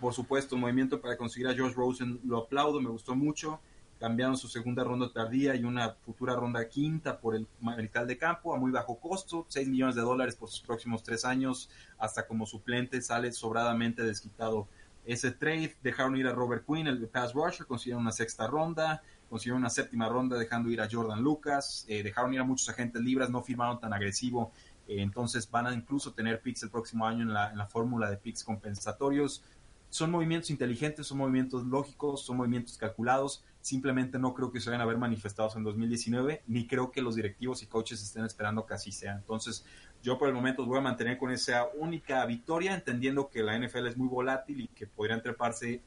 por 0.00 0.12
supuesto, 0.12 0.56
el 0.56 0.60
movimiento 0.60 1.00
para 1.00 1.16
conseguir 1.16 1.46
a 1.46 1.56
Josh 1.56 1.72
Rosen 1.72 2.18
lo 2.24 2.38
aplaudo, 2.38 2.80
me 2.80 2.90
gustó 2.90 3.14
mucho. 3.14 3.60
cambiaron 4.00 4.36
su 4.36 4.48
segunda 4.48 4.82
ronda 4.82 5.12
tardía 5.12 5.54
y 5.54 5.62
una 5.62 5.90
futura 6.04 6.34
ronda 6.34 6.68
quinta 6.68 7.20
por 7.20 7.36
el 7.36 7.46
mariscal 7.60 8.08
de 8.08 8.18
campo 8.18 8.56
a 8.56 8.58
muy 8.58 8.72
bajo 8.72 8.98
costo, 8.98 9.46
6 9.46 9.68
millones 9.68 9.94
de 9.94 10.02
dólares 10.02 10.34
por 10.34 10.48
sus 10.48 10.62
próximos 10.62 11.04
tres 11.04 11.24
años, 11.24 11.70
hasta 11.96 12.26
como 12.26 12.44
suplente 12.44 13.00
sale 13.00 13.30
sobradamente 13.30 14.02
desquitado 14.02 14.66
ese 15.12 15.32
trade. 15.32 15.76
Dejaron 15.82 16.16
ir 16.16 16.26
a 16.26 16.32
Robert 16.32 16.64
Quinn, 16.66 16.86
el 16.86 17.08
pass 17.08 17.32
rusher, 17.32 17.66
consiguieron 17.66 18.02
una 18.02 18.12
sexta 18.12 18.46
ronda, 18.46 19.02
consiguieron 19.28 19.62
una 19.62 19.70
séptima 19.70 20.08
ronda 20.08 20.38
dejando 20.38 20.70
ir 20.70 20.80
a 20.80 20.88
Jordan 20.90 21.22
Lucas, 21.22 21.84
eh, 21.88 22.02
dejaron 22.02 22.34
ir 22.34 22.40
a 22.40 22.44
muchos 22.44 22.68
agentes 22.68 23.02
libres, 23.02 23.30
no 23.30 23.42
firmaron 23.42 23.78
tan 23.80 23.92
agresivo, 23.92 24.52
eh, 24.86 25.02
entonces 25.02 25.48
van 25.50 25.66
a 25.66 25.72
incluso 25.72 26.12
tener 26.12 26.40
picks 26.40 26.62
el 26.62 26.70
próximo 26.70 27.06
año 27.06 27.22
en 27.22 27.32
la, 27.32 27.50
en 27.50 27.58
la 27.58 27.66
fórmula 27.66 28.10
de 28.10 28.16
picks 28.16 28.42
compensatorios. 28.44 29.42
Son 29.90 30.10
movimientos 30.10 30.50
inteligentes, 30.50 31.06
son 31.06 31.18
movimientos 31.18 31.64
lógicos, 31.66 32.24
son 32.24 32.38
movimientos 32.38 32.78
calculados 32.78 33.44
simplemente 33.60 34.18
no 34.18 34.34
creo 34.34 34.50
que 34.50 34.60
se 34.60 34.70
vayan 34.70 34.82
a 34.82 34.86
ver 34.86 34.96
manifestados 34.96 35.56
en 35.56 35.64
2019, 35.64 36.42
ni 36.46 36.66
creo 36.66 36.90
que 36.90 37.02
los 37.02 37.14
directivos 37.14 37.62
y 37.62 37.66
coaches 37.66 38.02
estén 38.02 38.24
esperando 38.24 38.66
que 38.66 38.74
así 38.74 38.92
sea. 38.92 39.14
Entonces, 39.14 39.64
yo 40.02 40.18
por 40.18 40.28
el 40.28 40.34
momento 40.34 40.64
voy 40.64 40.78
a 40.78 40.82
mantener 40.82 41.18
con 41.18 41.30
esa 41.30 41.68
única 41.74 42.24
victoria, 42.26 42.74
entendiendo 42.74 43.28
que 43.28 43.42
la 43.42 43.58
NFL 43.58 43.86
es 43.86 43.96
muy 43.96 44.08
volátil 44.08 44.60
y 44.60 44.68
que 44.68 44.86
podrían 44.86 45.22
treparse. 45.22 45.82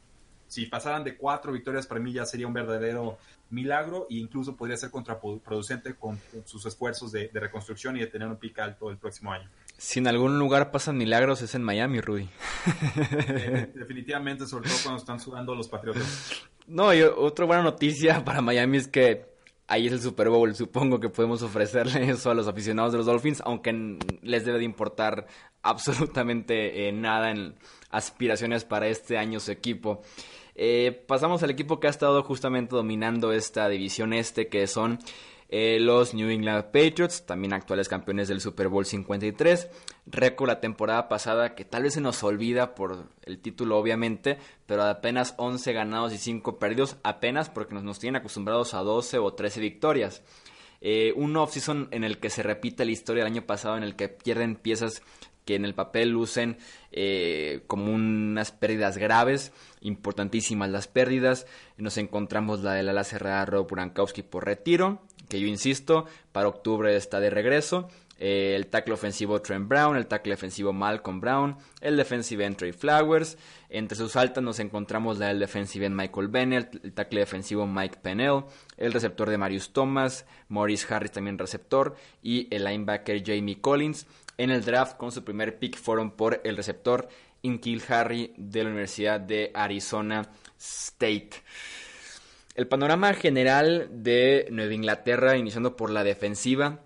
Si 0.48 0.68
pasaran 0.68 1.04
de 1.04 1.18
cuatro 1.18 1.52
victorias, 1.52 1.88
para 1.88 2.00
mí 2.00 2.14
ya 2.14 2.26
sería 2.26 2.46
un 2.46 2.54
verdadero 2.54 3.18
milagro 3.50 4.06
e 4.10 4.16
incluso 4.16 4.56
podría 4.56 4.78
ser 4.78 4.92
contraproducente 4.92 5.96
con 5.96 6.20
sus 6.46 6.66
esfuerzos 6.66 7.12
de, 7.12 7.30
reconstrucción 7.34 7.98
y 7.98 8.02
de 8.02 8.08
tener 8.08 8.28
un 8.28 8.38
pick 8.38 8.60
alto 8.60 8.92
el 8.92 8.98
próximo 8.98 9.32
año. 9.32 9.50
Si 9.78 10.00
en 10.00 10.08
algún 10.08 10.40
lugar 10.40 10.72
pasan 10.72 10.98
milagros 10.98 11.42
es 11.42 11.56
en 11.56 11.64
Miami, 11.64 12.00
Rudy. 12.00 12.30
Eh, 13.28 13.72
definitivamente, 13.74 14.46
sobre 14.48 14.70
todo 14.70 14.78
cuando 14.84 15.00
están 15.00 15.20
sudando 15.20 15.56
los 15.56 15.68
Patriotas. 15.68 16.44
No, 16.68 16.94
y 16.94 17.02
otra 17.02 17.46
buena 17.46 17.64
noticia 17.64 18.24
para 18.24 18.42
Miami 18.42 18.78
es 18.78 18.88
que 18.88 19.34
ahí 19.68 19.88
es 19.88 19.94
el 19.94 20.02
Super 20.02 20.30
Bowl. 20.30 20.56
Supongo 20.56 21.00
que 21.00 21.10
podemos 21.10 21.42
ofrecerle 21.42 22.10
eso 22.10 22.32
a 22.32 22.34
los 22.34 22.48
aficionados 22.48 22.92
de 22.92 23.00
los 23.00 23.08
Dolphins, 23.08 23.42
aunque 23.46 23.98
les 24.22 24.46
debe 24.46 24.60
de 24.60 24.66
importar 24.66 25.28
absolutamente 25.62 26.88
eh, 26.88 26.92
nada 26.92 27.32
en 27.32 27.56
aspiraciones 27.90 28.66
para 28.66 28.88
este 28.88 29.18
año 29.18 29.40
su 29.40 29.52
equipo. 29.52 30.02
Eh, 30.56 31.04
pasamos 31.08 31.42
al 31.42 31.50
equipo 31.50 31.80
que 31.80 31.88
ha 31.88 31.90
estado 31.90 32.22
justamente 32.24 32.76
dominando 32.76 33.32
esta 33.32 33.68
división 33.70 34.14
este, 34.14 34.50
que 34.50 34.68
son 34.68 35.00
eh, 35.56 35.78
los 35.80 36.16
New 36.16 36.32
England 36.32 36.72
Patriots, 36.72 37.28
también 37.28 37.54
actuales 37.54 37.88
campeones 37.88 38.28
del 38.28 38.42
Super 38.42 38.70
Bowl 38.70 38.88
53. 38.88 39.70
Récord 40.08 40.48
la 40.48 40.60
temporada 40.60 41.08
pasada 41.08 41.54
que 41.54 41.64
tal 41.64 41.84
vez 41.84 41.94
se 41.94 42.02
nos 42.02 42.24
olvida 42.24 42.74
por 42.74 43.06
el 43.22 43.38
título 43.38 43.78
obviamente, 43.78 44.40
pero 44.66 44.82
apenas 44.82 45.36
11 45.38 45.72
ganados 45.74 46.12
y 46.12 46.18
5 46.18 46.58
perdidos, 46.58 46.98
apenas 47.04 47.52
porque 47.52 47.76
nos, 47.76 47.84
nos 47.84 48.00
tienen 48.00 48.16
acostumbrados 48.16 48.74
a 48.74 48.80
12 48.80 49.20
o 49.20 49.32
13 49.36 49.60
victorias. 49.60 50.24
Eh, 50.82 51.14
un 51.16 51.38
off-season 51.38 51.88
en 51.92 52.04
el 52.04 52.18
que 52.18 52.32
se 52.32 52.42
repite 52.42 52.84
la 52.84 52.92
historia 52.92 53.24
del 53.24 53.32
año 53.32 53.46
pasado, 53.46 53.78
en 53.78 53.84
el 53.84 53.96
que 53.96 54.10
pierden 54.10 54.56
piezas 54.56 55.04
que 55.46 55.56
en 55.56 55.66
el 55.66 55.74
papel 55.74 56.10
lucen 56.10 56.58
eh, 56.92 57.62
como 57.68 57.94
unas 57.94 58.52
pérdidas 58.52 58.98
graves, 58.98 59.52
importantísimas 59.82 60.70
las 60.70 60.88
pérdidas. 60.88 61.48
Nos 61.78 61.98
encontramos 61.98 62.62
la 62.62 62.74
del 62.74 62.90
ala 62.90 63.04
cerrada 63.04 63.46
Rob 63.46 63.68
Burankowski 63.68 64.22
por 64.22 64.46
retiro, 64.46 65.02
que 65.30 65.40
yo 65.40 65.48
insisto, 65.48 66.06
para 66.32 66.48
octubre 66.48 66.96
está 66.96 67.20
de 67.20 67.30
regreso. 67.30 67.90
Eh, 68.20 68.56
el 68.56 68.68
tackle 68.68 68.94
ofensivo 68.94 69.42
Trent 69.42 69.68
Brown, 69.68 69.98
el 69.98 70.08
tackle 70.08 70.34
defensivo 70.34 70.72
Malcolm 70.72 71.20
Brown, 71.20 71.58
el 71.82 71.98
defensive 71.98 72.46
end 72.46 72.56
Trey 72.56 72.72
Flowers. 72.72 73.38
Entre 73.70 73.98
sus 73.98 74.16
altas 74.16 74.44
nos 74.44 74.60
encontramos 74.60 75.18
la 75.18 75.28
del 75.28 75.40
defensive 75.40 75.90
Michael 75.90 76.28
Bennett, 76.28 76.80
el 76.86 76.94
tackle 76.94 77.22
defensivo 77.22 77.66
Mike 77.66 78.00
Pennell, 78.02 78.46
el 78.78 78.94
receptor 78.94 79.30
de 79.30 79.38
Marius 79.38 79.74
Thomas, 79.74 80.26
Maurice 80.48 80.94
Harris 80.94 81.12
también 81.12 81.38
receptor 81.38 81.96
y 82.22 82.48
el 82.56 82.64
linebacker 82.64 83.24
Jamie 83.26 83.60
Collins. 83.60 84.06
En 84.38 84.50
el 84.50 84.64
draft 84.64 84.98
con 84.98 85.12
su 85.12 85.24
primer 85.24 85.60
pick 85.60 85.78
fueron 85.78 86.12
por 86.12 86.42
el 86.44 86.58
receptor 86.58 87.08
Inkil 87.44 87.84
Harry 87.90 88.34
de 88.38 88.64
la 88.64 88.70
Universidad 88.70 89.20
de 89.20 89.52
Arizona 89.54 90.30
State. 90.58 91.32
El 92.56 92.68
panorama 92.68 93.14
general 93.14 93.88
de 93.92 94.48
Nueva 94.52 94.74
Inglaterra, 94.74 95.38
iniciando 95.38 95.76
por 95.76 95.90
la 95.90 96.04
defensiva, 96.04 96.82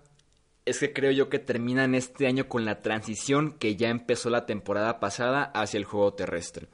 es 0.64 0.78
que 0.80 0.92
creo 0.92 1.10
yo 1.10 1.28
que 1.28 1.38
terminan 1.38 1.94
este 1.94 2.26
año 2.26 2.48
con 2.48 2.64
la 2.64 2.82
transición 2.82 3.52
que 3.52 3.76
ya 3.76 3.88
empezó 3.88 4.30
la 4.30 4.46
temporada 4.46 5.00
pasada 5.00 5.44
hacia 5.54 5.78
el 5.78 5.84
juego 5.84 6.14
terrestre. 6.14 6.68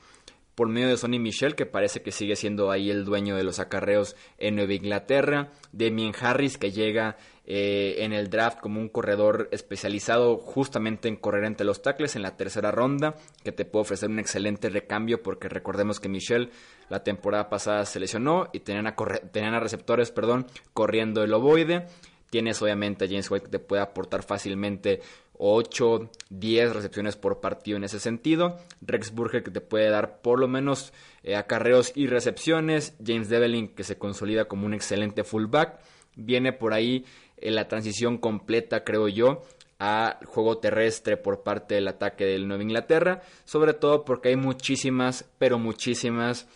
Por 0.54 0.68
medio 0.68 0.88
de 0.88 0.96
Sonny 0.96 1.18
Michel, 1.18 1.54
que 1.54 1.66
parece 1.66 2.02
que 2.02 2.12
sigue 2.12 2.36
siendo 2.36 2.70
ahí 2.70 2.90
el 2.90 3.04
dueño 3.04 3.36
de 3.36 3.42
los 3.42 3.58
acarreos 3.58 4.14
en 4.38 4.56
Nueva 4.56 4.74
Inglaterra, 4.74 5.50
Damien 5.72 6.12
Harris, 6.20 6.58
que 6.58 6.70
llega 6.70 7.16
eh, 7.46 7.96
en 7.98 8.14
el 8.14 8.30
draft 8.30 8.58
como 8.60 8.80
un 8.80 8.88
corredor 8.88 9.48
especializado 9.52 10.38
justamente 10.38 11.08
en 11.08 11.16
correr 11.16 11.44
entre 11.44 11.66
los 11.66 11.82
tackles 11.82 12.16
en 12.16 12.22
la 12.22 12.38
tercera 12.38 12.70
ronda, 12.70 13.16
que 13.42 13.52
te 13.52 13.66
puede 13.66 13.82
ofrecer 13.82 14.08
un 14.08 14.18
excelente 14.18 14.70
recambio 14.70 15.22
porque 15.22 15.50
recordemos 15.50 16.00
que 16.00 16.08
Michelle 16.08 16.48
la 16.88 17.02
temporada 17.02 17.50
pasada 17.50 17.84
se 17.84 18.00
lesionó 18.00 18.48
y 18.54 18.60
tenían 18.60 18.86
a, 18.86 18.96
tenían 19.30 19.52
a 19.52 19.60
receptores 19.60 20.10
perdón, 20.10 20.46
corriendo 20.72 21.22
el 21.22 21.34
ovoide. 21.34 21.86
Tienes 22.30 22.60
obviamente 22.62 23.04
a 23.04 23.08
James 23.08 23.30
White 23.30 23.44
que 23.44 23.50
te 23.50 23.58
puede 23.58 23.82
aportar 23.82 24.22
fácilmente 24.22 25.00
8, 25.38 26.10
10 26.30 26.72
recepciones 26.74 27.16
por 27.16 27.40
partido 27.40 27.76
en 27.76 27.84
ese 27.84 28.00
sentido. 28.00 28.58
Rex 28.80 29.12
Burger 29.12 29.42
que 29.42 29.50
te 29.50 29.60
puede 29.60 29.90
dar 29.90 30.20
por 30.20 30.38
lo 30.40 30.48
menos 30.48 30.92
eh, 31.22 31.36
acarreos 31.36 31.92
y 31.94 32.06
recepciones. 32.06 32.96
James 33.04 33.28
Devlin 33.28 33.68
que 33.68 33.84
se 33.84 33.98
consolida 33.98 34.46
como 34.46 34.66
un 34.66 34.74
excelente 34.74 35.24
fullback. 35.24 35.80
Viene 36.16 36.52
por 36.52 36.72
ahí 36.72 37.04
en 37.36 37.54
la 37.54 37.68
transición 37.68 38.18
completa, 38.18 38.84
creo 38.84 39.08
yo, 39.08 39.42
a 39.78 40.18
juego 40.24 40.58
terrestre 40.58 41.16
por 41.16 41.42
parte 41.42 41.74
del 41.74 41.88
ataque 41.88 42.24
del 42.24 42.46
Nueva 42.46 42.62
Inglaterra, 42.62 43.22
sobre 43.44 43.74
todo 43.74 44.04
porque 44.04 44.30
hay 44.30 44.36
muchísimas, 44.36 45.28
pero 45.38 45.58
muchísimas, 45.58 46.46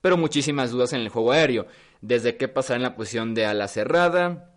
pero 0.00 0.16
muchísimas 0.16 0.72
dudas 0.72 0.92
en 0.92 1.00
el 1.00 1.08
juego 1.08 1.32
aéreo. 1.32 1.66
Desde 2.00 2.36
qué 2.36 2.48
pasar 2.48 2.76
en 2.76 2.82
la 2.82 2.94
posición 2.94 3.34
de 3.34 3.46
ala 3.46 3.68
cerrada, 3.68 4.55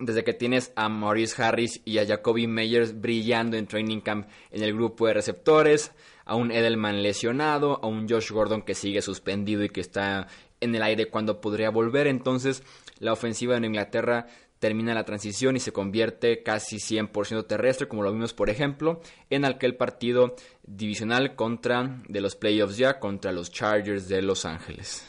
desde 0.00 0.24
que 0.24 0.34
tienes 0.34 0.72
a 0.76 0.88
Maurice 0.88 1.40
Harris 1.42 1.80
y 1.84 1.98
a 1.98 2.06
Jacoby 2.06 2.46
Meyers 2.46 3.00
brillando 3.00 3.56
en 3.56 3.66
training 3.66 4.00
camp 4.00 4.28
en 4.50 4.62
el 4.62 4.74
grupo 4.74 5.06
de 5.06 5.14
receptores, 5.14 5.92
a 6.24 6.34
un 6.34 6.50
Edelman 6.50 7.02
lesionado, 7.02 7.80
a 7.82 7.86
un 7.86 8.08
Josh 8.08 8.30
Gordon 8.30 8.62
que 8.62 8.74
sigue 8.74 9.02
suspendido 9.02 9.62
y 9.64 9.68
que 9.68 9.80
está 9.80 10.28
en 10.60 10.74
el 10.74 10.82
aire 10.82 11.08
cuando 11.08 11.40
podría 11.40 11.70
volver. 11.70 12.06
Entonces, 12.06 12.62
la 12.98 13.12
ofensiva 13.12 13.58
de 13.58 13.66
Inglaterra 13.66 14.26
termina 14.58 14.94
la 14.94 15.04
transición 15.04 15.56
y 15.56 15.60
se 15.60 15.72
convierte 15.72 16.42
casi 16.42 16.76
100% 16.76 17.46
terrestre, 17.46 17.88
como 17.88 18.02
lo 18.02 18.12
vimos, 18.12 18.34
por 18.34 18.50
ejemplo, 18.50 19.00
en 19.30 19.44
aquel 19.44 19.76
partido 19.76 20.36
divisional 20.62 21.34
contra 21.34 22.02
de 22.08 22.20
los 22.20 22.36
playoffs 22.36 22.76
ya 22.76 23.00
contra 23.00 23.32
los 23.32 23.50
Chargers 23.50 24.06
de 24.08 24.22
Los 24.22 24.44
Ángeles. 24.44 25.04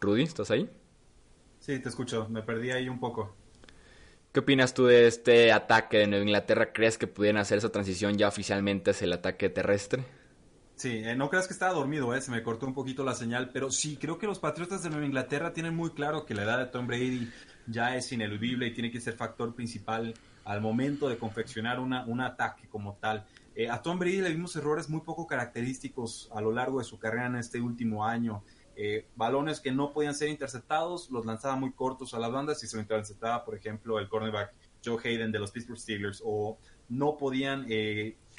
Rudy, 0.00 0.22
¿estás 0.22 0.50
ahí? 0.50 0.68
Sí, 1.60 1.78
te 1.78 1.88
escucho, 1.88 2.28
me 2.28 2.42
perdí 2.42 2.70
ahí 2.70 2.88
un 2.88 2.98
poco. 2.98 3.36
¿Qué 4.32 4.40
opinas 4.40 4.74
tú 4.74 4.86
de 4.86 5.06
este 5.06 5.52
ataque 5.52 5.98
de 5.98 6.06
Nueva 6.06 6.24
Inglaterra? 6.24 6.72
¿Crees 6.72 6.98
que 6.98 7.06
pudieran 7.06 7.40
hacer 7.40 7.58
esa 7.58 7.70
transición 7.70 8.16
ya 8.18 8.28
oficialmente 8.28 8.90
hacia 8.90 9.06
el 9.06 9.12
ataque 9.14 9.48
terrestre? 9.48 10.04
Sí, 10.76 11.02
eh, 11.04 11.16
no 11.16 11.28
creas 11.28 11.48
que 11.48 11.52
estaba 11.54 11.72
dormido, 11.72 12.14
eh, 12.14 12.20
se 12.20 12.30
me 12.30 12.42
cortó 12.42 12.64
un 12.64 12.74
poquito 12.74 13.02
la 13.02 13.14
señal, 13.14 13.50
pero 13.52 13.68
sí, 13.70 13.96
creo 13.96 14.16
que 14.16 14.28
los 14.28 14.38
Patriotas 14.38 14.82
de 14.84 14.90
Nueva 14.90 15.06
Inglaterra 15.06 15.52
tienen 15.52 15.74
muy 15.74 15.90
claro 15.90 16.24
que 16.24 16.34
la 16.34 16.44
edad 16.44 16.58
de 16.58 16.66
Tom 16.66 16.86
Brady 16.86 17.28
ya 17.66 17.96
es 17.96 18.12
ineludible 18.12 18.68
y 18.68 18.74
tiene 18.74 18.92
que 18.92 19.00
ser 19.00 19.14
factor 19.14 19.54
principal 19.56 20.14
al 20.44 20.60
momento 20.60 21.08
de 21.08 21.18
confeccionar 21.18 21.80
una, 21.80 22.04
un 22.06 22.20
ataque 22.20 22.68
como 22.68 22.94
tal. 22.94 23.26
Eh, 23.56 23.68
a 23.68 23.82
Tom 23.82 23.98
Brady 23.98 24.20
le 24.20 24.30
vimos 24.30 24.54
errores 24.54 24.88
muy 24.88 25.00
poco 25.00 25.26
característicos 25.26 26.30
a 26.32 26.40
lo 26.40 26.52
largo 26.52 26.78
de 26.78 26.84
su 26.84 26.96
carrera 26.96 27.26
en 27.26 27.36
este 27.36 27.60
último 27.60 28.04
año. 28.04 28.44
Balones 29.16 29.60
que 29.60 29.72
no 29.72 29.92
podían 29.92 30.14
ser 30.14 30.28
interceptados, 30.28 31.10
los 31.10 31.26
lanzaba 31.26 31.56
muy 31.56 31.72
cortos 31.72 32.14
a 32.14 32.18
las 32.18 32.30
bandas 32.30 32.62
y 32.62 32.66
se 32.66 32.76
lo 32.76 32.82
interceptaba, 32.82 33.44
por 33.44 33.56
ejemplo, 33.56 33.98
el 33.98 34.08
cornerback 34.08 34.54
Joe 34.84 34.98
Hayden 35.02 35.32
de 35.32 35.38
los 35.40 35.50
Pittsburgh 35.50 35.78
Steelers, 35.78 36.22
o 36.24 36.58
no 36.88 37.16
podían 37.16 37.66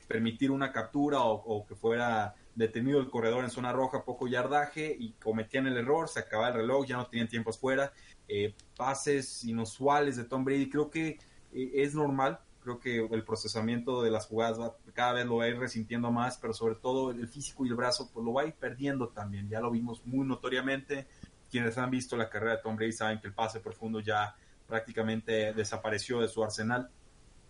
permitir 0.10 0.50
una 0.50 0.72
captura 0.72 1.22
o, 1.22 1.66
que 1.68 1.76
fuera 1.76 2.36
detenido 2.56 3.00
el 3.00 3.10
corredor 3.10 3.44
en 3.44 3.52
zona 3.52 3.72
roja, 3.72 4.04
poco 4.04 4.28
yardaje 4.28 4.94
y 5.00 5.12
cometían 5.14 5.68
el 5.68 5.78
error, 5.78 6.10
se 6.10 6.20
acababa 6.20 6.50
el 6.50 6.56
reloj, 6.56 6.88
ya 6.88 6.98
no 6.98 7.06
tenían 7.06 7.28
tiempos 7.28 7.60
fuera, 7.60 7.94
eh, 8.28 8.56
pases 8.76 9.44
inusuales 9.44 10.18
de 10.18 10.24
Tom 10.24 10.44
Brady, 10.44 10.68
creo 10.68 10.90
que 10.90 11.20
eh, 11.54 11.72
es 11.76 11.94
normal, 11.94 12.40
creo 12.62 12.80
que 12.80 12.98
el 12.98 13.24
procesamiento 13.24 14.02
de 14.04 14.12
las 14.12 14.28
jugadas 14.28 14.74
cada 14.94 15.14
vez 15.14 15.26
lo 15.26 15.38
va 15.38 15.46
a 15.46 15.48
ir 15.48 15.58
resintiendo 15.58 16.12
más, 16.12 16.38
pero 16.38 16.54
sobre 16.54 16.76
todo 16.76 17.12
el 17.12 17.28
físico 17.28 17.66
y 17.66 17.70
el 17.70 17.76
brazo 17.76 18.10
pues 18.14 18.26
lo 18.26 18.34
va 18.34 18.44
a 18.44 18.46
ir 18.46 18.54
perdiendo 18.54 19.10
también, 19.10 19.50
ya 19.50 19.60
lo 19.60 19.72
vimos 19.72 20.06
muy 20.06 20.26
notoriamente, 20.28 21.08
quienes 21.50 21.78
han 21.78 21.90
visto 21.90 22.16
la 22.16 22.30
carrera 22.30 22.58
de 22.58 22.62
Tom 22.62 22.76
Brady 22.76 22.92
saben 22.92 23.20
que 23.20 23.28
el 23.28 23.34
pase 23.34 23.60
profundo 23.60 24.00
ya 24.00 24.36
prácticamente 24.68 25.54
desapareció 25.54 26.22
de 26.22 26.28
su 26.28 26.44
arsenal, 26.44 26.90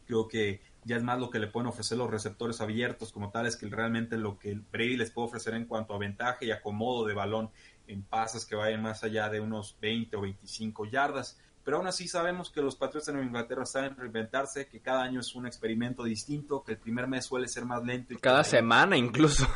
creo 0.05 0.28
que 0.28 0.62
ya 0.86 0.95
es 0.95 1.03
más 1.03 1.20
lo 1.20 1.30
que 1.30 1.39
le 1.39 1.47
pueden 1.47 1.68
ofrecer 1.68 1.97
los 1.97 2.10
receptores 2.10 2.62
abiertos 2.62 3.12
como 3.12 3.32
tal, 3.32 3.45
es 3.45 3.57
que 3.57 3.68
realmente 3.68 4.18
lo 4.18 4.39
que 4.39 4.55
Brady 4.72 4.97
les 4.97 5.12
puede 5.12 5.28
ofrecer 5.28 5.53
en 5.53 5.66
cuanto 5.66 5.93
a 5.93 5.99
ventaja 5.99 6.45
y 6.45 6.51
acomodo 6.51 7.05
de 7.05 7.14
balón 7.14 7.51
en 7.88 8.03
pases 8.03 8.45
que 8.45 8.55
vayan 8.55 8.82
más 8.82 9.03
allá 9.03 9.30
de 9.30 9.39
unos 9.39 9.78
20 9.82 10.16
o 10.16 10.22
25 10.22 10.86
yardas. 10.86 11.39
Pero 11.70 11.78
aún 11.78 11.88
así 11.88 12.07
sabemos 12.07 12.49
que 12.49 12.63
los 12.63 12.76
Patriots 12.76 13.05
de 13.05 13.13
Nueva 13.13 13.28
Inglaterra 13.28 13.63
saben 13.63 13.95
reinventarse, 13.95 14.65
que 14.65 14.80
cada 14.80 15.03
año 15.03 15.20
es 15.20 15.36
un 15.36 15.45
experimento 15.45 16.03
distinto, 16.03 16.63
que 16.63 16.72
el 16.72 16.80
primer 16.80 17.05
mes 17.05 17.26
suele 17.26 17.47
ser 17.47 17.63
más 17.63 17.84
lento. 17.84 18.11
Y 18.11 18.17
cada 18.17 18.43
semana 18.43 18.97
incluso. 18.97 19.47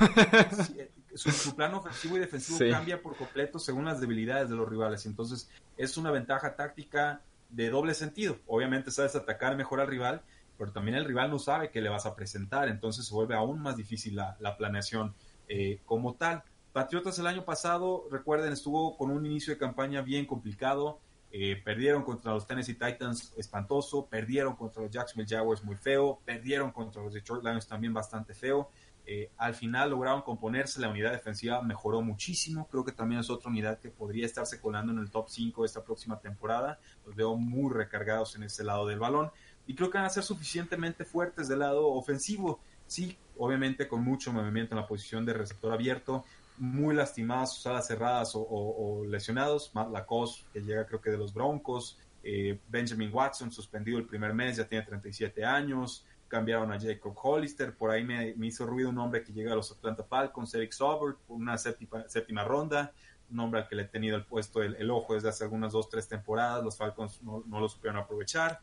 Eh, 0.77 0.91
su, 1.15 1.55
plano 1.55 1.79
ofensivo 1.79 2.17
y 2.17 2.19
defensivo 2.19 2.59
cambia 2.69 3.01
por 3.01 3.15
completo 3.15 3.57
según 3.57 3.85
las 3.85 3.99
debilidades 3.99 4.47
de 4.47 4.55
los 4.55 4.69
rivales. 4.69 5.07
Entonces 5.07 5.49
es 5.75 5.97
una 5.97 6.11
ventaja 6.11 6.55
táctica 6.55 7.21
de 7.49 7.71
doble 7.71 7.95
sentido. 7.95 8.37
Obviamente 8.45 8.91
sabes 8.91 9.15
atacar 9.15 9.57
mejor 9.57 9.81
al 9.81 9.87
rival, 9.87 10.21
pero 10.55 10.71
también 10.71 10.97
el 10.97 11.05
rival 11.05 11.31
no 11.31 11.39
sabe 11.39 11.71
qué 11.71 11.81
le 11.81 11.89
vas 11.89 12.05
a 12.05 12.15
presentar, 12.15 12.69
entonces 12.69 13.07
se 13.07 13.13
vuelve 13.15 13.33
aún 13.33 13.59
más 13.59 13.75
difícil 13.75 14.15
la, 14.15 14.55
planeación 14.55 15.15
eh, 15.49 15.79
como 15.87 16.13
tal. 16.13 16.43
Patriotas 16.73 17.17
el 17.17 17.25
año 17.25 17.43
pasado, 17.43 18.07
recuerden, 18.11 18.53
estuvo 18.53 18.97
con 18.97 19.09
un 19.09 19.25
inicio 19.25 19.51
de 19.51 19.59
campaña 19.59 20.03
bien 20.03 20.27
complicado. 20.27 20.99
Eh, 21.35 21.59
perdieron 21.65 22.03
contra 22.03 22.31
los 22.31 22.45
Tennessee 22.45 22.75
Titans 22.75 23.33
espantoso, 23.35 24.05
perdieron 24.05 24.55
contra 24.55 24.83
los 24.83 24.91
Jacksonville 24.91 25.35
Jaguars 25.35 25.63
muy 25.63 25.75
feo, 25.75 26.19
perdieron 26.23 26.71
contra 26.71 27.01
los 27.01 27.11
Detroit 27.11 27.43
Lions 27.43 27.65
también 27.65 27.91
bastante 27.91 28.35
feo. 28.35 28.69
Eh, 29.07 29.31
al 29.37 29.55
final 29.55 29.89
lograron 29.89 30.21
componerse, 30.21 30.79
la 30.79 30.89
unidad 30.89 31.11
defensiva 31.11 31.63
mejoró 31.63 32.03
muchísimo, 32.03 32.67
creo 32.67 32.85
que 32.85 32.91
también 32.91 33.19
es 33.19 33.31
otra 33.31 33.49
unidad 33.49 33.79
que 33.79 33.89
podría 33.89 34.27
estarse 34.27 34.61
colando 34.61 34.93
en 34.93 34.99
el 34.99 35.09
top 35.09 35.27
5 35.27 35.65
esta 35.65 35.83
próxima 35.83 36.19
temporada, 36.19 36.79
los 37.03 37.15
veo 37.15 37.35
muy 37.35 37.73
recargados 37.73 38.35
en 38.35 38.43
ese 38.43 38.63
lado 38.63 38.85
del 38.85 38.99
balón. 38.99 39.31
Y 39.65 39.73
creo 39.73 39.89
que 39.89 39.97
van 39.97 40.05
a 40.05 40.11
ser 40.11 40.23
suficientemente 40.23 41.03
fuertes 41.03 41.47
del 41.47 41.59
lado 41.59 41.87
ofensivo, 41.87 42.59
sí, 42.85 43.17
obviamente 43.39 43.87
con 43.87 44.03
mucho 44.03 44.31
movimiento 44.31 44.75
en 44.75 44.81
la 44.81 44.87
posición 44.87 45.25
de 45.25 45.33
receptor 45.33 45.73
abierto, 45.73 46.25
muy 46.57 46.95
lastimadas, 46.95 47.55
sus 47.55 47.67
alas 47.67 47.87
cerradas 47.87 48.33
o, 48.35 49.03
lesionados. 49.07 49.71
Matt 49.73 49.91
Lacoste, 49.91 50.45
que 50.53 50.61
llega 50.61 50.85
creo 50.85 51.01
que 51.01 51.09
de 51.09 51.17
los 51.17 51.33
Broncos. 51.33 51.97
Eh, 52.23 52.59
Benjamin 52.69 53.09
Watson, 53.13 53.51
suspendido 53.51 53.97
el 53.97 54.05
primer 54.05 54.33
mes, 54.33 54.57
ya 54.57 54.67
tiene 54.67 54.85
37 54.85 55.43
años. 55.43 56.05
Cambiaron 56.27 56.71
a 56.71 56.79
Jacob 56.79 57.15
Hollister. 57.21 57.75
Por 57.75 57.91
ahí 57.91 58.03
me, 58.03 58.33
hizo 58.41 58.65
ruido 58.65 58.89
un 58.89 58.97
hombre 58.97 59.23
que 59.23 59.33
llega 59.33 59.53
a 59.53 59.55
los 59.55 59.71
Atlanta 59.71 60.03
Falcons, 60.03 60.53
Eric 60.53 60.71
Saubert, 60.71 61.17
por 61.27 61.37
una 61.37 61.57
séptima, 61.57 62.07
séptima 62.07 62.43
ronda. 62.43 62.93
Un 63.29 63.39
hombre 63.39 63.61
al 63.61 63.67
que 63.67 63.75
le 63.75 63.83
he 63.83 63.85
tenido 63.87 64.15
el 64.15 64.25
puesto 64.25 64.61
el, 64.61 64.89
ojo 64.91 65.15
desde 65.15 65.29
hace 65.29 65.43
algunas 65.43 65.73
dos, 65.73 65.89
tres 65.89 66.07
temporadas. 66.07 66.63
Los 66.63 66.77
Falcons 66.77 67.21
no, 67.23 67.43
lo 67.47 67.69
supieron 67.69 67.99
aprovechar. 67.99 68.61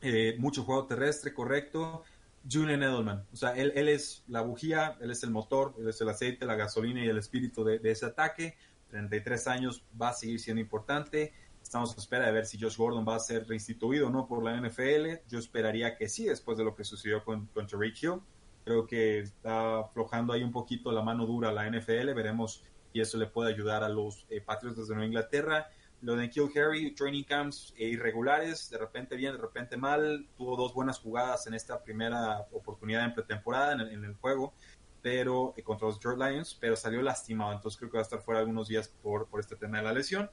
Eh, 0.00 0.36
mucho 0.38 0.62
juego 0.64 0.86
terrestre, 0.86 1.32
correcto. 1.32 2.04
Julian 2.50 2.82
Edelman. 2.82 3.26
O 3.32 3.36
sea, 3.36 3.56
él, 3.56 3.72
es 3.88 4.24
la 4.28 4.42
bujía, 4.42 4.96
él 5.00 5.10
es 5.10 5.22
el 5.22 5.30
motor, 5.30 5.74
él 5.78 5.88
es 5.88 6.00
el 6.00 6.08
aceite, 6.08 6.46
la 6.46 6.54
gasolina 6.54 7.04
y 7.04 7.08
el 7.08 7.18
espíritu 7.18 7.64
de, 7.64 7.80
ese 7.84 8.06
ataque. 8.06 8.56
33 8.90 9.46
años 9.48 9.84
va 10.00 10.10
a 10.10 10.14
seguir 10.14 10.40
siendo 10.40 10.60
importante. 10.60 11.32
Estamos 11.62 11.94
a 11.96 12.00
espera 12.00 12.26
de 12.26 12.32
ver 12.32 12.46
si 12.46 12.58
Josh 12.58 12.76
Gordon 12.76 13.06
va 13.06 13.16
a 13.16 13.20
ser 13.20 13.46
reinstituido 13.46 14.06
o 14.06 14.10
no 14.10 14.26
por 14.26 14.42
la 14.42 14.56
NFL. 14.56 15.28
Yo 15.28 15.38
esperaría 15.38 15.96
que 15.96 16.08
sí, 16.08 16.24
después 16.24 16.56
de 16.56 16.64
lo 16.64 16.74
que 16.74 16.84
sucedió 16.84 17.24
con, 17.24 17.46
con 17.46 17.66
Tariq 17.66 18.02
Hill. 18.02 18.20
Creo 18.64 18.86
que 18.86 19.20
está 19.20 19.80
aflojando 19.80 20.32
ahí 20.32 20.42
un 20.42 20.52
poquito 20.52 20.92
la 20.92 21.02
mano 21.02 21.26
dura 21.26 21.50
a 21.50 21.52
la 21.52 21.68
NFL. 21.68 22.12
Veremos 22.14 22.62
si 22.92 23.00
eso 23.00 23.18
le 23.18 23.26
puede 23.26 23.52
ayudar 23.52 23.82
a 23.82 23.88
los 23.88 24.26
eh, 24.30 24.40
Patriots 24.40 24.88
de 24.88 24.94
Nueva 24.94 25.06
Inglaterra. 25.06 25.68
Lo 26.00 26.14
de 26.14 26.30
Kill 26.30 26.50
Harry, 26.56 26.94
training 26.94 27.24
camps 27.24 27.74
irregulares, 27.76 28.70
de 28.70 28.78
repente 28.78 29.16
bien, 29.16 29.32
de 29.32 29.38
repente 29.38 29.76
mal. 29.76 30.28
Tuvo 30.36 30.56
dos 30.56 30.72
buenas 30.72 31.00
jugadas 31.00 31.46
en 31.48 31.54
esta 31.54 31.82
primera 31.82 32.46
oportunidad 32.52 33.04
en 33.04 33.14
pretemporada 33.14 33.72
en 33.72 34.04
el, 34.04 34.14
juego, 34.14 34.54
pero 35.02 35.54
eh, 35.56 35.62
contra 35.62 35.88
los 35.88 35.96
Detroit 35.96 36.18
Lions, 36.18 36.56
pero 36.60 36.76
salió 36.76 37.02
lastimado. 37.02 37.52
Entonces 37.52 37.78
creo 37.78 37.90
que 37.90 37.96
va 37.96 38.02
a 38.02 38.04
estar 38.04 38.20
fuera 38.20 38.40
algunos 38.40 38.68
días 38.68 38.88
por, 39.02 39.26
por 39.26 39.40
este 39.40 39.56
tema 39.56 39.78
de 39.78 39.84
la 39.84 39.92
lesión. 39.92 40.30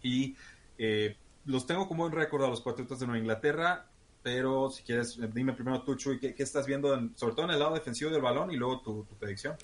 Y 0.00 0.36
eh, 0.78 1.16
los 1.44 1.66
tengo 1.66 1.88
como 1.88 2.04
un 2.04 2.12
récord 2.12 2.44
a 2.44 2.48
los 2.48 2.60
Patriotas 2.60 3.00
de 3.00 3.06
Nueva 3.06 3.18
Inglaterra, 3.18 3.90
pero 4.22 4.70
si 4.70 4.84
quieres, 4.84 5.18
dime 5.34 5.54
primero 5.54 5.82
tú, 5.82 5.96
Chuy, 5.96 6.20
¿qué, 6.20 6.34
estás 6.38 6.66
viendo, 6.66 7.10
sobre 7.16 7.34
todo 7.34 7.46
en 7.46 7.52
el 7.52 7.58
lado 7.58 7.74
defensivo 7.74 8.10
del 8.10 8.22
balón 8.22 8.52
y 8.52 8.56
luego 8.56 8.80
tu, 8.80 9.04
tu 9.04 9.16
predicción? 9.16 9.56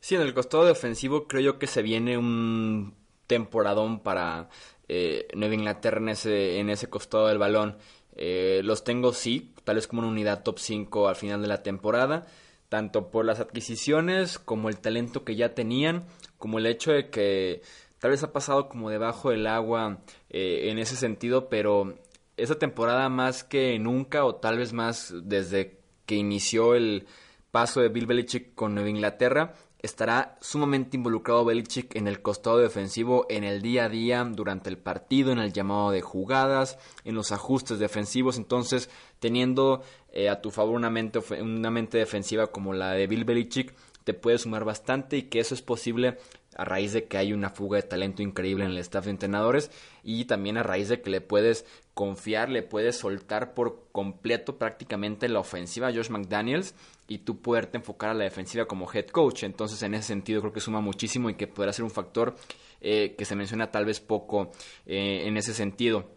Sí, 0.00 0.16
en 0.16 0.22
el 0.22 0.34
costado 0.34 0.66
defensivo 0.66 1.26
creo 1.26 1.40
yo 1.40 1.58
que 1.58 1.66
se 1.66 1.80
viene 1.80 2.18
un 2.18 2.94
temporadón 3.26 4.00
para 4.00 4.48
eh, 4.88 5.28
Nueva 5.34 5.54
Inglaterra 5.54 5.98
en 5.98 6.10
ese, 6.10 6.58
en 6.58 6.70
ese 6.70 6.88
costado 6.88 7.28
del 7.28 7.38
balón. 7.38 7.76
Eh, 8.16 8.60
los 8.64 8.84
tengo, 8.84 9.12
sí, 9.12 9.52
tal 9.64 9.76
vez 9.76 9.86
como 9.86 10.02
una 10.02 10.10
unidad 10.10 10.42
top 10.42 10.58
5 10.58 11.08
al 11.08 11.16
final 11.16 11.42
de 11.42 11.48
la 11.48 11.62
temporada, 11.62 12.26
tanto 12.68 13.10
por 13.10 13.24
las 13.24 13.40
adquisiciones 13.40 14.38
como 14.38 14.68
el 14.68 14.78
talento 14.78 15.24
que 15.24 15.36
ya 15.36 15.54
tenían, 15.54 16.04
como 16.38 16.58
el 16.58 16.66
hecho 16.66 16.92
de 16.92 17.10
que 17.10 17.62
tal 17.98 18.12
vez 18.12 18.22
ha 18.22 18.32
pasado 18.32 18.68
como 18.68 18.90
debajo 18.90 19.30
del 19.30 19.46
agua 19.46 19.98
eh, 20.30 20.70
en 20.70 20.78
ese 20.78 20.96
sentido, 20.96 21.48
pero 21.48 21.94
esa 22.36 22.58
temporada 22.58 23.08
más 23.08 23.44
que 23.44 23.78
nunca, 23.78 24.24
o 24.24 24.36
tal 24.36 24.58
vez 24.58 24.72
más 24.72 25.12
desde 25.24 25.78
que 26.06 26.16
inició 26.16 26.74
el 26.74 27.06
paso 27.50 27.80
de 27.80 27.88
Bill 27.88 28.06
Belichick 28.06 28.54
con 28.54 28.74
Nueva 28.74 28.90
Inglaterra, 28.90 29.54
estará 29.84 30.38
sumamente 30.40 30.96
involucrado 30.96 31.44
Belichick 31.44 31.94
en 31.94 32.08
el 32.08 32.22
costado 32.22 32.56
defensivo 32.56 33.26
en 33.28 33.44
el 33.44 33.60
día 33.60 33.84
a 33.84 33.88
día, 33.90 34.24
durante 34.24 34.70
el 34.70 34.78
partido, 34.78 35.30
en 35.30 35.38
el 35.38 35.52
llamado 35.52 35.90
de 35.90 36.00
jugadas, 36.00 36.78
en 37.04 37.14
los 37.14 37.32
ajustes 37.32 37.78
defensivos. 37.78 38.38
Entonces, 38.38 38.88
teniendo 39.18 39.82
eh, 40.10 40.30
a 40.30 40.40
tu 40.40 40.50
favor 40.50 40.74
una 40.74 40.88
mente, 40.88 41.20
una 41.38 41.70
mente 41.70 41.98
defensiva 41.98 42.46
como 42.46 42.72
la 42.72 42.92
de 42.92 43.06
Bill 43.06 43.26
Belichick, 43.26 43.74
te 44.04 44.14
puede 44.14 44.38
sumar 44.38 44.64
bastante 44.64 45.18
y 45.18 45.22
que 45.24 45.40
eso 45.40 45.54
es 45.54 45.60
posible 45.60 46.16
a 46.56 46.64
raíz 46.64 46.92
de 46.92 47.04
que 47.04 47.18
hay 47.18 47.32
una 47.32 47.50
fuga 47.50 47.76
de 47.76 47.82
talento 47.82 48.22
increíble 48.22 48.64
en 48.64 48.72
el 48.72 48.78
staff 48.78 49.04
de 49.04 49.10
entrenadores 49.10 49.70
y 50.02 50.24
también 50.24 50.56
a 50.56 50.62
raíz 50.62 50.88
de 50.88 51.00
que 51.00 51.10
le 51.10 51.20
puedes 51.20 51.64
confiar, 51.94 52.48
le 52.48 52.62
puedes 52.62 52.96
soltar 52.96 53.54
por 53.54 53.86
completo 53.92 54.58
prácticamente 54.58 55.28
la 55.28 55.40
ofensiva 55.40 55.88
a 55.88 55.92
Josh 55.92 56.10
McDaniels 56.10 56.74
y 57.06 57.18
tú 57.18 57.40
poderte 57.40 57.76
enfocar 57.76 58.10
a 58.10 58.14
la 58.14 58.24
defensiva 58.24 58.66
como 58.66 58.90
head 58.92 59.06
coach. 59.06 59.44
Entonces, 59.44 59.82
en 59.82 59.94
ese 59.94 60.08
sentido, 60.08 60.40
creo 60.40 60.52
que 60.52 60.60
suma 60.60 60.80
muchísimo 60.80 61.30
y 61.30 61.34
que 61.34 61.46
podrá 61.46 61.72
ser 61.72 61.84
un 61.84 61.90
factor 61.90 62.34
eh, 62.80 63.14
que 63.16 63.24
se 63.24 63.36
menciona 63.36 63.70
tal 63.70 63.84
vez 63.84 64.00
poco 64.00 64.52
eh, 64.86 65.22
en 65.26 65.36
ese 65.36 65.54
sentido. 65.54 66.10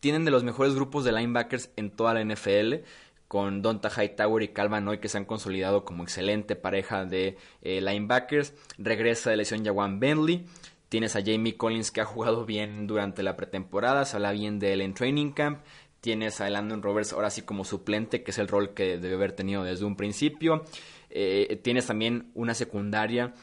Tienen 0.00 0.24
de 0.24 0.30
los 0.30 0.44
mejores 0.44 0.74
grupos 0.74 1.04
de 1.04 1.12
linebackers 1.12 1.70
en 1.76 1.90
toda 1.90 2.14
la 2.14 2.24
NFL 2.24 2.84
con 3.28 3.62
Donta 3.62 3.90
Hightower 3.90 4.42
y 4.42 4.48
Calvin 4.48 4.86
Hoy 4.88 4.98
que 4.98 5.08
se 5.08 5.18
han 5.18 5.24
consolidado 5.24 5.84
como 5.84 6.02
excelente 6.02 6.56
pareja 6.56 7.04
de 7.04 7.36
eh, 7.62 7.80
linebackers. 7.80 8.54
Regresa 8.78 9.30
de 9.30 9.36
lesión 9.36 9.64
Jawan 9.64 10.00
Bentley. 10.00 10.46
Tienes 10.88 11.16
a 11.16 11.20
Jamie 11.24 11.56
Collins 11.56 11.90
que 11.90 12.00
ha 12.00 12.04
jugado 12.04 12.44
bien 12.46 12.86
durante 12.86 13.22
la 13.22 13.36
pretemporada, 13.36 14.04
se 14.04 14.16
habla 14.16 14.30
bien 14.30 14.60
de 14.60 14.72
él 14.72 14.80
en 14.80 14.94
training 14.94 15.32
camp. 15.32 15.60
Tienes 16.00 16.40
a 16.40 16.48
Landon 16.48 16.82
Roberts 16.82 17.12
ahora 17.12 17.30
sí 17.30 17.42
como 17.42 17.64
suplente, 17.64 18.22
que 18.22 18.30
es 18.30 18.38
el 18.38 18.46
rol 18.46 18.74
que 18.74 18.96
debe 18.96 19.16
haber 19.16 19.32
tenido 19.32 19.64
desde 19.64 19.84
un 19.84 19.96
principio. 19.96 20.64
Eh, 21.10 21.60
tienes 21.64 21.86
también 21.86 22.30
una 22.34 22.54
secundaria 22.54 23.34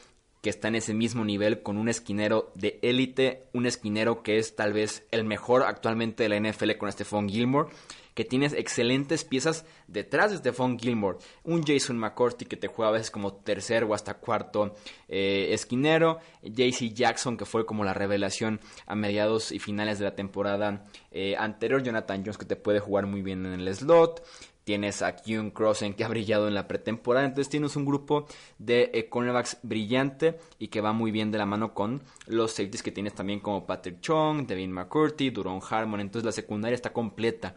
que 0.41 0.49
está 0.49 0.67
en 0.67 0.75
ese 0.75 0.93
mismo 0.93 1.23
nivel 1.25 1.61
con 1.61 1.77
un 1.77 1.89
esquinero 1.89 2.51
de 2.55 2.79
élite, 2.81 3.43
un 3.53 3.65
esquinero 3.65 4.23
que 4.23 4.37
es 4.37 4.55
tal 4.55 4.73
vez 4.73 5.05
el 5.11 5.23
mejor 5.23 5.63
actualmente 5.63 6.23
de 6.23 6.29
la 6.29 6.39
NFL 6.39 6.71
con 6.77 6.91
Stephon 6.91 7.29
Gilmore 7.29 7.69
que 8.13 8.25
tienes 8.25 8.53
excelentes 8.53 9.23
piezas 9.23 9.65
detrás 9.87 10.31
de 10.31 10.37
Stephon 10.37 10.77
Gilmore. 10.77 11.17
Un 11.43 11.63
Jason 11.63 11.97
McCourty 11.97 12.45
que 12.45 12.57
te 12.57 12.67
juega 12.67 12.89
a 12.89 12.93
veces 12.93 13.11
como 13.11 13.33
tercer 13.33 13.83
o 13.83 13.93
hasta 13.93 14.15
cuarto 14.15 14.75
eh, 15.07 15.49
esquinero. 15.51 16.19
JC 16.43 16.93
Jackson 16.93 17.37
que 17.37 17.45
fue 17.45 17.65
como 17.65 17.83
la 17.83 17.93
revelación 17.93 18.59
a 18.85 18.95
mediados 18.95 19.51
y 19.51 19.59
finales 19.59 19.99
de 19.99 20.05
la 20.05 20.15
temporada 20.15 20.85
eh, 21.11 21.35
anterior. 21.37 21.83
Jonathan 21.83 22.21
Jones 22.23 22.37
que 22.37 22.45
te 22.45 22.55
puede 22.55 22.79
jugar 22.79 23.05
muy 23.05 23.21
bien 23.21 23.45
en 23.45 23.59
el 23.59 23.75
slot 23.75 24.23
tienes 24.63 25.01
a 25.01 25.15
Kyun 25.15 25.51
Crossen 25.51 25.93
que 25.93 26.03
ha 26.03 26.07
brillado 26.07 26.47
en 26.47 26.53
la 26.53 26.67
pretemporada, 26.67 27.25
entonces 27.25 27.49
tienes 27.49 27.75
un 27.75 27.85
grupo 27.85 28.25
de 28.57 28.91
eh, 28.93 29.09
cornerbacks 29.09 29.57
brillante 29.63 30.39
y 30.59 30.67
que 30.69 30.81
va 30.81 30.93
muy 30.93 31.11
bien 31.11 31.31
de 31.31 31.37
la 31.37 31.45
mano 31.45 31.73
con 31.73 32.01
los 32.27 32.51
safeties 32.51 32.83
que 32.83 32.91
tienes 32.91 33.13
también 33.13 33.39
como 33.39 33.65
Patrick 33.65 33.99
Chung, 34.01 34.45
Devin 34.47 34.71
McCurdy, 34.71 35.29
Duron 35.29 35.59
Harmon, 35.69 35.99
entonces 35.99 36.25
la 36.25 36.31
secundaria 36.31 36.75
está 36.75 36.93
completa. 36.93 37.55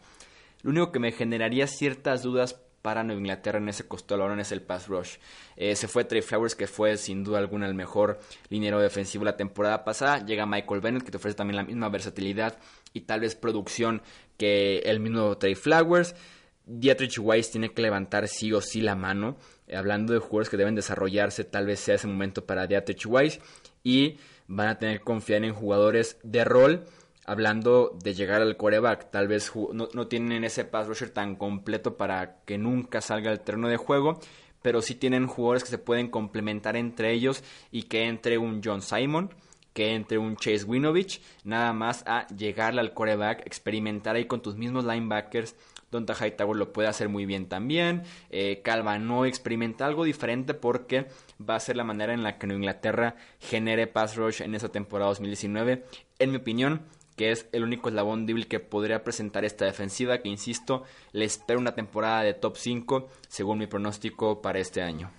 Lo 0.66 0.72
único 0.72 0.90
que 0.90 0.98
me 0.98 1.12
generaría 1.12 1.68
ciertas 1.68 2.24
dudas 2.24 2.60
para 2.82 3.04
Nueva 3.04 3.20
Inglaterra 3.20 3.58
en 3.58 3.68
ese 3.68 3.84
ahora 4.10 4.42
es 4.42 4.50
el 4.50 4.62
pass 4.62 4.88
rush. 4.88 5.18
Eh, 5.54 5.76
se 5.76 5.86
fue 5.86 6.02
Trey 6.02 6.22
Flowers, 6.22 6.56
que 6.56 6.66
fue 6.66 6.96
sin 6.96 7.22
duda 7.22 7.38
alguna 7.38 7.68
el 7.68 7.74
mejor 7.74 8.18
liniero 8.48 8.80
defensivo 8.80 9.24
la 9.24 9.36
temporada 9.36 9.84
pasada. 9.84 10.26
Llega 10.26 10.44
Michael 10.44 10.80
Bennett, 10.80 11.04
que 11.04 11.12
te 11.12 11.18
ofrece 11.18 11.36
también 11.36 11.54
la 11.54 11.62
misma 11.62 11.88
versatilidad 11.88 12.58
y 12.92 13.02
tal 13.02 13.20
vez 13.20 13.36
producción 13.36 14.02
que 14.38 14.78
el 14.80 14.98
mismo 14.98 15.38
Trey 15.38 15.54
Flowers. 15.54 16.16
Dietrich 16.64 17.20
Weiss 17.20 17.52
tiene 17.52 17.72
que 17.72 17.82
levantar 17.82 18.26
sí 18.26 18.52
o 18.52 18.60
sí 18.60 18.80
la 18.80 18.96
mano. 18.96 19.36
Eh, 19.68 19.76
hablando 19.76 20.14
de 20.14 20.18
jugadores 20.18 20.48
que 20.48 20.56
deben 20.56 20.74
desarrollarse, 20.74 21.44
tal 21.44 21.66
vez 21.66 21.78
sea 21.78 21.94
ese 21.94 22.08
momento 22.08 22.44
para 22.44 22.66
Dietrich 22.66 23.06
Weiss. 23.06 23.38
Y 23.84 24.16
van 24.48 24.66
a 24.66 24.78
tener 24.80 24.98
que 24.98 25.04
confiar 25.04 25.44
en 25.44 25.54
jugadores 25.54 26.18
de 26.24 26.44
rol 26.44 26.86
hablando 27.26 27.96
de 28.02 28.14
llegar 28.14 28.40
al 28.40 28.56
quarterback. 28.56 29.10
Tal 29.10 29.28
vez 29.28 29.52
no, 29.72 29.88
no, 29.92 30.06
tienen 30.06 30.44
ese 30.44 30.64
pass 30.64 30.86
rusher 30.86 31.10
tan 31.10 31.36
completo 31.36 31.96
para 31.96 32.36
que 32.44 32.56
nunca 32.56 33.00
salga 33.00 33.30
al 33.30 33.40
terreno 33.40 33.68
de 33.68 33.76
juego, 33.76 34.20
pero 34.62 34.80
sí 34.80 34.94
tienen 34.94 35.26
jugadores 35.26 35.64
que 35.64 35.70
se 35.70 35.78
pueden 35.78 36.08
complementar 36.08 36.76
entre 36.76 37.12
ellos 37.12 37.42
y 37.70 37.84
que 37.84 38.04
entre 38.06 38.38
un 38.38 38.62
John 38.64 38.80
Simon, 38.80 39.30
que 39.74 39.94
entre 39.94 40.16
un 40.16 40.36
Chase 40.36 40.64
Winovich, 40.64 41.20
nada 41.44 41.72
más 41.72 42.02
a 42.06 42.26
llegarle 42.28 42.80
al 42.80 42.94
quarterback, 42.94 43.46
experimentar 43.46 44.16
ahí 44.16 44.24
con 44.24 44.40
tus 44.40 44.56
mismos 44.56 44.84
linebackers. 44.84 45.54
Donta 45.90 46.14
Hightower 46.14 46.56
lo 46.56 46.72
puede 46.72 46.88
hacer 46.88 47.08
muy 47.08 47.26
bien 47.26 47.46
también. 47.46 48.02
Eh, 48.30 48.60
Calva 48.64 48.98
no 48.98 49.24
experimenta 49.24 49.86
algo 49.86 50.04
diferente 50.04 50.54
porque 50.54 51.06
va 51.38 51.56
a 51.56 51.60
ser 51.60 51.76
la 51.76 51.84
manera 51.84 52.12
en 52.12 52.22
la 52.22 52.38
que 52.38 52.46
Nueva 52.46 52.58
Inglaterra 52.58 53.16
genere 53.38 53.86
pass 53.86 54.16
rush 54.16 54.42
en 54.42 54.54
esa 54.54 54.68
temporada 54.70 55.10
2019. 55.10 55.84
En 56.18 56.30
mi 56.30 56.38
opinión, 56.38 56.82
que 57.16 57.32
es 57.32 57.48
el 57.52 57.64
único 57.64 57.88
eslabón 57.88 58.26
débil 58.26 58.46
que 58.46 58.60
podría 58.60 59.02
presentar 59.02 59.44
esta 59.44 59.64
defensiva, 59.64 60.18
que 60.18 60.28
insisto, 60.28 60.84
le 61.12 61.24
espero 61.24 61.58
una 61.58 61.74
temporada 61.74 62.22
de 62.22 62.34
top 62.34 62.56
5, 62.56 63.08
según 63.28 63.58
mi 63.58 63.66
pronóstico 63.66 64.42
para 64.42 64.58
este 64.58 64.82
año. 64.82 65.10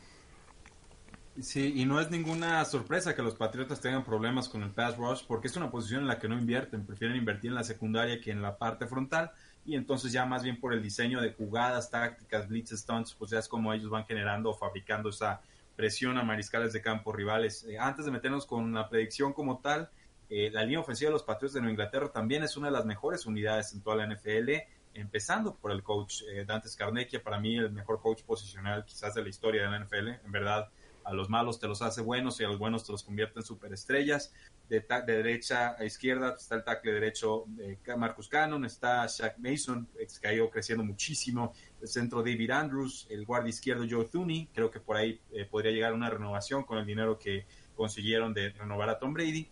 Sí, 1.41 1.74
y 1.76 1.86
no 1.86 2.02
es 2.02 2.10
ninguna 2.10 2.66
sorpresa 2.66 3.16
que 3.16 3.22
los 3.22 3.36
Patriotas 3.36 3.80
tengan 3.80 4.04
problemas 4.04 4.50
con 4.50 4.64
el 4.64 4.72
pass 4.72 4.98
rush, 4.98 5.22
porque 5.28 5.48
es 5.48 5.56
una 5.56 5.70
posición 5.70 6.02
en 6.02 6.08
la 6.08 6.18
que 6.18 6.28
no 6.28 6.36
invierten, 6.36 6.86
prefieren 6.86 7.16
invertir 7.16 7.50
en 7.52 7.56
la 7.56 7.64
secundaria 7.64 8.20
que 8.20 8.32
en 8.32 8.41
la 8.41 8.58
parte 8.58 8.88
frontal, 8.88 9.32
y 9.64 9.76
entonces 9.76 10.12
ya 10.12 10.26
más 10.26 10.41
bien 10.41 10.60
por 10.60 10.74
el 10.74 10.82
diseño 10.82 11.22
de 11.22 11.34
jugadas, 11.34 11.91
tácticas, 11.91 12.48
blitz, 12.48 12.72
stunts, 12.72 13.14
pues 13.14 13.30
ya 13.32 13.39
es 13.39 13.48
como 13.48 13.72
ellos 13.72 13.89
van 13.89 14.06
generando 14.06 14.50
o 14.50 14.54
fabricando 14.56 15.10
esa 15.10 15.41
presión 15.76 16.18
a 16.18 16.24
mariscales 16.24 16.74
de 16.74 16.82
campo 16.82 17.14
rivales. 17.14 17.64
Eh, 17.66 17.78
antes 17.78 18.06
de 18.06 18.12
meternos 18.12 18.48
con 18.48 18.74
la 18.74 18.89
predicción 18.89 19.34
como 19.34 19.60
tal, 19.60 19.89
eh, 20.30 20.50
la 20.52 20.64
línea 20.64 20.80
ofensiva 20.82 21.10
de 21.10 21.14
los 21.14 21.24
Patriots 21.24 21.54
de 21.54 21.62
Nueva 21.62 21.72
Inglaterra 21.72 22.12
también 22.12 22.44
es 22.44 22.58
una 22.58 22.68
de 22.68 22.74
las 22.74 22.86
mejores 22.86 23.26
unidades 23.26 23.74
en 23.74 23.82
toda 23.82 23.96
la 23.96 24.08
NFL, 24.08 24.52
empezando 24.94 25.56
por 25.56 25.72
el 25.72 25.84
coach 25.84 26.24
eh, 26.30 26.44
Dante 26.46 26.68
Scarnecchia, 26.68 27.24
para 27.24 27.40
mí 27.40 27.56
el 27.58 27.72
mejor 27.72 28.02
coach 28.02 28.24
posicional 28.24 28.84
quizás 28.84 29.14
de 29.14 29.24
la 29.24 29.30
historia 29.30 29.64
de 29.64 29.70
la 29.70 29.80
NFL. 29.80 30.26
En 30.26 30.32
verdad, 30.32 30.70
a 31.06 31.14
los 31.14 31.30
malos 31.30 31.60
te 31.60 31.68
los 31.68 31.82
hace 31.82 32.02
buenos 32.02 32.42
y 32.42 32.44
a 32.44 32.48
los 32.48 32.60
buenos 32.60 32.86
te 32.86 32.92
los 32.92 33.04
convierte 33.04 33.40
en 33.40 33.46
superestrellas. 33.46 34.34
De, 34.68 34.82
de 34.82 35.14
derecha 35.14 35.78
a 35.80 35.86
izquierda 35.86 36.36
está 36.38 36.56
el 36.56 36.66
tackle 36.66 36.92
derecho 36.92 37.46
de 37.48 37.80
Marcus 37.96 38.28
Cannon, 38.28 38.66
está 38.66 39.08
Shaq 39.08 39.38
Mason, 39.38 39.88
que 40.22 40.28
ha 40.28 40.34
ido 40.34 40.50
creciendo 40.50 40.84
muchísimo. 40.84 41.54
El 41.82 41.88
centro 41.88 42.22
David 42.22 42.52
Andrews, 42.52 43.08
el 43.10 43.26
guardia 43.26 43.50
izquierdo 43.52 43.86
Joe 43.90 44.04
Thuney, 44.04 44.50
creo 44.54 44.70
que 44.70 44.82
por 44.82 44.98
ahí 44.98 45.22
eh, 45.32 45.46
podría 45.46 45.72
llegar 45.72 45.94
una 45.94 46.10
renovación 46.10 46.64
con 46.64 46.80
el 46.80 46.86
dinero 46.86 47.18
que 47.18 47.46
consiguieron 47.78 48.34
de 48.34 48.50
renovar 48.50 48.90
a 48.90 49.00
Tom 49.00 49.14
Brady 49.14 49.50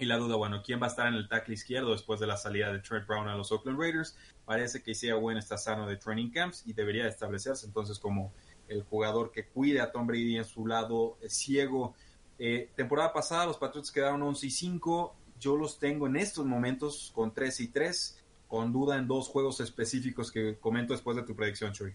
y 0.00 0.06
la 0.06 0.16
duda, 0.16 0.36
bueno, 0.36 0.62
¿quién 0.64 0.80
va 0.80 0.86
a 0.86 0.88
estar 0.88 1.06
en 1.06 1.14
el 1.14 1.28
tackle 1.28 1.54
izquierdo 1.54 1.92
después 1.92 2.18
de 2.20 2.26
la 2.26 2.36
salida 2.36 2.72
de 2.72 2.78
Trent 2.80 3.06
Brown 3.06 3.28
a 3.28 3.36
los 3.36 3.52
Oakland 3.52 3.78
Raiders? 3.78 4.16
Parece 4.44 4.82
que 4.82 4.92
Isaiah 4.92 5.16
Wynn 5.16 5.36
está 5.36 5.58
sano 5.58 5.86
de 5.86 5.96
training 5.96 6.30
camps 6.30 6.66
y 6.66 6.72
debería 6.72 7.06
establecerse 7.06 7.66
entonces 7.66 7.98
como 7.98 8.32
el 8.68 8.82
jugador 8.82 9.30
que 9.30 9.46
cuide 9.46 9.80
a 9.80 9.92
Tom 9.92 10.06
Brady 10.06 10.36
en 10.36 10.44
su 10.44 10.66
lado 10.66 11.18
ciego. 11.28 11.94
Eh, 12.38 12.70
temporada 12.74 13.12
pasada 13.12 13.46
los 13.46 13.58
Patriots 13.58 13.90
quedaron 13.90 14.22
11 14.22 14.46
y 14.46 14.50
5. 14.50 15.16
Yo 15.38 15.56
los 15.56 15.78
tengo 15.78 16.06
en 16.06 16.16
estos 16.16 16.46
momentos 16.46 17.12
con 17.14 17.34
3 17.34 17.60
y 17.60 17.68
3, 17.68 18.22
con 18.48 18.72
duda 18.72 18.96
en 18.96 19.06
dos 19.06 19.28
juegos 19.28 19.60
específicos 19.60 20.32
que 20.32 20.58
comento 20.58 20.92
después 20.92 21.16
de 21.16 21.22
tu 21.24 21.34
predicción, 21.34 21.72
Chuy. 21.72 21.92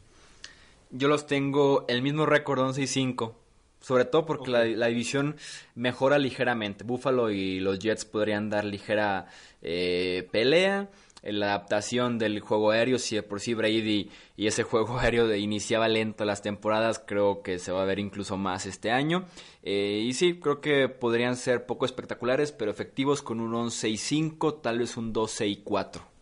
Yo 0.91 1.07
los 1.07 1.25
tengo 1.27 1.85
el 1.87 2.01
mismo 2.01 2.25
récord 2.25 2.59
11 2.59 2.81
y 2.81 2.87
5 2.87 3.44
sobre 3.86 4.05
todo 4.05 4.25
porque 4.25 4.49
la, 4.49 4.88
división 4.88 5.36
mejora 5.75 6.17
ligeramente. 6.17 6.83
Buffalo 6.83 7.29
y 7.29 7.59
los 7.59 7.77
Jets 7.77 8.03
podrían 8.03 8.49
dar 8.49 8.65
ligera 8.65 9.27
eh, 9.61 10.27
pelea. 10.31 10.89
La 11.21 11.53
adaptación 11.53 12.17
del 12.17 12.39
juego 12.39 12.71
aéreo, 12.71 12.97
si 12.97 13.15
de 13.15 13.21
por 13.21 13.39
sí 13.41 13.53
Brady 13.53 14.09
y 14.38 14.47
ese 14.47 14.63
juego 14.63 14.97
aéreo 14.99 15.27
de, 15.27 15.38
iniciaba 15.38 15.88
lento 15.88 16.25
las 16.25 16.41
temporadas, 16.41 16.99
creo 17.05 17.43
que 17.43 17.59
se 17.59 17.71
va 17.71 17.83
a 17.83 17.86
ver 17.86 17.99
incluso 17.99 18.38
más 18.38 18.65
este 18.65 18.89
año. 18.89 19.27
Eh, 19.61 20.01
y 20.03 20.13
sí, 20.13 20.39
creo 20.39 20.61
que 20.61 20.89
podrían 20.89 21.36
ser 21.36 21.67
poco 21.67 21.86
espectaculares, 21.86 22.51
pero 22.51 22.71
efectivos 22.71 23.21
con 23.21 23.39
un 23.39 23.53
11 23.53 23.88
y 23.88 23.97
5, 23.97 24.55
tal 24.55 24.79
vez 24.79 24.97
un 24.97 25.13
12 25.13 25.45
y 25.45 25.57
4. 25.57 26.14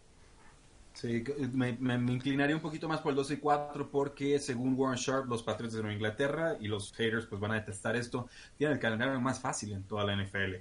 Sí, 0.94 1.24
me, 1.54 1.70
inclinaría 2.14 2.56
un 2.56 2.62
poquito 2.62 2.88
más 2.88 3.02
por 3.02 3.10
el 3.12 3.16
12 3.16 3.34
y 3.34 3.38
4 3.38 3.90
porque 3.90 4.40
según 4.40 4.76
Warren 4.76 4.98
Sharp, 4.98 5.28
los 5.28 5.42
Patriots 5.42 5.74
de 5.74 5.82
Nueva 5.82 5.96
Inglaterra 5.96 6.56
y 6.60 6.68
los 6.68 6.94
haters 6.94 7.26
pues 7.26 7.42
van 7.42 7.52
a 7.52 7.56
detestar 7.56 7.96
esto, 7.96 8.28
tienen 8.58 8.76
el 8.76 8.80
calendario 8.80 9.20
más 9.20 9.40
fácil 9.40 9.74
en 9.74 9.84
toda 9.84 10.06
la 10.06 10.16
NFL. 10.16 10.58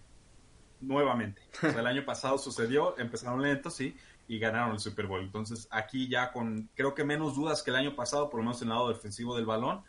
Nuevamente. 0.81 1.43
el 1.63 1.87
año 1.87 2.05
pasado 2.05 2.39
sucedió, 2.39 2.99
empezaron 2.99 3.43
lentos, 3.43 3.75
sí, 3.75 3.95
y 4.27 4.39
ganaron 4.39 4.73
el 4.73 4.81
Super 4.81 5.07
Bowl. 5.07 5.21
Entonces 5.21 5.69
aquí 5.71 6.09
ya 6.09 6.33
con 6.33 6.69
creo 6.75 6.95
que 6.95 7.05
menos 7.05 7.37
dudas 7.37 7.63
que 7.63 7.71
el 7.71 7.77
año 7.77 7.95
pasado, 7.95 8.31
por 8.31 8.41
lo 8.41 8.45
menos 8.45 8.63
en 8.63 8.69
el 8.69 8.75
lado 8.75 8.89
defensivo 8.89 9.37
del 9.37 9.45
balón, 9.45 9.83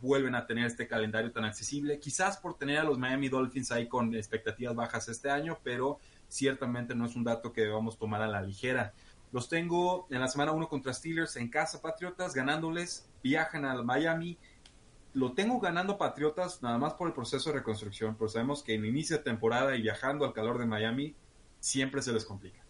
vuelven 0.00 0.34
a 0.34 0.46
tener 0.46 0.66
este 0.66 0.86
calendario 0.86 1.32
tan 1.32 1.44
accesible. 1.44 1.98
Quizás 1.98 2.36
por 2.36 2.56
tener 2.56 2.78
a 2.78 2.84
los 2.84 2.98
Miami 2.98 3.28
Dolphins 3.28 3.70
ahí 3.72 3.88
con 3.88 4.14
expectativas 4.14 4.74
bajas 4.74 5.08
este 5.08 5.30
año, 5.30 5.58
pero 5.62 5.98
ciertamente 6.28 6.94
no 6.94 7.06
es 7.06 7.16
un 7.16 7.24
dato 7.24 7.52
que 7.52 7.62
debamos 7.62 7.98
tomar 7.98 8.22
a 8.22 8.28
la 8.28 8.40
ligera. 8.40 8.94
Los 9.32 9.48
tengo 9.48 10.06
en 10.10 10.20
la 10.20 10.28
semana 10.28 10.52
1 10.52 10.68
contra 10.68 10.92
Steelers 10.92 11.36
en 11.36 11.48
casa, 11.48 11.80
Patriotas, 11.80 12.34
ganándoles. 12.34 13.08
Viajan 13.22 13.64
al 13.64 13.84
Miami. 13.84 14.38
Lo 15.12 15.32
tengo 15.32 15.60
ganando 15.60 15.98
Patriotas 15.98 16.62
nada 16.62 16.78
más 16.78 16.94
por 16.94 17.08
el 17.08 17.14
proceso 17.14 17.50
de 17.50 17.58
reconstrucción, 17.58 18.16
pero 18.16 18.28
sabemos 18.28 18.62
que 18.62 18.74
en 18.74 18.84
inicio 18.84 19.18
de 19.18 19.22
temporada 19.22 19.76
y 19.76 19.82
viajando 19.82 20.24
al 20.24 20.32
calor 20.32 20.58
de 20.58 20.66
Miami 20.66 21.14
siempre 21.60 22.02
se 22.02 22.12
les 22.12 22.24
complica. 22.24 22.60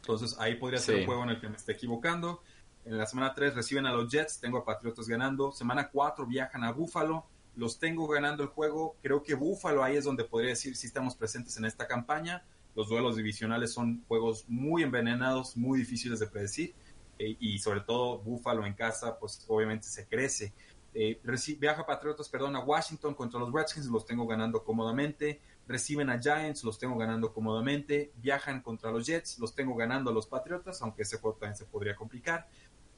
Entonces 0.00 0.36
ahí 0.38 0.56
podría 0.56 0.80
ser 0.80 1.00
un 1.00 1.06
juego 1.06 1.22
en 1.24 1.30
el 1.30 1.40
que 1.40 1.48
me 1.48 1.56
esté 1.56 1.72
equivocando. 1.72 2.42
En 2.84 2.98
la 2.98 3.06
semana 3.06 3.34
3 3.34 3.54
reciben 3.54 3.86
a 3.86 3.92
los 3.92 4.10
Jets, 4.10 4.40
tengo 4.40 4.58
a 4.58 4.64
Patriotas 4.64 5.06
ganando. 5.06 5.52
Semana 5.52 5.88
4 5.88 6.26
viajan 6.26 6.64
a 6.64 6.72
Buffalo, 6.72 7.26
los 7.54 7.78
tengo 7.78 8.08
ganando 8.08 8.42
el 8.42 8.48
juego. 8.48 8.96
Creo 9.02 9.22
que 9.22 9.34
Buffalo 9.34 9.84
ahí 9.84 9.96
es 9.96 10.04
donde 10.04 10.24
podría 10.24 10.50
decir 10.50 10.76
si 10.76 10.86
estamos 10.86 11.14
presentes 11.14 11.56
en 11.56 11.64
esta 11.64 11.86
campaña. 11.86 12.44
Los 12.74 12.88
duelos 12.88 13.16
divisionales 13.16 13.72
son 13.72 14.02
juegos 14.08 14.44
muy 14.48 14.82
envenenados, 14.82 15.56
muy 15.56 15.78
difíciles 15.78 16.20
de 16.20 16.26
predecir. 16.26 16.74
Eh, 17.18 17.36
y 17.38 17.58
sobre 17.58 17.80
todo 17.80 18.18
Buffalo 18.18 18.66
en 18.66 18.74
casa, 18.74 19.18
pues 19.18 19.44
obviamente 19.48 19.86
se 19.86 20.06
crece. 20.06 20.52
Eh, 20.94 21.20
viaja 21.58 21.86
Patriotas, 21.86 22.28
perdón, 22.28 22.56
a 22.56 22.60
Washington 22.60 23.14
contra 23.14 23.40
los 23.40 23.52
Redskins, 23.52 23.86
los 23.86 24.04
tengo 24.04 24.26
ganando 24.26 24.62
cómodamente. 24.62 25.40
Reciben 25.66 26.10
a 26.10 26.20
Giants, 26.20 26.64
los 26.64 26.78
tengo 26.78 26.96
ganando 26.96 27.32
cómodamente. 27.32 28.12
Viajan 28.16 28.60
contra 28.62 28.90
los 28.90 29.06
Jets, 29.06 29.38
los 29.38 29.54
tengo 29.54 29.74
ganando 29.74 30.10
a 30.10 30.14
los 30.14 30.26
Patriotas, 30.26 30.82
aunque 30.82 31.02
ese 31.02 31.18
juego 31.18 31.36
también 31.38 31.56
se 31.56 31.64
podría 31.64 31.94
complicar. 31.94 32.48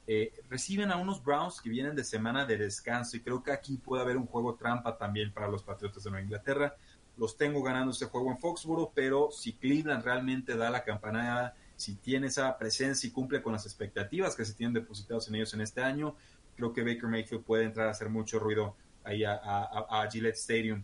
Eh, 0.07 0.33
reciben 0.49 0.91
a 0.91 0.97
unos 0.97 1.23
Browns 1.23 1.61
que 1.61 1.69
vienen 1.69 1.95
de 1.95 2.03
semana 2.03 2.45
de 2.45 2.57
descanso 2.57 3.17
y 3.17 3.21
creo 3.21 3.41
que 3.41 3.51
aquí 3.51 3.77
puede 3.77 4.03
haber 4.03 4.17
un 4.17 4.27
juego 4.27 4.53
trampa 4.53 4.97
también 4.97 5.33
para 5.33 5.47
los 5.47 5.63
Patriotas 5.63 6.03
de 6.03 6.11
Nueva 6.11 6.23
Inglaterra 6.23 6.75
los 7.17 7.37
tengo 7.37 7.61
ganando 7.63 7.91
este 7.91 8.05
juego 8.05 8.31
en 8.31 8.37
Foxborough, 8.37 8.91
pero 8.93 9.29
si 9.31 9.53
Cleveland 9.53 10.03
realmente 10.03 10.55
da 10.55 10.69
la 10.69 10.83
campanada, 10.83 11.55
si 11.75 11.95
tiene 11.95 12.27
esa 12.27 12.57
presencia 12.57 13.07
y 13.07 13.11
cumple 13.11 13.41
con 13.41 13.53
las 13.53 13.65
expectativas 13.65 14.35
que 14.35 14.45
se 14.45 14.53
tienen 14.53 14.73
depositados 14.73 15.27
en 15.27 15.35
ellos 15.35 15.53
en 15.53 15.61
este 15.61 15.81
año, 15.81 16.15
creo 16.55 16.73
que 16.73 16.83
Baker 16.83 17.07
Mayfield 17.07 17.43
puede 17.43 17.65
entrar 17.65 17.87
a 17.87 17.91
hacer 17.91 18.09
mucho 18.09 18.39
ruido 18.39 18.75
ahí 19.03 19.23
a, 19.23 20.07
Gillette 20.11 20.35
Stadium. 20.35 20.83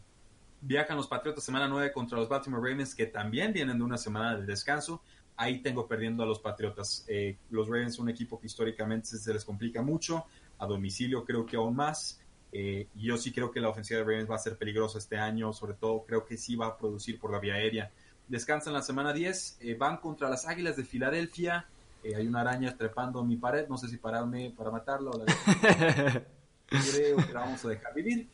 Viajan 0.61 0.95
los 0.95 1.07
Patriotas 1.07 1.43
semana 1.43 1.67
9 1.67 1.91
contra 1.91 2.19
los 2.19 2.29
Baltimore 2.29 2.61
Ravens, 2.61 2.93
que 2.93 3.07
también 3.07 3.51
vienen 3.51 3.77
de 3.77 3.83
una 3.83 3.97
semana 3.97 4.35
de 4.35 4.45
descanso. 4.45 5.01
Ahí 5.35 5.61
tengo 5.61 5.87
perdiendo 5.87 6.21
a 6.21 6.25
los 6.25 6.39
Patriotas. 6.39 7.03
Eh, 7.07 7.37
los 7.49 7.67
Ravens 7.67 7.95
son 7.95 8.03
un 8.03 8.09
equipo 8.09 8.39
que 8.39 8.45
históricamente 8.45 9.07
se 9.07 9.33
les 9.33 9.43
complica 9.43 9.81
mucho. 9.81 10.25
A 10.59 10.67
domicilio 10.67 11.25
creo 11.25 11.45
que 11.45 11.55
aún 11.55 11.75
más. 11.75 12.20
Eh, 12.51 12.87
yo 12.95 13.17
sí 13.17 13.31
creo 13.31 13.51
que 13.51 13.61
la 13.61 13.69
ofensiva 13.69 13.99
de 13.99 14.03
Ravens 14.03 14.29
va 14.29 14.35
a 14.35 14.39
ser 14.39 14.57
peligrosa 14.57 14.97
este 14.97 15.17
año, 15.17 15.53
sobre 15.53 15.73
todo 15.73 16.03
creo 16.05 16.25
que 16.25 16.37
sí 16.37 16.55
va 16.55 16.67
a 16.67 16.77
producir 16.77 17.19
por 17.19 17.31
la 17.31 17.39
vía 17.39 17.55
aérea. 17.55 17.91
Descansan 18.27 18.73
la 18.73 18.81
semana 18.81 19.13
10, 19.13 19.57
eh, 19.61 19.75
van 19.75 19.97
contra 19.97 20.29
las 20.29 20.47
Águilas 20.47 20.75
de 20.75 20.83
Filadelfia. 20.83 21.65
Eh, 22.03 22.15
hay 22.15 22.27
una 22.27 22.41
araña 22.41 22.75
trepando 22.75 23.21
en 23.21 23.27
mi 23.27 23.37
pared, 23.37 23.67
no 23.67 23.77
sé 23.77 23.87
si 23.87 23.97
pararme 23.97 24.53
para 24.55 24.71
matarla 24.71 25.11
o 25.11 25.17
la... 25.17 25.25
creo 26.67 27.17
que 27.17 27.33
la 27.33 27.41
vamos 27.41 27.63
a 27.65 27.69
dejar 27.69 27.93
vivir. 27.93 28.27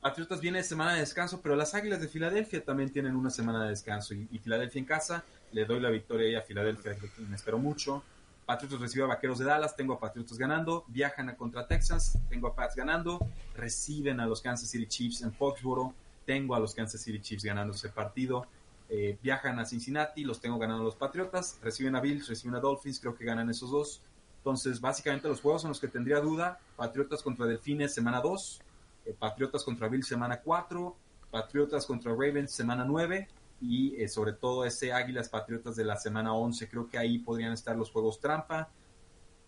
Patriotas 0.00 0.40
viene 0.40 0.58
de 0.58 0.64
semana 0.64 0.94
de 0.94 1.00
descanso, 1.00 1.40
pero 1.42 1.56
las 1.56 1.74
Águilas 1.74 2.00
de 2.00 2.08
Filadelfia 2.08 2.64
también 2.64 2.90
tienen 2.90 3.16
una 3.16 3.30
semana 3.30 3.64
de 3.64 3.70
descanso 3.70 4.14
y, 4.14 4.28
y 4.30 4.38
Filadelfia 4.38 4.78
en 4.78 4.84
casa. 4.84 5.24
Le 5.52 5.64
doy 5.64 5.80
la 5.80 5.90
victoria 5.90 6.28
ahí 6.28 6.34
a 6.34 6.42
Filadelfia, 6.42 6.96
que 6.96 7.08
me 7.28 7.36
espero 7.36 7.58
mucho. 7.58 8.02
Patriotas 8.46 8.80
recibe 8.80 9.04
a 9.04 9.08
Vaqueros 9.08 9.38
de 9.38 9.46
Dallas, 9.46 9.74
tengo 9.74 9.94
a 9.94 9.98
Patriotas 9.98 10.36
ganando, 10.36 10.84
viajan 10.88 11.28
a 11.30 11.36
contra 11.36 11.66
Texas, 11.66 12.18
tengo 12.28 12.48
a 12.48 12.54
Pats 12.54 12.76
ganando, 12.76 13.26
reciben 13.56 14.20
a 14.20 14.26
los 14.26 14.42
Kansas 14.42 14.68
City 14.68 14.86
Chiefs 14.86 15.22
en 15.22 15.32
Foxborough, 15.32 15.94
tengo 16.26 16.54
a 16.54 16.60
los 16.60 16.74
Kansas 16.74 17.00
City 17.00 17.20
Chiefs 17.20 17.44
ganando 17.44 17.74
ese 17.74 17.88
partido, 17.88 18.46
eh, 18.90 19.18
viajan 19.22 19.58
a 19.58 19.64
Cincinnati, 19.64 20.24
los 20.24 20.40
tengo 20.40 20.58
ganando 20.58 20.84
los 20.84 20.96
Patriotas, 20.96 21.58
reciben 21.62 21.96
a 21.96 22.00
Bills, 22.00 22.28
reciben 22.28 22.54
a 22.56 22.60
Dolphins, 22.60 23.00
creo 23.00 23.14
que 23.14 23.24
ganan 23.24 23.48
esos 23.48 23.70
dos. 23.70 24.02
Entonces, 24.38 24.78
básicamente 24.78 25.26
los 25.26 25.40
juegos 25.40 25.64
en 25.64 25.70
los 25.70 25.80
que 25.80 25.88
tendría 25.88 26.20
duda, 26.20 26.60
Patriotas 26.76 27.22
contra 27.22 27.46
Delfines 27.46 27.94
semana 27.94 28.20
2, 28.20 28.60
eh, 29.06 29.16
Patriotas 29.18 29.64
contra 29.64 29.88
Bills 29.88 30.06
semana 30.06 30.40
4, 30.40 30.94
Patriotas 31.30 31.86
contra 31.86 32.12
Ravens 32.12 32.52
semana 32.52 32.84
9, 32.84 33.26
y 33.64 33.96
eh, 33.96 34.08
sobre 34.08 34.32
todo 34.34 34.64
ese 34.64 34.92
Águilas 34.92 35.28
Patriotas 35.28 35.76
de 35.76 35.84
la 35.84 35.96
semana 35.96 36.34
11. 36.34 36.68
Creo 36.68 36.88
que 36.88 36.98
ahí 36.98 37.18
podrían 37.18 37.52
estar 37.52 37.76
los 37.76 37.90
juegos 37.90 38.20
trampa. 38.20 38.68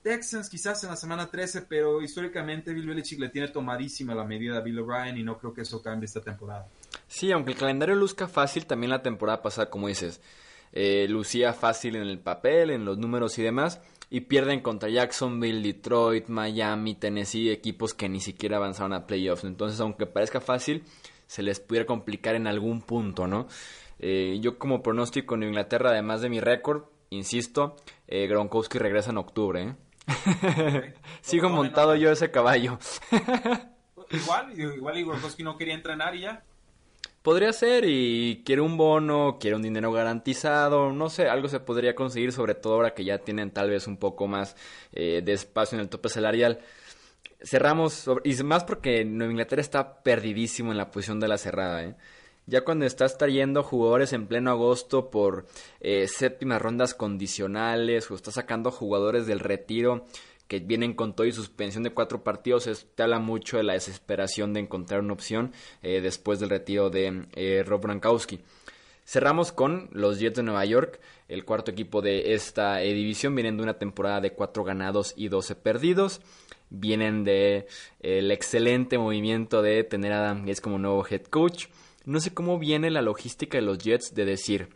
Texans 0.03 0.49
quizás 0.49 0.83
en 0.85 0.91
la 0.91 0.97
semana 0.97 1.29
13, 1.29 1.63
pero 1.63 2.01
históricamente 2.01 2.73
Bill 2.73 2.87
Belichick 2.87 3.19
le 3.19 3.29
tiene 3.29 3.49
tomadísima 3.49 4.15
la 4.15 4.25
medida 4.25 4.57
a 4.57 4.61
Bill 4.61 4.79
O'Brien 4.79 5.19
y 5.19 5.23
no 5.23 5.37
creo 5.37 5.53
que 5.53 5.63
eso 5.63 5.83
cambie 5.83 6.07
esta 6.07 6.21
temporada. 6.21 6.69
Sí, 7.09 7.33
aunque 7.33 7.53
el 7.53 7.59
calendario 7.59 7.95
luzca 7.95 8.29
fácil, 8.29 8.67
también 8.67 8.91
la 8.91 9.03
temporada 9.03 9.43
pasada, 9.43 9.69
como 9.69 9.89
dices, 9.89 10.21
eh, 10.73 11.07
lucía 11.09 11.53
fácil 11.53 11.97
en 11.97 12.03
el 12.03 12.21
papel, 12.21 12.71
en 12.71 12.85
los 12.85 12.99
números 12.99 13.39
y 13.39 13.43
demás, 13.43 13.81
y 14.09 14.21
pierden 14.21 14.61
contra 14.61 14.89
Jacksonville, 14.89 15.61
Detroit, 15.61 16.29
Miami, 16.29 16.95
Tennessee, 16.95 17.51
equipos 17.51 17.93
que 17.93 18.09
ni 18.09 18.21
siquiera 18.21 18.59
avanzaron 18.59 18.93
a 18.93 19.07
playoffs. 19.07 19.45
Entonces, 19.45 19.81
aunque 19.81 20.07
parezca 20.07 20.41
fácil, 20.41 20.85
se 21.27 21.43
les 21.43 21.59
pudiera 21.61 21.87
complicar 21.87 22.37
en 22.37 22.47
algún 22.47 22.83
punto, 22.83 23.27
¿no? 23.27 23.49
Eh, 23.99 24.39
yo 24.41 24.59
como 24.59 24.83
pronóstico 24.83 25.35
en 25.35 25.45
Inglaterra, 25.45 25.91
además 25.91 26.21
de 26.21 26.29
mi 26.29 26.41
récord, 26.41 26.85
insisto, 27.11 27.77
eh, 28.07 28.27
Gronkowski 28.27 28.79
regresa 28.79 29.11
en 29.11 29.19
octubre, 29.19 29.63
¿eh? 29.63 29.75
Sigo 31.21 31.49
montado 31.49 31.97
yo 31.97 32.11
ese 32.11 32.31
caballo. 32.31 32.79
igual, 34.11 34.53
igual 34.59 35.05
Gronkowski 35.05 35.43
no 35.43 35.57
quería 35.57 35.75
entrenar 35.75 36.15
y 36.15 36.23
ya. 36.23 36.45
Podría 37.27 37.53
ser 37.53 37.85
y 37.89 38.45
quiere 38.45 38.63
un 38.63 38.77
bono, 38.77 39.39
quiere 39.41 39.57
un 39.57 39.63
dinero 39.63 39.91
garantizado, 39.91 40.93
no 40.93 41.11
sé, 41.11 41.29
algo 41.29 41.49
se 41.49 41.59
podría 41.59 41.97
conseguir, 41.97 42.31
sobre 42.31 42.55
todo 42.55 42.75
ahora 42.75 42.95
que 42.95 43.05
ya 43.05 43.19
tienen 43.19 43.51
tal 43.51 43.69
vez 43.69 43.89
un 43.89 43.97
poco 43.97 44.29
más 44.29 44.55
eh, 44.93 45.23
de 45.25 45.33
espacio 45.33 45.75
en 45.77 45.83
el 45.83 45.89
tope 45.89 46.09
salarial. 46.09 46.61
Cerramos, 47.43 48.09
y 48.23 48.33
más 48.45 48.63
porque 48.63 49.05
Nueva 49.05 49.33
Inglaterra 49.33 49.61
está 49.61 50.05
perdidísimo 50.05 50.71
en 50.71 50.79
la 50.79 50.93
posición 50.93 51.19
de 51.19 51.27
la 51.27 51.37
cerrada. 51.37 51.83
¿eh? 51.83 51.97
Ya 52.49 52.61
cuando 52.61 52.87
estás 52.87 53.19
trayendo 53.19 53.65
jugadores 53.65 54.13
en 54.13 54.29
pleno 54.29 54.53
agosto 54.53 55.11
por 55.11 55.47
eh, 55.81 56.07
séptimas 56.07 56.63
rondas 56.63 56.95
condicionales 56.95 58.09
o 58.09 58.15
estás 58.15 58.35
sacando 58.35 58.71
jugadores 58.71 59.27
del 59.27 59.41
retiro 59.41 60.07
que 60.47 60.61
vienen 60.61 60.95
con 60.95 61.17
todo 61.17 61.27
y 61.27 61.33
suspensión 61.33 61.83
de 61.83 61.91
cuatro 61.91 62.23
partidos, 62.23 62.87
te 62.95 63.03
habla 63.03 63.19
mucho 63.19 63.57
de 63.57 63.65
la 63.65 63.73
desesperación 63.73 64.53
de 64.53 64.61
encontrar 64.61 65.01
una 65.01 65.15
opción 65.15 65.53
eh, 65.83 66.01
después 66.01 66.39
del 66.39 66.51
retiro 66.51 66.89
de 66.89 67.27
eh, 67.35 67.65
Rob 67.67 67.83
Gronkowski. 67.83 68.39
Cerramos 69.05 69.51
con 69.51 69.89
los 69.91 70.21
Jets 70.21 70.37
de 70.37 70.43
Nueva 70.45 70.65
York, 70.65 71.01
el 71.29 71.45
cuarto 71.45 71.73
equipo 71.73 72.01
de 72.01 72.35
esta 72.35 72.77
división. 72.79 73.35
Vienen 73.35 73.57
de 73.57 73.65
una 73.65 73.79
temporada 73.79 74.21
de 74.21 74.33
cuatro 74.33 74.63
ganados 74.63 75.15
y 75.17 75.29
12 75.29 75.57
perdidos. 75.57 76.21
Vienen 76.71 77.25
de 77.25 77.67
el 78.01 78.31
excelente 78.31 78.99
movimiento 78.99 79.63
de 79.63 79.83
tener 79.83 80.13
a 80.13 80.21
Adam 80.21 80.43
Gates 80.43 80.61
como 80.61 80.79
nuevo 80.79 81.05
head 81.09 81.23
coach. 81.23 81.67
No 82.07 82.21
sé 82.21 82.33
cómo 82.33 82.61
viene 82.61 82.91
la 82.93 83.03
logística 83.03 83.59
de 83.59 83.63
los 83.63 83.79
Jets 83.79 84.15
de 84.15 84.25
decir, 84.25 84.69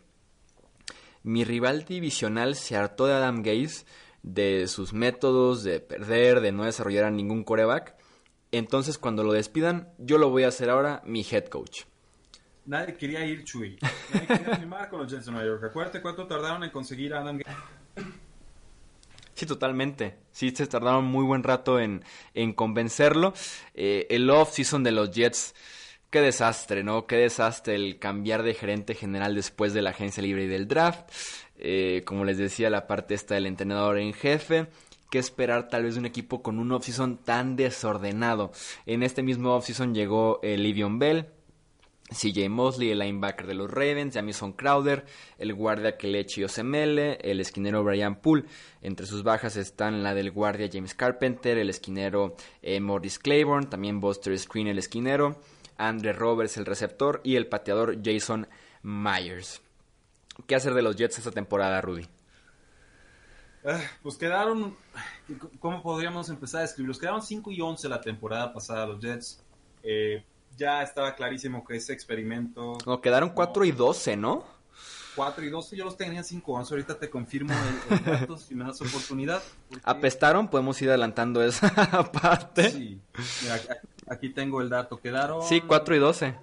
mi 1.23 1.45
rival 1.45 1.85
divisional 1.85 2.55
se 2.55 2.75
hartó 2.75 3.07
de 3.07 3.13
Adam 3.13 3.41
Gaze, 3.41 3.85
de 4.21 4.67
sus 4.67 4.91
métodos, 4.91 5.63
de 5.63 5.79
perder, 5.79 6.41
de 6.41 6.51
no 6.51 6.65
desarrollar 6.65 7.05
a 7.05 7.09
ningún 7.09 7.45
coreback. 7.45 7.95
Entonces 8.51 8.97
cuando 8.97 9.23
lo 9.23 9.31
despidan, 9.31 9.93
yo 9.97 10.17
lo 10.17 10.29
voy 10.29 10.43
a 10.43 10.49
hacer 10.49 10.69
ahora 10.69 11.01
mi 11.05 11.25
head 11.29 11.45
coach. 11.45 11.83
Nadie 12.65 12.95
quería 12.95 13.25
ir, 13.25 13.45
Chuy. 13.45 13.79
Nadie 14.13 14.27
quería 14.27 14.57
firmar 14.57 14.89
con 14.89 14.99
los 14.99 15.09
Jets 15.09 15.25
de 15.25 15.31
Nueva 15.31 15.47
York. 15.47 15.63
Acuérdate 15.63 16.01
cuánto 16.01 16.27
tardaron 16.27 16.65
en 16.65 16.69
conseguir 16.69 17.13
a 17.13 17.21
Adam 17.21 17.37
Gaze. 17.37 17.57
Sí, 19.35 19.45
totalmente. 19.45 20.17
Sí, 20.31 20.51
se 20.51 20.67
tardaron 20.67 21.05
muy 21.05 21.23
buen 21.23 21.43
rato 21.43 21.79
en, 21.79 22.03
en 22.33 22.51
convencerlo. 22.51 23.33
Eh, 23.73 24.05
el 24.09 24.29
off-season 24.29 24.83
de 24.83 24.91
los 24.91 25.11
Jets 25.11 25.55
Qué 26.11 26.19
desastre, 26.19 26.83
¿no? 26.83 27.07
Qué 27.07 27.15
desastre 27.15 27.73
el 27.75 27.97
cambiar 27.97 28.43
de 28.43 28.53
gerente 28.53 28.95
general 28.95 29.33
después 29.33 29.73
de 29.73 29.81
la 29.81 29.91
agencia 29.91 30.21
libre 30.21 30.43
y 30.43 30.47
del 30.47 30.67
draft. 30.67 31.09
Eh, 31.57 32.03
como 32.05 32.25
les 32.25 32.37
decía, 32.37 32.69
la 32.69 32.85
parte 32.85 33.13
esta 33.13 33.35
del 33.35 33.45
entrenador 33.45 33.97
en 33.97 34.11
jefe. 34.11 34.67
¿Qué 35.09 35.19
esperar 35.19 35.69
tal 35.69 35.83
vez 35.83 35.93
de 35.93 36.01
un 36.01 36.05
equipo 36.05 36.43
con 36.43 36.59
un 36.59 36.73
offseason 36.73 37.15
tan 37.23 37.55
desordenado? 37.55 38.51
En 38.85 39.03
este 39.03 39.23
mismo 39.23 39.55
offseason 39.55 39.95
llegó 39.95 40.41
el 40.43 40.63
Livion 40.63 40.99
Bell, 40.99 41.27
CJ 42.09 42.49
Mosley, 42.49 42.91
el 42.91 42.99
linebacker 42.99 43.47
de 43.47 43.53
los 43.53 43.71
Ravens, 43.71 44.13
Jamison 44.13 44.51
Crowder, 44.51 45.05
el 45.37 45.53
guardia 45.53 45.95
Kelechi 45.95 46.43
Osemele, 46.43 47.19
el 47.21 47.39
esquinero 47.39 47.85
Brian 47.85 48.17
Poole. 48.17 48.43
Entre 48.81 49.05
sus 49.05 49.23
bajas 49.23 49.55
están 49.55 50.03
la 50.03 50.13
del 50.13 50.31
guardia 50.31 50.69
James 50.69 50.93
Carpenter, 50.93 51.57
el 51.57 51.69
esquinero 51.69 52.35
eh, 52.61 52.81
Morris 52.81 53.17
Claiborne, 53.17 53.67
también 53.67 54.01
Buster 54.01 54.37
Screen, 54.37 54.67
el 54.67 54.77
esquinero. 54.77 55.39
Andre 55.87 56.13
Roberts, 56.13 56.57
el 56.57 56.65
receptor, 56.65 57.21
y 57.23 57.35
el 57.35 57.47
pateador 57.47 57.97
Jason 58.03 58.47
Myers. 58.83 59.61
¿Qué 60.47 60.55
hacer 60.55 60.73
de 60.73 60.81
los 60.81 60.95
Jets 60.95 61.17
esta 61.17 61.31
temporada, 61.31 61.81
Rudy? 61.81 62.07
Ah, 63.65 63.79
pues 64.01 64.15
quedaron, 64.15 64.75
¿cómo 65.59 65.83
podríamos 65.83 66.29
empezar 66.29 66.61
a 66.61 66.65
escribirlos? 66.65 66.97
Quedaron 66.97 67.21
5 67.21 67.51
y 67.51 67.61
11 67.61 67.89
la 67.89 68.01
temporada 68.01 68.53
pasada 68.53 68.87
los 68.87 68.99
Jets. 68.99 69.43
Eh, 69.83 70.23
ya 70.57 70.81
estaba 70.81 71.15
clarísimo 71.15 71.63
que 71.65 71.75
ese 71.75 71.93
experimento... 71.93 72.77
No, 72.85 73.01
quedaron 73.01 73.29
4 73.29 73.65
y 73.65 73.71
12, 73.71 74.17
¿no? 74.17 74.45
4 75.15 75.45
y 75.45 75.49
12, 75.49 75.75
yo 75.75 75.85
los 75.85 75.97
tenía 75.97 76.23
5 76.23 76.51
11. 76.51 76.73
Ahorita 76.73 76.97
te 76.97 77.09
confirmo 77.09 77.53
el, 77.89 77.97
el 77.97 78.05
dato 78.19 78.37
si 78.37 78.55
me 78.55 78.63
das 78.63 78.81
oportunidad. 78.81 79.43
Apestaron, 79.83 80.47
podemos 80.47 80.81
ir 80.81 80.89
adelantando 80.89 81.43
esa 81.43 82.11
parte. 82.11 82.71
Sí, 82.71 83.01
Mira, 83.43 83.61
aquí 84.11 84.29
tengo 84.29 84.61
el 84.61 84.69
dato. 84.69 84.99
Quedaron. 84.99 85.41
Sí, 85.43 85.61
4 85.61 85.95
y 85.95 85.99
12. 85.99 86.35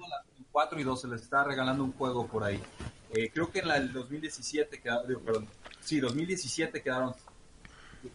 4 0.51 0.81
y 0.81 0.83
12, 0.83 1.09
les 1.09 1.23
está 1.23 1.45
regalando 1.45 1.85
un 1.85 1.93
juego 1.93 2.27
por 2.27 2.43
ahí. 2.43 2.61
Eh, 3.15 3.31
creo 3.33 3.51
que 3.51 3.61
en 3.61 3.69
la, 3.69 3.77
el 3.77 3.93
2017 3.93 4.81
quedaron. 4.81 5.23
Perdón. 5.25 5.47
Sí, 5.81 6.01
2017 6.01 6.83
quedaron. 6.83 7.15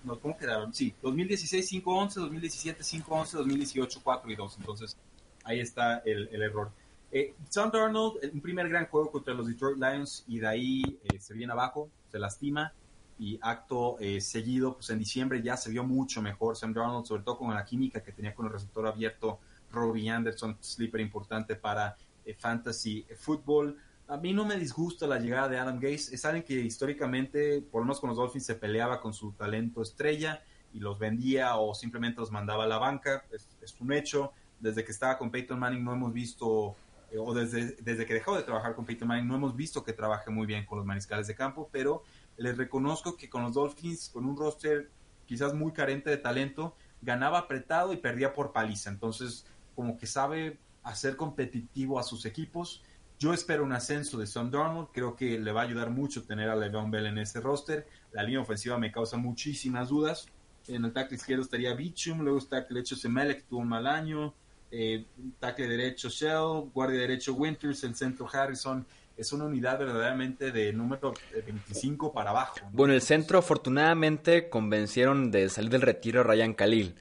No, 0.03 0.19
¿Cómo 0.19 0.37
quedaron? 0.37 0.73
Sí, 0.73 0.93
2016 1.01 1.71
5-11, 1.83 2.13
2017 2.13 2.83
5-11, 2.83 3.31
2018 3.31 4.01
4 4.03 4.31
y 4.31 4.35
2. 4.35 4.57
Entonces, 4.59 4.97
ahí 5.43 5.59
está 5.59 5.99
el, 5.99 6.29
el 6.31 6.41
error. 6.41 6.71
Eh, 7.11 7.35
Sam 7.49 7.69
Darnold, 7.71 8.17
un 8.33 8.41
primer 8.41 8.67
gran 8.69 8.87
juego 8.87 9.11
contra 9.11 9.35
los 9.35 9.45
Detroit 9.45 9.77
Lions 9.77 10.23
y 10.27 10.39
de 10.39 10.47
ahí 10.47 10.99
eh, 11.03 11.19
se 11.19 11.35
viene 11.35 11.53
abajo, 11.53 11.89
se 12.11 12.17
lastima 12.17 12.73
y 13.19 13.39
acto 13.41 13.97
eh, 13.99 14.21
seguido, 14.21 14.75
pues 14.75 14.89
en 14.89 14.99
diciembre 14.99 15.41
ya 15.41 15.57
se 15.57 15.69
vio 15.69 15.83
mucho 15.83 16.21
mejor 16.21 16.55
Sam 16.55 16.73
Darnold, 16.73 17.05
sobre 17.05 17.23
todo 17.23 17.37
con 17.37 17.53
la 17.53 17.65
química 17.65 18.01
que 18.01 18.11
tenía 18.11 18.33
con 18.33 18.45
el 18.45 18.51
receptor 18.51 18.87
abierto 18.87 19.39
Robbie 19.71 20.09
Anderson, 20.09 20.57
sleeper 20.61 21.01
importante 21.01 21.55
para 21.55 21.95
eh, 22.25 22.33
fantasy 22.33 23.05
football. 23.17 23.77
A 24.07 24.17
mí 24.17 24.33
no 24.33 24.45
me 24.45 24.57
disgusta 24.57 25.07
la 25.07 25.19
llegada 25.19 25.47
de 25.47 25.57
Adam 25.57 25.79
Gase, 25.79 26.13
es 26.13 26.25
alguien 26.25 26.43
que 26.43 26.55
históricamente, 26.55 27.61
por 27.71 27.81
lo 27.81 27.85
menos 27.85 27.99
con 27.99 28.09
los 28.09 28.17
Dolphins, 28.17 28.45
se 28.45 28.55
peleaba 28.55 28.99
con 28.99 29.13
su 29.13 29.31
talento 29.31 29.81
estrella 29.81 30.43
y 30.73 30.79
los 30.79 30.99
vendía 30.99 31.55
o 31.57 31.73
simplemente 31.73 32.19
los 32.19 32.31
mandaba 32.31 32.65
a 32.65 32.67
la 32.67 32.77
banca, 32.77 33.23
es, 33.31 33.47
es 33.61 33.79
un 33.79 33.93
hecho. 33.93 34.31
Desde 34.59 34.83
que 34.83 34.91
estaba 34.91 35.17
con 35.17 35.29
Peyton 35.29 35.59
Manning 35.59 35.83
no 35.83 35.93
hemos 35.93 36.13
visto 36.13 36.75
eh, 37.13 37.17
o 37.19 37.33
desde, 37.33 37.75
desde 37.81 38.05
que 38.05 38.15
dejó 38.15 38.35
de 38.35 38.43
trabajar 38.43 38.75
con 38.75 38.85
Peyton 38.85 39.07
Manning, 39.07 39.27
no 39.27 39.35
hemos 39.35 39.55
visto 39.55 39.83
que 39.83 39.93
trabaje 39.93 40.31
muy 40.31 40.47
bien 40.47 40.65
con 40.65 40.79
los 40.79 40.85
mariscales 40.85 41.27
de 41.27 41.35
campo, 41.35 41.69
pero 41.71 42.03
les 42.37 42.57
reconozco 42.57 43.15
que 43.17 43.29
con 43.29 43.43
los 43.43 43.53
Dolphins, 43.53 44.09
con 44.09 44.25
un 44.25 44.37
roster 44.37 44.89
quizás 45.25 45.53
muy 45.53 45.71
carente 45.71 46.09
de 46.09 46.17
talento, 46.17 46.75
ganaba 47.01 47.39
apretado 47.39 47.93
y 47.93 47.97
perdía 47.97 48.33
por 48.33 48.51
paliza. 48.51 48.89
Entonces, 48.89 49.45
como 49.75 49.97
que 49.97 50.07
sabe 50.07 50.59
hacer 50.83 51.15
competitivo 51.15 51.99
a 51.99 52.03
sus 52.03 52.25
equipos. 52.25 52.83
Yo 53.19 53.33
espero 53.33 53.63
un 53.63 53.71
ascenso 53.71 54.17
de 54.17 54.27
Sam 54.27 54.51
Darnold. 54.51 54.89
Creo 54.91 55.15
que 55.15 55.39
le 55.39 55.51
va 55.51 55.61
a 55.61 55.63
ayudar 55.65 55.89
mucho 55.89 56.23
tener 56.23 56.49
a 56.49 56.55
Le'Veon 56.55 56.91
Bell 56.91 57.05
en 57.05 57.17
ese 57.17 57.39
roster. 57.39 57.87
La 58.11 58.23
línea 58.23 58.41
ofensiva 58.41 58.77
me 58.77 58.91
causa 58.91 59.17
muchísimas 59.17 59.89
dudas. 59.89 60.27
En 60.67 60.85
el 60.85 60.93
tackle 60.93 61.17
izquierdo 61.17 61.43
estaría 61.43 61.73
Bichum, 61.73 62.21
luego 62.21 62.37
está 62.37 62.59
el 62.59 62.67
derecho 62.67 62.95
Semele, 62.95 63.37
que 63.37 63.43
tuvo 63.43 63.61
un 63.61 63.69
mal 63.69 63.87
año. 63.87 64.33
Eh, 64.71 65.05
tackle 65.39 65.67
derecho 65.67 66.09
Shell, 66.09 66.71
guardia 66.73 66.99
derecho 66.99 67.33
Winters, 67.33 67.83
el 67.83 67.95
centro 67.95 68.27
Harrison 68.31 68.85
es 69.17 69.31
una 69.33 69.45
unidad 69.45 69.79
verdaderamente 69.79 70.51
de 70.51 70.73
número 70.73 71.13
25 71.45 72.13
para 72.13 72.31
abajo. 72.31 72.55
¿no? 72.61 72.69
Bueno, 72.71 72.93
el 72.93 73.01
centro 73.01 73.39
afortunadamente 73.39 74.49
convencieron 74.49 75.31
de 75.31 75.49
salir 75.49 75.69
del 75.69 75.81
retiro 75.81 76.21
a 76.21 76.23
Ryan 76.23 76.53
Khalil. 76.53 76.95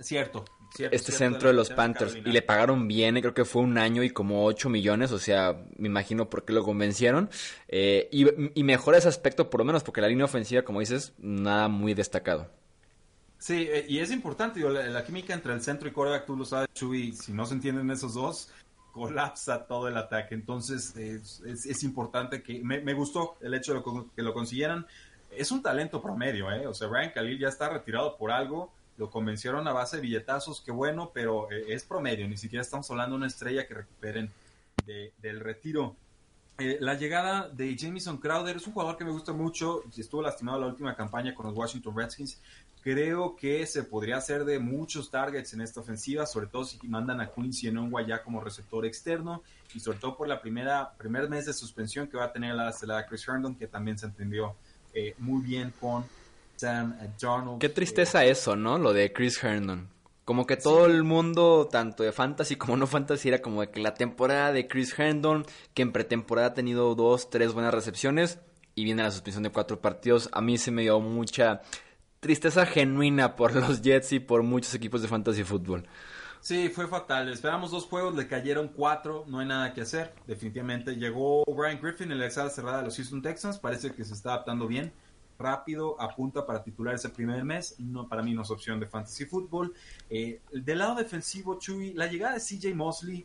Cierto. 0.00 0.44
Cierto, 0.74 0.94
este 0.94 1.12
cierto 1.12 1.32
centro 1.32 1.48
de, 1.48 1.54
los 1.54 1.70
Panthers 1.70 2.14
y 2.16 2.30
le 2.30 2.42
pagaron 2.42 2.86
bien, 2.86 3.18
creo 3.20 3.32
que 3.32 3.46
fue 3.46 3.62
un 3.62 3.78
año 3.78 4.02
y 4.02 4.10
como 4.10 4.44
8 4.44 4.68
millones, 4.68 5.12
o 5.12 5.18
sea, 5.18 5.64
me 5.78 5.88
imagino 5.88 6.28
por 6.28 6.44
qué 6.44 6.52
lo 6.52 6.62
convencieron. 6.62 7.30
Eh, 7.68 8.08
y, 8.12 8.26
y 8.54 8.64
mejora 8.64 8.98
ese 8.98 9.08
aspecto 9.08 9.48
por 9.48 9.60
lo 9.60 9.64
menos, 9.64 9.82
porque 9.82 10.02
la 10.02 10.08
línea 10.08 10.26
ofensiva, 10.26 10.62
como 10.62 10.80
dices, 10.80 11.14
nada 11.18 11.68
muy 11.68 11.94
destacado. 11.94 12.50
Sí, 13.38 13.68
eh, 13.70 13.86
y 13.88 14.00
es 14.00 14.10
importante, 14.10 14.58
digo, 14.58 14.70
la, 14.70 14.86
la, 14.88 15.04
química 15.04 15.32
entre 15.32 15.54
el 15.54 15.62
centro 15.62 15.88
y 15.88 15.92
quarterback, 15.92 16.26
tú 16.26 16.36
lo 16.36 16.44
sabes, 16.44 16.68
Chuy, 16.74 17.12
si 17.12 17.32
no 17.32 17.46
se 17.46 17.54
entienden 17.54 17.90
esos 17.90 18.14
dos, 18.14 18.50
colapsa 18.98 19.66
todo 19.66 19.88
el 19.88 19.96
ataque. 19.96 20.34
Entonces 20.34 20.94
es, 20.96 21.82
importante 21.82 22.42
que 22.42 22.60
me, 22.62 22.92
gustó 22.92 23.36
el 23.40 23.54
hecho 23.54 23.74
de 23.74 23.82
que 24.14 24.22
lo 24.22 24.34
consiguieran. 24.34 24.86
Es 25.30 25.52
un 25.52 25.62
talento 25.62 26.02
promedio, 26.02 26.50
¿eh? 26.50 26.66
O 26.66 26.74
sea, 26.74 26.88
Ryan 26.88 27.12
Khalil 27.12 27.38
ya 27.38 27.48
está 27.48 27.68
retirado 27.68 28.16
por 28.16 28.30
algo. 28.30 28.72
Lo 28.96 29.10
convencieron 29.10 29.68
a 29.68 29.72
base 29.72 29.96
de 29.96 30.02
billetazos, 30.02 30.60
qué 30.60 30.72
bueno, 30.72 31.12
pero 31.14 31.50
eh, 31.52 31.66
es 31.68 31.84
promedio. 31.84 32.26
Ni 32.26 32.36
siquiera 32.36 32.62
estamos 32.62 32.90
hablando 32.90 33.14
de 33.14 33.18
una 33.18 33.26
estrella 33.28 33.66
que 33.66 33.74
recuperen 33.74 34.32
de, 34.84 35.12
del 35.18 35.40
retiro. 35.40 35.94
Eh, 36.60 36.76
la 36.80 36.94
llegada 36.94 37.48
de 37.48 37.76
Jamison 37.78 38.16
Crowder 38.18 38.56
es 38.56 38.66
un 38.66 38.72
jugador 38.72 38.96
que 38.96 39.04
me 39.04 39.12
gusta 39.12 39.32
mucho. 39.32 39.84
Estuvo 39.96 40.22
lastimado 40.22 40.58
la 40.58 40.66
última 40.66 40.96
campaña 40.96 41.32
con 41.32 41.46
los 41.46 41.56
Washington 41.56 41.96
Redskins. 41.96 42.40
Creo 42.82 43.36
que 43.36 43.64
se 43.64 43.84
podría 43.84 44.16
hacer 44.16 44.44
de 44.44 44.58
muchos 44.58 45.08
targets 45.08 45.52
en 45.52 45.60
esta 45.60 45.78
ofensiva, 45.78 46.26
sobre 46.26 46.48
todo 46.48 46.64
si 46.64 46.78
mandan 46.88 47.20
a 47.20 47.30
Quincy 47.30 47.68
Enongua 47.68 48.04
ya 48.04 48.24
como 48.24 48.40
receptor 48.40 48.84
externo 48.86 49.42
y 49.72 49.78
sobre 49.78 49.98
todo 49.98 50.16
por 50.16 50.26
la 50.26 50.40
primera 50.40 50.94
primer 50.96 51.28
mes 51.28 51.46
de 51.46 51.52
suspensión 51.52 52.08
que 52.08 52.16
va 52.16 52.24
a 52.24 52.32
tener 52.32 52.56
la, 52.56 52.74
la 52.82 53.06
Chris 53.06 53.28
Herndon, 53.28 53.54
que 53.54 53.68
también 53.68 53.96
se 53.96 54.06
entendió 54.06 54.56
eh, 54.94 55.14
muy 55.18 55.42
bien 55.42 55.72
con 55.80 56.04
Sam 56.56 56.96
Darnold. 57.20 57.60
Qué 57.60 57.68
tristeza 57.68 58.24
eso, 58.24 58.56
¿no? 58.56 58.78
Lo 58.78 58.92
de 58.92 59.12
Chris 59.12 59.42
Herndon. 59.42 59.88
Como 60.28 60.46
que 60.46 60.58
todo 60.58 60.84
el 60.84 61.04
mundo, 61.04 61.70
tanto 61.72 62.02
de 62.02 62.12
fantasy 62.12 62.56
como 62.56 62.76
no 62.76 62.86
fantasy, 62.86 63.28
era 63.28 63.40
como 63.40 63.62
de 63.62 63.70
que 63.70 63.80
la 63.80 63.94
temporada 63.94 64.52
de 64.52 64.68
Chris 64.68 64.92
Herndon, 64.98 65.46
que 65.72 65.80
en 65.80 65.90
pretemporada 65.90 66.48
ha 66.48 66.52
tenido 66.52 66.94
dos, 66.94 67.30
tres 67.30 67.54
buenas 67.54 67.72
recepciones 67.72 68.38
y 68.74 68.84
viene 68.84 69.02
la 69.02 69.10
suspensión 69.10 69.44
de 69.44 69.50
cuatro 69.50 69.80
partidos, 69.80 70.28
a 70.32 70.42
mí 70.42 70.58
se 70.58 70.70
me 70.70 70.82
dio 70.82 71.00
mucha 71.00 71.62
tristeza 72.20 72.66
genuina 72.66 73.36
por 73.36 73.54
los 73.56 73.80
Jets 73.80 74.12
y 74.12 74.20
por 74.20 74.42
muchos 74.42 74.74
equipos 74.74 75.00
de 75.00 75.08
fantasy 75.08 75.44
fútbol. 75.44 75.88
Sí, 76.42 76.68
fue 76.68 76.86
fatal. 76.88 77.30
Esperamos 77.30 77.70
dos 77.70 77.86
juegos, 77.86 78.14
le 78.14 78.28
cayeron 78.28 78.68
cuatro, 78.68 79.24
no 79.28 79.38
hay 79.38 79.46
nada 79.46 79.72
que 79.72 79.80
hacer. 79.80 80.12
Definitivamente 80.26 80.96
llegó 80.96 81.42
Brian 81.46 81.80
Griffin 81.80 82.12
en 82.12 82.18
la 82.18 82.26
exada 82.26 82.50
cerrada 82.50 82.80
de 82.80 82.84
los 82.84 82.96
Houston 82.96 83.22
Texans, 83.22 83.58
parece 83.58 83.94
que 83.94 84.04
se 84.04 84.12
está 84.12 84.34
adaptando 84.34 84.66
bien 84.66 84.92
rápido, 85.38 86.00
apunta 86.00 86.44
para 86.44 86.62
titular 86.62 86.94
ese 86.94 87.08
primer 87.08 87.44
mes. 87.44 87.76
No, 87.78 88.08
para 88.08 88.22
mí 88.22 88.34
no 88.34 88.42
es 88.42 88.50
opción 88.50 88.80
de 88.80 88.86
fantasy 88.86 89.24
fútbol. 89.24 89.72
Eh, 90.10 90.40
del 90.52 90.78
lado 90.78 90.96
defensivo, 90.96 91.58
Chuy, 91.58 91.94
la 91.94 92.06
llegada 92.06 92.34
de 92.34 92.40
CJ 92.40 92.74
Mosley, 92.74 93.24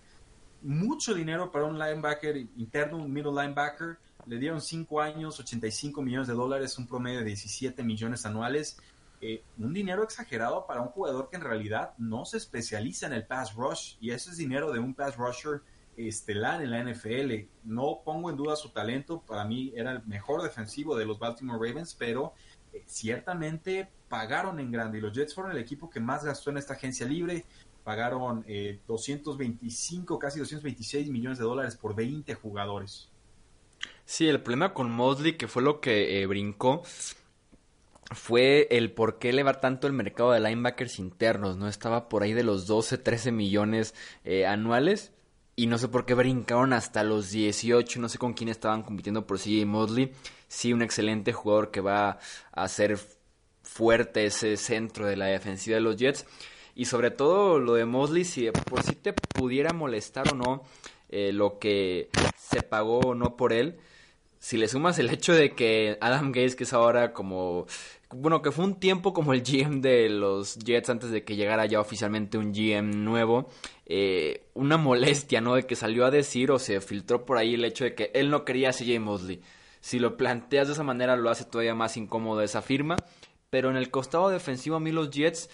mucho 0.61 1.13
dinero 1.13 1.51
para 1.51 1.65
un 1.65 1.77
linebacker 1.77 2.37
interno, 2.57 2.97
un 2.97 3.11
middle 3.11 3.31
linebacker. 3.31 3.97
Le 4.25 4.37
dieron 4.37 4.61
5 4.61 5.01
años, 5.01 5.39
85 5.39 6.01
millones 6.01 6.27
de 6.27 6.33
dólares, 6.33 6.77
un 6.77 6.87
promedio 6.87 7.19
de 7.19 7.25
17 7.25 7.83
millones 7.83 8.25
anuales. 8.25 8.77
Eh, 9.19 9.41
un 9.57 9.73
dinero 9.73 10.03
exagerado 10.03 10.67
para 10.67 10.81
un 10.81 10.89
jugador 10.89 11.29
que 11.29 11.37
en 11.37 11.43
realidad 11.43 11.93
no 11.97 12.25
se 12.25 12.37
especializa 12.37 13.07
en 13.07 13.13
el 13.13 13.25
pass 13.25 13.55
rush 13.55 13.95
y 14.01 14.11
ese 14.11 14.31
es 14.31 14.37
dinero 14.37 14.71
de 14.73 14.79
un 14.79 14.93
pass 14.93 15.15
rusher 15.15 15.61
estelar 15.97 16.61
en 16.61 16.71
la 16.71 16.83
NFL. 16.83 17.47
No 17.63 18.01
pongo 18.03 18.29
en 18.29 18.37
duda 18.37 18.55
su 18.55 18.69
talento, 18.69 19.21
para 19.21 19.45
mí 19.45 19.71
era 19.75 19.91
el 19.91 20.03
mejor 20.05 20.41
defensivo 20.41 20.95
de 20.95 21.05
los 21.05 21.19
Baltimore 21.19 21.59
Ravens, 21.59 21.95
pero 21.97 22.33
eh, 22.73 22.83
ciertamente 22.85 23.89
pagaron 24.09 24.59
en 24.59 24.71
grande 24.71 24.97
y 24.97 25.01
los 25.01 25.13
Jets 25.13 25.33
fueron 25.33 25.53
el 25.53 25.59
equipo 25.59 25.89
que 25.89 25.99
más 25.99 26.23
gastó 26.23 26.49
en 26.49 26.57
esta 26.57 26.73
agencia 26.73 27.05
libre. 27.05 27.45
Pagaron 27.83 28.45
225, 28.87 30.15
eh, 30.15 30.17
casi 30.19 30.39
226 30.39 31.09
millones 31.09 31.37
de 31.37 31.43
dólares 31.43 31.75
por 31.75 31.93
20 31.93 32.33
jugadores. 32.35 33.09
Sí, 34.05 34.27
el 34.29 34.41
problema 34.41 34.73
con 34.73 34.89
Mosley, 34.89 35.33
que 35.33 35.49
fue 35.49 35.61
lo 35.61 35.81
que 35.81 36.21
eh, 36.21 36.25
brincó, 36.25 36.83
fue 38.11 38.67
el 38.71 38.91
por 38.91 39.19
qué 39.19 39.33
le 39.33 39.43
va 39.43 39.59
tanto 39.59 39.87
el 39.87 39.93
mercado 39.93 40.31
de 40.31 40.39
linebackers 40.39 40.97
internos, 40.99 41.57
¿no? 41.57 41.67
Estaba 41.67 42.07
por 42.07 42.23
ahí 42.23 42.31
de 42.31 42.43
los 42.43 42.67
12, 42.67 42.97
13 42.99 43.33
millones 43.33 43.93
anuales 44.47 45.11
y 45.55 45.67
no 45.67 45.77
sé 45.77 45.87
por 45.87 46.05
qué 46.05 46.13
brincaron 46.15 46.73
hasta 46.73 47.03
los 47.03 47.29
18, 47.29 47.99
no 47.99 48.09
sé 48.09 48.17
con 48.17 48.33
quién 48.33 48.49
estaban 48.49 48.81
compitiendo 48.81 49.27
por 49.27 49.37
CJ 49.39 49.65
Mosley. 49.65 50.11
Sí, 50.47 50.73
un 50.73 50.81
excelente 50.81 51.33
jugador 51.33 51.69
que 51.71 51.81
va 51.81 52.09
a 52.51 52.63
hacer 52.63 52.97
fuerte 53.61 54.25
ese 54.25 54.57
centro 54.57 55.05
de 55.05 55.15
la 55.15 55.25
defensiva 55.25 55.75
de 55.75 55.81
los 55.81 55.97
Jets. 55.97 56.25
Y 56.75 56.85
sobre 56.85 57.11
todo 57.11 57.59
lo 57.59 57.75
de 57.75 57.85
Mosley, 57.85 58.25
si 58.25 58.49
por 58.51 58.81
si 58.81 58.95
te 58.95 59.13
pudiera 59.13 59.73
molestar 59.73 60.33
o 60.33 60.35
no 60.35 60.63
eh, 61.09 61.31
lo 61.31 61.59
que 61.59 62.09
se 62.37 62.63
pagó 62.63 62.99
o 62.99 63.15
no 63.15 63.37
por 63.37 63.53
él, 63.53 63.77
si 64.39 64.57
le 64.57 64.67
sumas 64.67 64.97
el 64.99 65.09
hecho 65.09 65.33
de 65.33 65.53
que 65.53 65.97
Adam 66.01 66.31
Gates, 66.31 66.55
que 66.55 66.63
es 66.63 66.73
ahora 66.73 67.13
como 67.13 67.67
bueno, 68.15 68.41
que 68.41 68.51
fue 68.51 68.65
un 68.65 68.79
tiempo 68.79 69.13
como 69.13 69.33
el 69.33 69.43
GM 69.43 69.81
de 69.81 70.09
los 70.09 70.57
Jets 70.57 70.89
antes 70.89 71.11
de 71.11 71.23
que 71.23 71.35
llegara 71.35 71.65
ya 71.65 71.79
oficialmente 71.79 72.37
un 72.37 72.53
GM 72.53 73.03
nuevo. 73.03 73.49
Eh, 73.85 74.47
una 74.53 74.77
molestia, 74.77 75.41
¿no? 75.41 75.55
De 75.55 75.65
que 75.65 75.75
salió 75.75 76.05
a 76.05 76.11
decir 76.11 76.51
o 76.51 76.59
se 76.59 76.79
filtró 76.81 77.25
por 77.25 77.37
ahí 77.37 77.55
el 77.55 77.65
hecho 77.65 77.83
de 77.83 77.95
que 77.95 78.11
él 78.13 78.29
no 78.29 78.45
quería 78.45 78.69
a 78.69 78.73
CJ 78.73 78.99
Mosley. 78.99 79.41
Si 79.81 79.99
lo 79.99 80.17
planteas 80.17 80.67
de 80.67 80.73
esa 80.73 80.83
manera 80.83 81.15
lo 81.15 81.29
hace 81.29 81.45
todavía 81.45 81.75
más 81.75 81.97
incómodo 81.97 82.41
esa 82.41 82.61
firma. 82.61 82.95
Pero 83.49 83.69
en 83.69 83.77
el 83.77 83.91
costado 83.91 84.29
defensivo 84.29 84.77
a 84.77 84.79
mí 84.79 84.91
los 84.91 85.11
Jets 85.11 85.49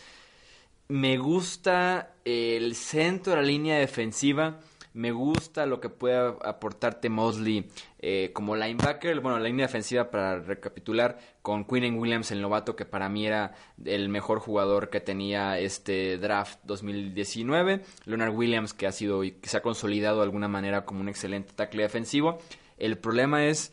me 0.88 1.18
gusta 1.18 2.14
el 2.26 2.76
centro 2.76 3.32
de 3.32 3.42
la 3.42 3.48
línea 3.48 3.78
defensiva 3.78 4.60
me 4.94 5.12
gusta 5.12 5.66
lo 5.66 5.80
que 5.80 5.90
puede 5.90 6.36
aportarte 6.44 7.10
Mosley 7.10 7.70
eh, 8.00 8.32
como 8.34 8.56
linebacker. 8.56 9.20
Bueno, 9.20 9.38
la 9.38 9.46
línea 9.46 9.68
defensiva, 9.68 10.10
para 10.10 10.40
recapitular, 10.40 11.20
con 11.42 11.66
Quinn 11.66 11.98
Williams, 11.98 12.32
el 12.32 12.42
novato 12.42 12.76
que 12.76 12.86
para 12.86 13.08
mí 13.08 13.26
era 13.28 13.54
el 13.86 14.10
mejor 14.10 14.40
jugador 14.40 14.90
que 14.90 15.00
tenía 15.00 15.60
este 15.60 16.18
draft 16.18 16.60
2019. 16.64 17.82
Leonard 18.06 18.34
Williams, 18.34 18.74
que 18.74 18.88
ha 18.88 18.92
sido 18.92 19.24
y 19.24 19.32
que 19.32 19.50
se 19.50 19.58
ha 19.58 19.62
consolidado 19.62 20.18
de 20.18 20.24
alguna 20.24 20.48
manera 20.48 20.86
como 20.86 21.02
un 21.02 21.10
excelente 21.10 21.54
tackle 21.54 21.84
defensivo. 21.84 22.40
El 22.78 22.98
problema 22.98 23.46
es 23.46 23.72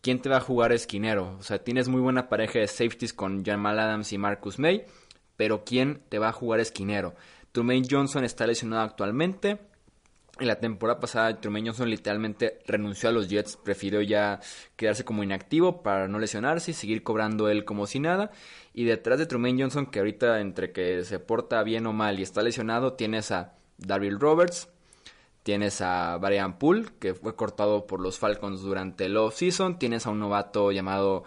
quién 0.00 0.20
te 0.20 0.28
va 0.28 0.36
a 0.38 0.40
jugar 0.40 0.72
esquinero. 0.72 1.36
O 1.38 1.42
sea, 1.42 1.62
tienes 1.62 1.88
muy 1.88 2.00
buena 2.00 2.28
pareja 2.28 2.58
de 2.58 2.66
safeties 2.66 3.12
con 3.12 3.44
Jamal 3.44 3.78
Adams 3.78 4.12
y 4.12 4.18
Marcus 4.18 4.58
May, 4.58 4.84
pero 5.36 5.64
¿quién 5.64 6.02
te 6.08 6.18
va 6.18 6.28
a 6.28 6.32
jugar 6.32 6.60
esquinero? 6.60 7.14
Trumaine 7.52 7.86
Johnson 7.90 8.24
está 8.24 8.46
lesionado 8.46 8.82
actualmente. 8.82 9.58
En 10.40 10.46
la 10.46 10.60
temporada 10.60 11.00
pasada, 11.00 11.40
Truman 11.40 11.66
Johnson 11.66 11.90
literalmente 11.90 12.60
renunció 12.64 13.08
a 13.08 13.12
los 13.12 13.28
Jets, 13.28 13.56
prefirió 13.56 14.02
ya 14.02 14.38
quedarse 14.76 15.04
como 15.04 15.24
inactivo 15.24 15.82
para 15.82 16.06
no 16.06 16.20
lesionarse 16.20 16.70
y 16.70 16.74
seguir 16.74 17.02
cobrando 17.02 17.48
él 17.48 17.64
como 17.64 17.88
si 17.88 17.98
nada. 17.98 18.30
Y 18.72 18.84
detrás 18.84 19.18
de 19.18 19.26
Truman 19.26 19.58
Johnson, 19.58 19.86
que 19.86 19.98
ahorita 19.98 20.40
entre 20.40 20.70
que 20.70 21.02
se 21.04 21.18
porta 21.18 21.64
bien 21.64 21.86
o 21.86 21.92
mal 21.92 22.20
y 22.20 22.22
está 22.22 22.42
lesionado, 22.42 22.92
tienes 22.92 23.32
a 23.32 23.54
Daryl 23.78 24.20
Roberts, 24.20 24.68
tienes 25.42 25.80
a 25.80 26.16
Brian 26.18 26.58
Poole, 26.58 26.86
que 27.00 27.14
fue 27.14 27.34
cortado 27.34 27.88
por 27.88 28.00
los 28.00 28.20
Falcons 28.20 28.60
durante 28.60 29.06
el 29.06 29.16
off-season, 29.16 29.80
tienes 29.80 30.06
a 30.06 30.10
un 30.10 30.20
novato 30.20 30.70
llamado 30.70 31.24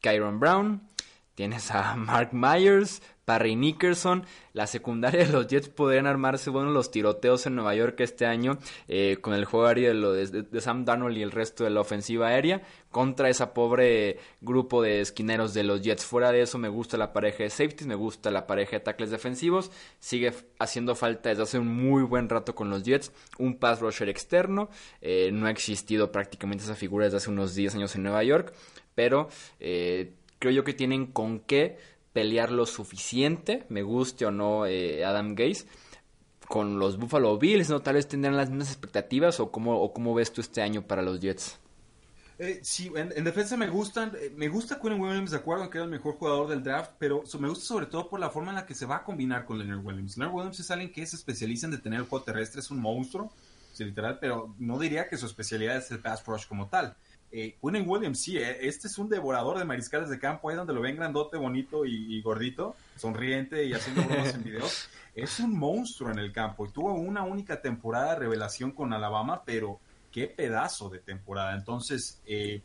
Kyron 0.00 0.40
Brown, 0.40 0.88
tienes 1.34 1.70
a 1.70 1.96
Mark 1.96 2.30
Myers, 2.32 3.02
Parry 3.24 3.56
Nickerson, 3.56 4.26
la 4.52 4.66
secundaria 4.66 5.24
de 5.24 5.32
los 5.32 5.46
Jets 5.46 5.68
podrían 5.68 6.06
armarse 6.06 6.50
bueno 6.50 6.70
los 6.70 6.90
tiroteos 6.90 7.46
en 7.46 7.54
Nueva 7.54 7.74
York 7.74 7.98
este 8.00 8.26
año 8.26 8.58
eh, 8.86 9.16
con 9.20 9.32
el 9.32 9.46
juego 9.46 9.66
aéreo 9.66 10.12
de, 10.12 10.60
Sam 10.60 10.84
Darnold 10.84 11.16
y 11.16 11.22
el 11.22 11.30
resto 11.30 11.64
de 11.64 11.70
la 11.70 11.80
ofensiva 11.80 12.28
aérea 12.28 12.62
contra 12.90 13.30
esa 13.30 13.54
pobre 13.54 14.18
grupo 14.42 14.82
de 14.82 15.00
esquineros 15.00 15.54
de 15.54 15.64
los 15.64 15.80
Jets. 15.80 16.04
Fuera 16.04 16.32
de 16.32 16.42
eso 16.42 16.58
me 16.58 16.68
gusta 16.68 16.98
la 16.98 17.12
pareja 17.12 17.44
de 17.44 17.50
safeties, 17.50 17.86
me 17.86 17.94
gusta 17.94 18.30
la 18.30 18.46
pareja 18.46 18.72
de 18.72 18.80
tackles 18.80 19.10
defensivos. 19.10 19.70
Sigue 19.98 20.32
haciendo 20.58 20.94
falta 20.94 21.30
desde 21.30 21.44
hace 21.44 21.58
un 21.58 21.68
muy 21.68 22.02
buen 22.02 22.28
rato 22.28 22.54
con 22.54 22.68
los 22.68 22.82
Jets 22.82 23.10
un 23.38 23.56
pass 23.56 23.80
rusher 23.80 24.08
externo. 24.08 24.68
Eh, 25.00 25.30
no 25.32 25.46
ha 25.46 25.50
existido 25.50 26.12
prácticamente 26.12 26.64
esa 26.64 26.74
figura 26.74 27.06
desde 27.06 27.16
hace 27.16 27.30
unos 27.30 27.54
10 27.54 27.76
años 27.76 27.94
en 27.96 28.02
Nueva 28.02 28.22
York, 28.22 28.52
pero 28.94 29.28
eh, 29.60 30.12
creo 30.44 30.52
yo 30.52 30.64
que 30.64 30.74
tienen 30.74 31.06
con 31.06 31.40
qué 31.40 31.78
pelear 32.12 32.52
lo 32.52 32.66
suficiente, 32.66 33.64
me 33.70 33.82
guste 33.82 34.26
o 34.26 34.30
no 34.30 34.66
eh, 34.66 35.02
Adam 35.02 35.34
Gaze, 35.34 35.64
con 36.46 36.78
los 36.78 36.98
Buffalo 36.98 37.38
Bills, 37.38 37.70
¿no? 37.70 37.80
Tal 37.80 37.94
vez 37.94 38.06
tendrán 38.06 38.36
las 38.36 38.50
mismas 38.50 38.68
expectativas 38.68 39.40
o 39.40 39.50
cómo, 39.50 39.90
cómo 39.94 40.12
ves 40.12 40.34
tú 40.34 40.42
este 40.42 40.60
año 40.60 40.82
para 40.82 41.00
los 41.00 41.18
Jets. 41.18 41.58
Eh, 42.38 42.60
sí, 42.62 42.92
en, 42.94 43.24
defensa 43.24 43.56
me 43.56 43.70
gustan, 43.70 44.12
eh, 44.20 44.34
me 44.36 44.48
gusta 44.48 44.78
Quinn 44.78 45.00
Williams, 45.00 45.30
de 45.30 45.38
acuerdo 45.38 45.70
que 45.70 45.78
era 45.78 45.86
el 45.86 45.90
mejor 45.90 46.16
jugador 46.16 46.48
del 46.50 46.62
draft, 46.62 46.90
pero 46.98 47.22
me 47.40 47.48
gusta 47.48 47.64
sobre 47.64 47.86
todo 47.86 48.10
por 48.10 48.20
la 48.20 48.28
forma 48.28 48.50
en 48.50 48.56
la 48.56 48.66
que 48.66 48.74
se 48.74 48.84
va 48.84 48.96
a 48.96 49.02
combinar 49.02 49.46
con 49.46 49.58
Leonard 49.58 49.82
Williams. 49.82 50.18
Leonard 50.18 50.34
Williams 50.34 50.60
es 50.60 50.70
alguien 50.70 50.92
que 50.92 51.06
se 51.06 51.16
especializa 51.16 51.68
en 51.68 51.72
detener 51.72 52.00
el 52.00 52.06
juego 52.06 52.22
terrestre, 52.22 52.60
es 52.60 52.70
un 52.70 52.80
monstruo, 52.80 53.32
literal, 53.78 54.18
pero 54.20 54.54
no 54.58 54.78
diría 54.78 55.08
que 55.08 55.16
su 55.16 55.24
especialidad 55.24 55.78
es 55.78 55.90
el 55.90 56.00
pass 56.00 56.22
rush 56.26 56.46
como 56.46 56.68
tal 56.68 56.94
eh, 57.36 57.56
Williams, 57.60 58.20
sí, 58.20 58.38
eh, 58.38 58.58
este 58.60 58.86
es 58.86 58.96
un 58.96 59.08
devorador 59.08 59.58
de 59.58 59.64
mariscales 59.64 60.08
de 60.08 60.20
campo, 60.20 60.48
ahí 60.48 60.54
donde 60.54 60.72
lo 60.72 60.80
ven 60.80 60.94
grandote, 60.94 61.36
bonito 61.36 61.84
y, 61.84 62.22
gordito, 62.22 62.76
sonriente 62.96 63.64
y 63.64 63.72
haciendo 63.72 64.04
bromas 64.04 64.34
en 64.34 64.44
videos. 64.44 64.88
Es 65.16 65.38
un 65.38 65.56
monstruo 65.56 66.10
en 66.10 66.18
el 66.18 66.32
campo 66.32 66.66
y 66.66 66.70
tuvo 66.70 66.92
una 66.94 67.22
única 67.22 67.62
temporada 67.62 68.14
de 68.14 68.20
revelación 68.20 68.72
con 68.72 68.92
Alabama, 68.92 69.42
pero 69.44 69.78
qué 70.10 70.26
pedazo 70.26 70.88
de 70.88 70.98
temporada. 70.98 71.54
Entonces, 71.54 72.20
eh, 72.26 72.62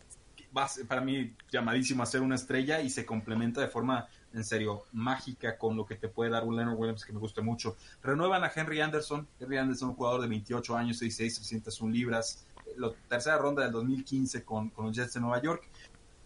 va 0.55 0.67
para 0.87 1.01
mí 1.01 1.35
llamadísimo 1.51 2.01
a 2.01 2.07
ser 2.07 2.21
una 2.21 2.35
estrella 2.35 2.81
y 2.81 2.89
se 2.89 3.05
complementa 3.05 3.61
de 3.61 3.67
forma, 3.67 4.07
en 4.33 4.43
serio, 4.43 4.85
mágica 4.93 5.59
con 5.59 5.77
lo 5.77 5.85
que 5.85 5.95
te 5.95 6.07
puede 6.07 6.31
dar 6.31 6.43
un 6.43 6.55
Leonard 6.55 6.75
Williams 6.75 7.05
que 7.05 7.13
me 7.13 7.19
gusta 7.19 7.43
mucho. 7.43 7.77
Renuevan 8.01 8.43
a 8.43 8.51
Henry 8.55 8.81
Anderson. 8.81 9.27
Henry 9.39 9.57
Anderson, 9.57 9.89
un 9.89 9.95
jugador 9.95 10.21
de 10.21 10.27
28 10.27 10.75
años, 10.75 11.01
6'6", 11.01 11.35
301 11.35 11.93
libras 11.93 12.47
la 12.77 12.91
tercera 13.07 13.37
ronda 13.37 13.63
del 13.63 13.71
2015 13.71 14.43
con, 14.43 14.69
con 14.69 14.87
los 14.87 14.95
Jets 14.95 15.13
de 15.13 15.21
Nueva 15.21 15.41
York. 15.41 15.67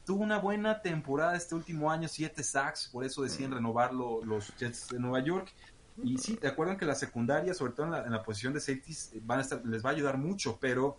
Tuvo 0.05 0.23
una 0.23 0.39
buena 0.39 0.81
temporada 0.81 1.35
este 1.35 1.55
último 1.55 1.89
año, 1.89 2.07
siete 2.07 2.43
sacks, 2.43 2.89
por 2.91 3.05
eso 3.05 3.23
deciden 3.23 3.51
renovarlo 3.51 4.23
los 4.23 4.55
Jets 4.57 4.89
de 4.89 4.99
Nueva 4.99 5.21
York. 5.21 5.53
Y 6.01 6.17
sí, 6.17 6.35
te 6.35 6.47
acuerdan 6.47 6.77
que 6.77 6.85
la 6.85 6.95
secundaria, 6.95 7.53
sobre 7.53 7.73
todo 7.73 7.85
en 7.85 8.11
la, 8.11 8.23
posición 8.23 8.53
de 8.53 8.59
safeties, 8.59 9.11
van 9.21 9.39
a 9.39 9.41
estar, 9.43 9.63
les 9.65 9.85
va 9.85 9.91
a 9.91 9.93
ayudar 9.93 10.17
mucho, 10.17 10.57
pero 10.59 10.97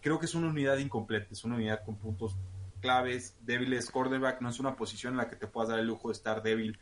creo 0.00 0.18
que 0.18 0.26
es 0.26 0.34
una 0.34 0.48
unidad 0.48 0.78
incompleta, 0.78 1.28
es 1.30 1.44
una 1.44 1.54
unidad 1.54 1.84
con 1.84 1.96
puntos 1.96 2.36
claves, 2.80 3.36
débiles, 3.42 3.90
quarterback, 3.90 4.40
no 4.40 4.48
es 4.48 4.58
una 4.58 4.74
posición 4.74 5.14
en 5.14 5.18
la 5.18 5.28
que 5.28 5.36
te 5.36 5.46
puedas 5.46 5.70
dar 5.70 5.78
el 5.78 5.86
lujo 5.86 6.08
de 6.08 6.14
estar 6.14 6.42
débil, 6.42 6.78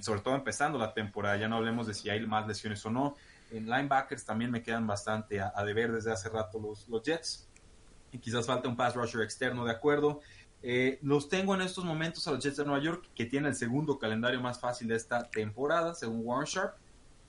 sobre 0.00 0.22
todo 0.22 0.34
empezando 0.34 0.78
la 0.78 0.94
temporada, 0.94 1.36
ya 1.36 1.48
no 1.48 1.56
hablemos 1.56 1.86
de 1.86 1.92
si 1.92 2.08
hay 2.08 2.26
más 2.26 2.46
lesiones 2.46 2.84
o 2.86 2.90
no. 2.90 3.14
En 3.50 3.66
linebackers 3.66 4.24
también 4.24 4.50
me 4.50 4.62
quedan 4.62 4.86
bastante 4.86 5.42
a, 5.42 5.52
deber 5.64 5.92
desde 5.92 6.10
hace 6.10 6.30
rato 6.30 6.58
los, 6.58 6.88
los 6.88 7.02
Jets. 7.02 7.46
Y 8.12 8.18
quizás 8.18 8.46
falta 8.46 8.68
un 8.68 8.76
pass 8.76 8.94
rusher 8.94 9.22
externo, 9.22 9.64
de 9.64 9.72
acuerdo. 9.72 10.20
Eh, 10.62 10.98
los 11.02 11.28
tengo 11.28 11.54
en 11.54 11.62
estos 11.62 11.84
momentos 11.84 12.28
a 12.28 12.32
los 12.32 12.44
Jets 12.44 12.58
de 12.58 12.64
Nueva 12.64 12.82
York, 12.82 13.08
que 13.14 13.24
tienen 13.24 13.50
el 13.50 13.56
segundo 13.56 13.98
calendario 13.98 14.40
más 14.40 14.60
fácil 14.60 14.88
de 14.88 14.94
esta 14.94 15.28
temporada, 15.28 15.94
según 15.94 16.20
Warren. 16.24 16.70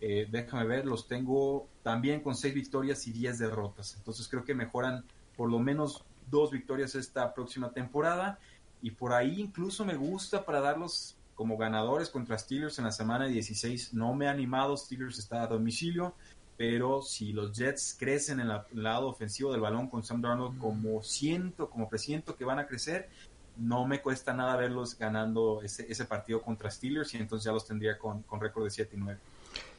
Eh, 0.01 0.27
déjame 0.29 0.65
ver, 0.65 0.85
los 0.85 1.07
tengo 1.07 1.67
también 1.81 2.21
con 2.21 2.35
seis 2.35 2.53
victorias 2.53 3.07
y 3.07 3.13
diez 3.13 3.39
derrotas. 3.39 3.95
Entonces 3.95 4.27
creo 4.27 4.43
que 4.43 4.53
mejoran 4.53 5.05
por 5.35 5.49
lo 5.49 5.59
menos 5.59 6.03
dos 6.29 6.51
victorias 6.51 6.93
esta 6.95 7.33
próxima 7.33 7.71
temporada. 7.71 8.37
Y 8.81 8.91
por 8.91 9.13
ahí 9.13 9.39
incluso 9.39 9.85
me 9.85 9.95
gusta 9.95 10.45
para 10.45 10.59
darlos 10.59 11.15
como 11.35 11.57
ganadores 11.57 12.09
contra 12.09 12.37
Steelers 12.37 12.77
en 12.79 12.85
la 12.85 12.91
semana 12.91 13.27
16. 13.27 13.93
No 13.93 14.13
me 14.13 14.27
ha 14.27 14.31
animado, 14.31 14.75
Steelers 14.77 15.17
está 15.17 15.43
a 15.43 15.47
domicilio 15.47 16.13
pero 16.57 17.01
si 17.01 17.33
los 17.33 17.57
Jets 17.57 17.95
crecen 17.99 18.39
en 18.39 18.49
el 18.49 18.83
lado 18.83 19.09
ofensivo 19.09 19.51
del 19.51 19.61
balón 19.61 19.87
con 19.89 20.03
Sam 20.03 20.21
Darnold 20.21 20.59
como 20.59 21.01
siento, 21.03 21.69
como 21.69 21.89
presiento 21.89 22.35
que 22.35 22.45
van 22.45 22.59
a 22.59 22.67
crecer, 22.67 23.09
no 23.57 23.85
me 23.85 24.01
cuesta 24.01 24.33
nada 24.33 24.55
verlos 24.55 24.97
ganando 24.97 25.61
ese, 25.63 25.85
ese 25.91 26.05
partido 26.05 26.41
contra 26.41 26.69
Steelers 26.71 27.13
y 27.13 27.17
entonces 27.17 27.45
ya 27.45 27.51
los 27.51 27.65
tendría 27.65 27.97
con, 27.97 28.23
con 28.23 28.39
récord 28.39 28.63
de 28.63 28.71
7 28.71 28.95
y 28.95 28.99
9. 28.99 29.19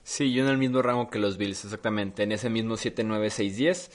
Sí, 0.03 0.33
yo 0.33 0.45
en 0.45 0.51
el 0.51 0.59
mismo 0.59 0.83
rango 0.83 1.09
que 1.09 1.18
los 1.18 1.39
Bills, 1.39 1.64
exactamente, 1.64 2.22
en 2.22 2.33
ese 2.33 2.51
mismo 2.51 2.77
7, 2.77 3.05
9, 3.05 3.31
6, 3.31 3.57
10. 3.57 3.91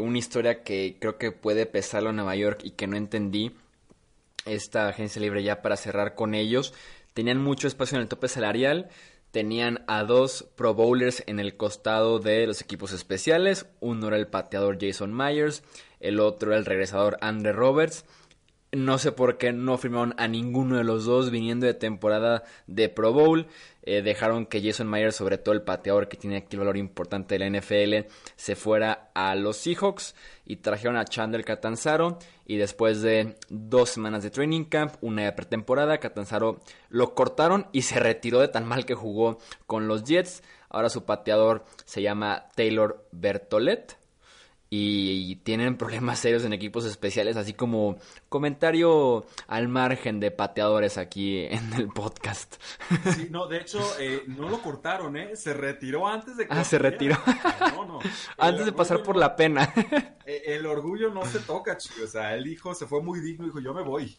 una 0.00 0.18
historia 0.18 0.62
que 0.62 0.96
creo 1.00 1.16
que 1.16 1.32
puede 1.32 1.66
pesarlo 1.66 2.10
a 2.10 2.12
Nueva 2.12 2.36
York 2.36 2.60
y 2.62 2.72
que 2.72 2.86
no 2.86 2.96
entendí. 2.96 3.52
Esta 4.44 4.88
agencia 4.88 5.20
libre 5.20 5.42
ya 5.42 5.62
para 5.62 5.76
cerrar 5.76 6.14
con 6.14 6.34
ellos. 6.34 6.74
Tenían 7.14 7.38
mucho 7.42 7.66
espacio 7.66 7.96
en 7.96 8.02
el 8.02 8.08
tope 8.08 8.28
salarial 8.28 8.88
tenían 9.30 9.84
a 9.86 10.04
dos 10.04 10.46
Pro 10.56 10.74
Bowlers 10.74 11.22
en 11.26 11.40
el 11.40 11.56
costado 11.56 12.18
de 12.18 12.46
los 12.46 12.60
equipos 12.60 12.92
especiales. 12.92 13.66
Uno 13.80 14.08
era 14.08 14.16
el 14.16 14.26
pateador 14.26 14.78
Jason 14.80 15.16
Myers, 15.16 15.62
el 16.00 16.20
otro 16.20 16.54
el 16.54 16.64
regresador 16.64 17.16
Andre 17.20 17.52
Roberts. 17.52 18.04
No 18.72 18.98
sé 18.98 19.10
por 19.10 19.36
qué 19.36 19.52
no 19.52 19.78
firmaron 19.78 20.14
a 20.16 20.28
ninguno 20.28 20.76
de 20.76 20.84
los 20.84 21.04
dos 21.04 21.32
viniendo 21.32 21.66
de 21.66 21.74
temporada 21.74 22.44
de 22.68 22.88
Pro 22.88 23.12
Bowl. 23.12 23.48
Eh, 23.82 24.00
dejaron 24.02 24.46
que 24.46 24.62
Jason 24.62 24.88
Myers, 24.88 25.16
sobre 25.16 25.38
todo 25.38 25.56
el 25.56 25.62
pateador 25.62 26.06
que 26.06 26.16
tiene 26.16 26.36
aquí 26.36 26.54
el 26.54 26.60
valor 26.60 26.76
importante 26.76 27.36
de 27.36 27.40
la 27.40 27.58
NFL, 27.58 28.08
se 28.36 28.54
fuera 28.54 29.10
a 29.12 29.34
los 29.34 29.56
Seahawks 29.56 30.14
y 30.46 30.56
trajeron 30.56 30.96
a 30.96 31.04
Chandler 31.04 31.44
Catanzaro. 31.44 32.20
Y 32.46 32.58
después 32.58 33.02
de 33.02 33.34
dos 33.48 33.90
semanas 33.90 34.22
de 34.22 34.30
training 34.30 34.66
camp, 34.66 34.94
una 35.00 35.24
de 35.24 35.32
pretemporada, 35.32 35.98
Catanzaro 35.98 36.60
lo 36.90 37.16
cortaron 37.16 37.66
y 37.72 37.82
se 37.82 37.98
retiró 37.98 38.38
de 38.38 38.48
tan 38.48 38.68
mal 38.68 38.86
que 38.86 38.94
jugó 38.94 39.38
con 39.66 39.88
los 39.88 40.04
Jets. 40.04 40.44
Ahora 40.68 40.90
su 40.90 41.04
pateador 41.04 41.64
se 41.86 42.02
llama 42.02 42.46
Taylor 42.54 43.04
Bertolet 43.10 43.99
y 44.72 45.34
tienen 45.36 45.76
problemas 45.76 46.20
serios 46.20 46.44
en 46.44 46.52
equipos 46.52 46.84
especiales, 46.84 47.36
así 47.36 47.54
como 47.54 47.98
comentario 48.28 49.26
al 49.48 49.66
margen 49.66 50.20
de 50.20 50.30
pateadores 50.30 50.96
aquí 50.96 51.38
en 51.38 51.72
el 51.74 51.88
podcast. 51.88 52.54
Sí, 53.16 53.26
no, 53.30 53.48
de 53.48 53.58
hecho, 53.58 53.80
eh, 53.98 54.22
no 54.28 54.48
lo 54.48 54.62
cortaron, 54.62 55.16
¿eh? 55.16 55.34
Se 55.34 55.54
retiró 55.54 56.06
antes 56.06 56.36
de 56.36 56.46
que... 56.46 56.54
Ah, 56.54 56.62
se 56.62 56.78
retiró. 56.78 57.18
No, 57.74 57.84
no. 57.84 57.98
antes 58.38 58.64
de 58.64 58.72
pasar 58.72 59.02
por 59.02 59.16
la 59.16 59.34
pena. 59.36 59.72
Eh, 60.26 60.54
el 60.54 60.66
orgullo 60.66 61.10
no 61.10 61.24
se 61.24 61.40
toca, 61.40 61.76
chicos. 61.76 62.02
O 62.02 62.06
sea, 62.06 62.36
el 62.36 62.46
hijo 62.46 62.74
se 62.74 62.86
fue 62.86 63.02
muy 63.02 63.20
digno 63.20 63.46
dijo, 63.46 63.58
yo 63.58 63.72
me 63.74 63.82
voy. 63.82 64.16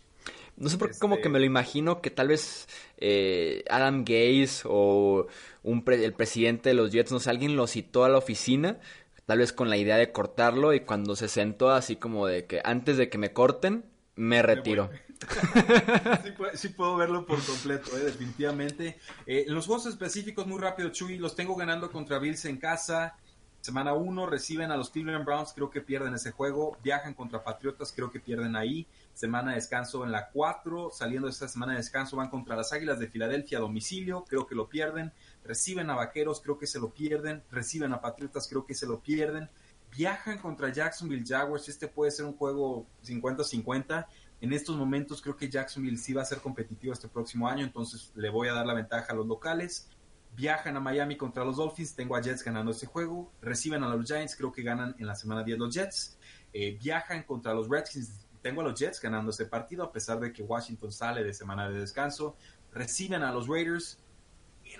No 0.58 0.68
sé 0.68 0.78
por 0.78 0.91
qué, 0.91 0.99
como 0.99 1.20
que 1.22 1.30
me 1.30 1.39
lo 1.39 1.45
imagino 1.45 2.02
que 2.02 2.10
tal 2.10 2.28
vez 2.28 2.68
eh, 2.97 3.64
Adam 3.70 4.04
Gaze 4.04 4.64
o 4.66 5.28
un 5.64 5.84
el 5.88 6.14
presidente 6.14 6.70
de 6.70 6.76
los 6.76 6.91
Jets, 6.91 7.12
no 7.12 7.20
sé, 7.20 7.30
alguien 7.30 7.56
lo 7.56 7.66
citó 7.68 8.04
a 8.04 8.10
la 8.10 8.18
oficina 8.18 8.80
tal 9.26 9.39
vez 9.39 9.53
con 9.53 9.69
la 9.69 9.78
idea 9.78 9.97
de 9.97 10.11
cortarlo 10.11 10.74
y 10.74 10.82
cuando 10.82 11.15
se 11.15 11.28
sentó 11.28 11.72
así 11.72 11.95
como 11.95 12.28
de 12.28 12.45
que 12.45 12.61
antes 12.63 12.97
de 12.97 13.09
que 13.09 13.17
me 13.17 13.34
corten, 13.34 13.86
me 14.15 14.41
retiro. 14.41 14.89
sí, 16.55 16.69
puedo 16.69 16.95
verlo 16.95 17.26
por 17.26 17.43
completo, 17.43 17.95
eh, 17.97 18.01
definitivamente. 18.01 18.97
Eh, 19.26 19.45
los 19.47 19.67
juegos 19.67 19.86
específicos, 19.86 20.47
muy 20.47 20.59
rápido, 20.59 20.89
Chuy, 20.89 21.17
los 21.17 21.36
tengo 21.36 21.55
ganando 21.55 21.91
contra 21.91 22.19
Bills 22.19 22.45
en 22.45 22.57
casa. 22.57 23.15
Semana 23.61 23.93
1 23.93 24.26
reciben 24.26 24.72
a 24.72 24.78
los 24.78 24.89
Cleveland 24.89 25.24
Browns, 25.24 25.53
creo 25.53 25.69
que 25.69 25.82
pierden 25.82 26.15
ese 26.15 26.32
juego. 26.32 26.78
Viajan 26.84 27.13
contra 27.13 27.43
Patriotas, 27.43 27.93
creo 27.95 28.11
que 28.11 28.19
pierden 28.19 28.55
ahí. 28.55 28.88
Semana 29.13 29.51
de 29.51 29.57
descanso 29.57 30.03
en 30.03 30.11
la 30.11 30.30
4. 30.30 30.89
Saliendo 30.91 31.28
de 31.28 31.32
esta 31.32 31.47
semana 31.47 31.74
de 31.74 31.78
descanso 31.78 32.17
van 32.17 32.30
contra 32.30 32.55
las 32.55 32.74
Águilas 32.74 32.97
de 32.97 33.07
Filadelfia 33.07 33.59
a 33.59 33.61
domicilio, 33.61 34.26
creo 34.28 34.47
que 34.47 34.55
lo 34.55 34.67
pierden 34.67 35.13
reciben 35.44 35.89
a 35.89 35.96
Vaqueros, 35.96 36.42
creo 36.42 36.58
que 36.58 36.68
se 36.68 36.80
lo 36.80 36.94
pierden, 36.94 37.44
reciben 37.52 37.94
a 37.94 38.02
Patriotas, 38.02 38.48
creo 38.48 38.66
que 38.66 38.74
se 38.74 38.86
lo 38.86 39.02
pierden, 39.02 39.50
viajan 39.96 40.38
contra 40.38 40.72
Jacksonville 40.72 41.26
Jaguars, 41.26 41.70
este 41.70 41.88
puede 41.88 42.12
ser 42.12 42.26
un 42.26 42.36
juego 42.36 42.88
50-50, 43.04 44.08
en 44.42 44.54
estos 44.54 44.76
momentos 44.76 45.22
creo 45.22 45.38
que 45.38 45.50
Jacksonville 45.50 45.98
sí 45.98 46.14
va 46.14 46.24
a 46.24 46.26
ser 46.26 46.39
competitivo 46.39 46.94
este 46.94 47.08
próximo 47.08 47.48
año, 47.48 47.64
entonces 47.64 48.12
le 48.16 48.30
voy 48.30 48.48
a 48.48 48.54
dar 48.54 48.66
la 48.66 48.74
ventaja 48.74 49.14
a 49.14 49.16
los 49.16 49.28
locales. 49.28 49.88
Viajan 50.36 50.76
a 50.78 50.80
Miami 50.80 51.16
contra 51.16 51.46
los 51.46 51.58
Dolphins, 51.58 51.94
tengo 51.94 52.16
a 52.16 52.22
Jets 52.22 52.44
ganando 52.44 52.72
ese 52.72 52.88
juego. 52.88 53.32
Reciben 53.42 53.84
a 53.84 53.96
los 53.96 54.04
Giants, 54.08 54.36
creo 54.36 54.52
que 54.52 54.64
ganan 54.64 54.96
en 54.98 55.06
la 55.06 55.14
semana 55.14 55.44
10 55.44 55.60
los 55.60 55.76
Jets. 55.76 56.18
Eh, 56.54 56.76
viajan 56.82 57.22
contra 57.24 57.54
los 57.54 57.70
Redskins, 57.70 58.26
tengo 58.42 58.62
a 58.62 58.64
los 58.64 58.80
Jets 58.80 59.00
ganando 59.00 59.30
ese 59.30 59.46
partido, 59.46 59.84
a 59.84 59.92
pesar 59.92 60.20
de 60.20 60.34
que 60.34 60.42
Washington 60.42 60.92
sale 60.92 61.24
de 61.24 61.36
semana 61.36 61.70
de 61.70 61.80
descanso. 61.80 62.36
Reciben 62.74 63.22
a 63.22 63.32
los 63.32 63.48
Raiders, 63.48 64.00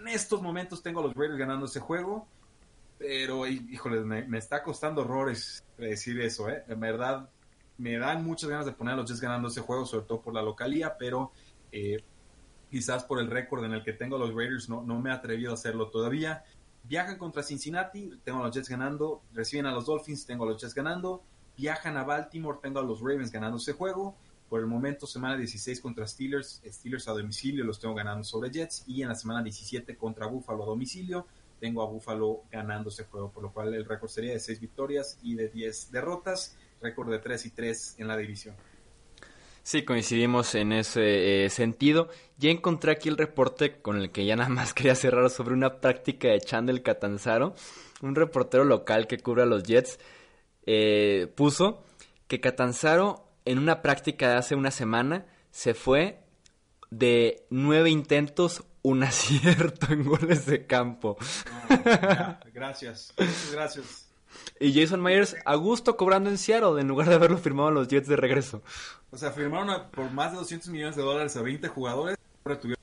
en 0.02 0.08
estos 0.08 0.42
momentos 0.42 0.82
tengo 0.82 1.00
a 1.00 1.04
los 1.04 1.14
Raiders 1.14 1.38
ganando 1.38 1.66
ese 1.68 1.80
juego, 1.80 2.28
pero 2.98 3.48
híjole, 3.48 4.02
me, 4.02 4.38
está 4.38 4.64
costando 4.64 5.02
horrores 5.02 5.64
decir 5.78 6.20
eso, 6.22 6.50
¿eh? 6.50 6.64
En 6.68 6.80
verdad, 6.80 7.30
me 7.78 7.98
dan 7.98 8.24
muchas 8.24 8.50
ganas 8.50 8.66
de 8.66 8.74
poner 8.74 8.94
a 8.94 8.98
los 8.98 9.10
Jets 9.10 9.22
ganando 9.22 9.48
ese 9.48 9.62
juego, 9.62 9.86
sobre 9.86 10.06
todo 10.06 10.22
por 10.22 10.34
la 10.34 10.42
localía, 10.42 10.98
pero 10.98 11.32
eh, 11.72 12.04
quizás 12.70 13.04
por 13.04 13.20
el 13.20 13.30
récord 13.30 13.64
en 13.64 13.74
el 13.74 13.84
que 13.84 13.94
tengo 13.94 14.16
a 14.16 14.20
los 14.20 14.34
Raiders 14.34 14.70
no, 14.70 14.84
no 14.84 15.00
me 15.00 15.10
he 15.10 15.14
atrevido 15.14 15.52
a 15.52 15.54
hacerlo 15.54 15.90
todavía. 15.90 16.44
Viajan 16.84 17.18
contra 17.18 17.44
Cincinnati, 17.44 18.12
tengo 18.24 18.40
a 18.40 18.48
los 18.48 18.56
Jets 18.56 18.70
ganando, 18.70 19.22
reciben 19.34 19.68
a 19.68 19.72
los 19.72 19.86
Dolphins, 19.86 20.26
tengo 20.26 20.46
a 20.46 20.48
los 20.48 20.62
Jets 20.62 20.74
ganando, 20.74 21.24
viajan 21.58 21.98
a 21.98 22.04
Baltimore, 22.04 22.58
tengo 22.62 22.80
a 22.80 22.84
los 22.84 23.00
Ravens 23.02 23.32
ganando 23.32 23.58
ese 23.58 23.74
juego, 23.74 24.18
por 24.52 24.60
el 24.60 24.68
momento, 24.68 25.08
semana 25.08 25.38
16 25.38 25.80
contra 25.80 26.06
Steelers, 26.06 26.62
Steelers 26.68 27.08
a 27.08 27.14
domicilio 27.14 27.64
los 27.64 27.80
tengo 27.80 27.96
ganando 27.96 28.26
sobre 28.26 28.52
Jets. 28.52 28.84
Y 28.86 29.02
en 29.02 29.08
la 29.08 29.16
semana 29.16 29.42
17 29.42 29.96
contra 29.96 30.28
Buffalo 30.28 30.64
a 30.64 30.66
domicilio, 30.66 31.26
tengo 31.62 31.82
a 31.82 31.86
Buffalo 31.86 32.42
ganando 32.52 32.90
ese 32.90 33.06
juego, 33.06 33.32
por 33.32 33.44
lo 33.44 33.54
cual 33.54 33.74
el 33.74 33.86
récord 33.86 34.10
sería 34.10 34.34
de 34.34 34.42
6 34.42 34.60
victorias 34.60 35.18
y 35.24 35.36
de 35.36 35.48
10 35.48 35.94
derrotas, 35.94 36.58
récord 36.82 37.10
de 37.10 37.20
3 37.20 37.46
y 37.46 37.50
3 37.52 37.96
en 38.00 38.10
la 38.10 38.18
división. 38.18 38.54
Sí, 39.64 39.86
coincidimos 39.86 40.54
en 40.56 40.74
ese 40.74 41.46
eh, 41.46 41.50
sentido. 41.50 42.10
Ya 42.38 42.50
encontré 42.50 42.92
aquí 42.92 43.08
el 43.08 43.16
reporte 43.16 43.82
con 43.82 44.02
el 44.02 44.12
que 44.12 44.26
ya 44.26 44.36
nada 44.36 44.50
más 44.50 44.74
quería 44.74 44.96
cerrar 44.96 45.30
sobre 45.30 45.54
una 45.54 45.80
práctica 45.80 46.28
de 46.28 46.42
Chandel 46.42 46.84
Catanzaro, 46.84 47.56
un 48.02 48.16
reportero 48.16 48.66
local 48.66 49.08
que 49.08 49.18
cubre 49.18 49.44
a 49.44 49.46
los 49.46 49.64
Jets, 49.64 49.98
eh, 50.66 51.32
puso 51.38 51.86
que 52.28 52.42
Catanzaro 52.42 53.31
en 53.46 53.60
una 53.60 53.82
práctica 53.82 54.30
de 54.30 54.36
hace 54.36 54.56
una 54.56 54.72
semana 54.72 55.26
se 55.52 55.74
fue 55.74 56.24
de 56.90 57.46
nueve 57.50 57.90
intentos, 57.90 58.64
un 58.82 59.04
acierto 59.04 59.92
en 59.92 60.04
goles 60.04 60.46
de 60.46 60.66
campo. 60.66 61.18
gracias, 62.54 63.14
gracias. 63.52 64.08
Y 64.60 64.74
Jason 64.74 65.02
Myers 65.02 65.36
a 65.46 65.56
gusto 65.56 65.98
cobrando 65.98 66.30
en 66.30 66.38
Seattle 66.38 66.80
en 66.80 66.88
lugar 66.88 67.10
de 67.10 67.16
haberlo 67.16 67.38
firmado 67.38 67.70
en 67.70 67.76
los 67.76 67.88
Jets 67.88 68.08
de 68.08 68.16
regreso. 68.16 68.62
O 69.10 69.18
sea, 69.18 69.32
firmaron 69.32 69.90
por 69.92 70.10
más 70.12 70.32
de 70.32 70.38
200 70.38 70.70
millones 70.70 70.96
de 70.96 71.02
dólares 71.02 71.36
a 71.36 71.42
20 71.42 71.68
jugadores, 71.68 72.18
ahora 72.46 72.60
tuvieron 72.60 72.82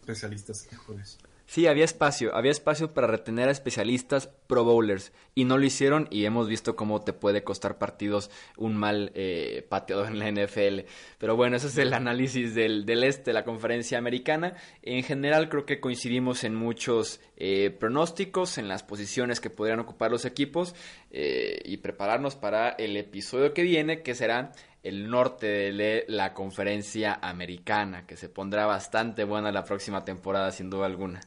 especialistas. 0.00 0.68
Híjoles. 0.72 1.18
Sí, 1.46 1.66
había 1.66 1.84
espacio, 1.84 2.34
había 2.34 2.50
espacio 2.50 2.94
para 2.94 3.06
retener 3.06 3.48
a 3.48 3.52
especialistas 3.52 4.28
pro 4.46 4.64
bowlers 4.64 5.12
y 5.34 5.44
no 5.44 5.58
lo 5.58 5.64
hicieron 5.64 6.08
y 6.10 6.24
hemos 6.24 6.48
visto 6.48 6.74
cómo 6.74 7.02
te 7.02 7.12
puede 7.12 7.44
costar 7.44 7.76
partidos 7.76 8.30
un 8.56 8.76
mal 8.76 9.12
eh, 9.14 9.66
pateador 9.68 10.06
en 10.06 10.18
la 10.18 10.30
NFL. 10.30 10.88
Pero 11.18 11.36
bueno, 11.36 11.56
ese 11.56 11.66
es 11.66 11.76
el 11.76 11.92
análisis 11.92 12.54
del, 12.54 12.86
del 12.86 13.04
este, 13.04 13.34
la 13.34 13.44
conferencia 13.44 13.98
americana. 13.98 14.54
En 14.82 15.02
general 15.02 15.50
creo 15.50 15.66
que 15.66 15.80
coincidimos 15.80 16.44
en 16.44 16.54
muchos 16.54 17.20
eh, 17.36 17.70
pronósticos, 17.70 18.56
en 18.56 18.68
las 18.68 18.82
posiciones 18.82 19.40
que 19.40 19.50
podrían 19.50 19.80
ocupar 19.80 20.10
los 20.10 20.24
equipos 20.24 20.74
eh, 21.10 21.60
y 21.64 21.76
prepararnos 21.76 22.36
para 22.36 22.70
el 22.70 22.96
episodio 22.96 23.52
que 23.52 23.62
viene, 23.62 24.02
que 24.02 24.14
será 24.14 24.52
el 24.84 25.10
norte 25.10 25.72
de 25.72 26.04
la 26.08 26.34
conferencia 26.34 27.18
americana, 27.20 28.06
que 28.06 28.16
se 28.16 28.28
pondrá 28.28 28.66
bastante 28.66 29.24
buena 29.24 29.50
la 29.50 29.64
próxima 29.64 30.04
temporada 30.04 30.52
sin 30.52 30.70
duda 30.70 30.86
alguna. 30.86 31.22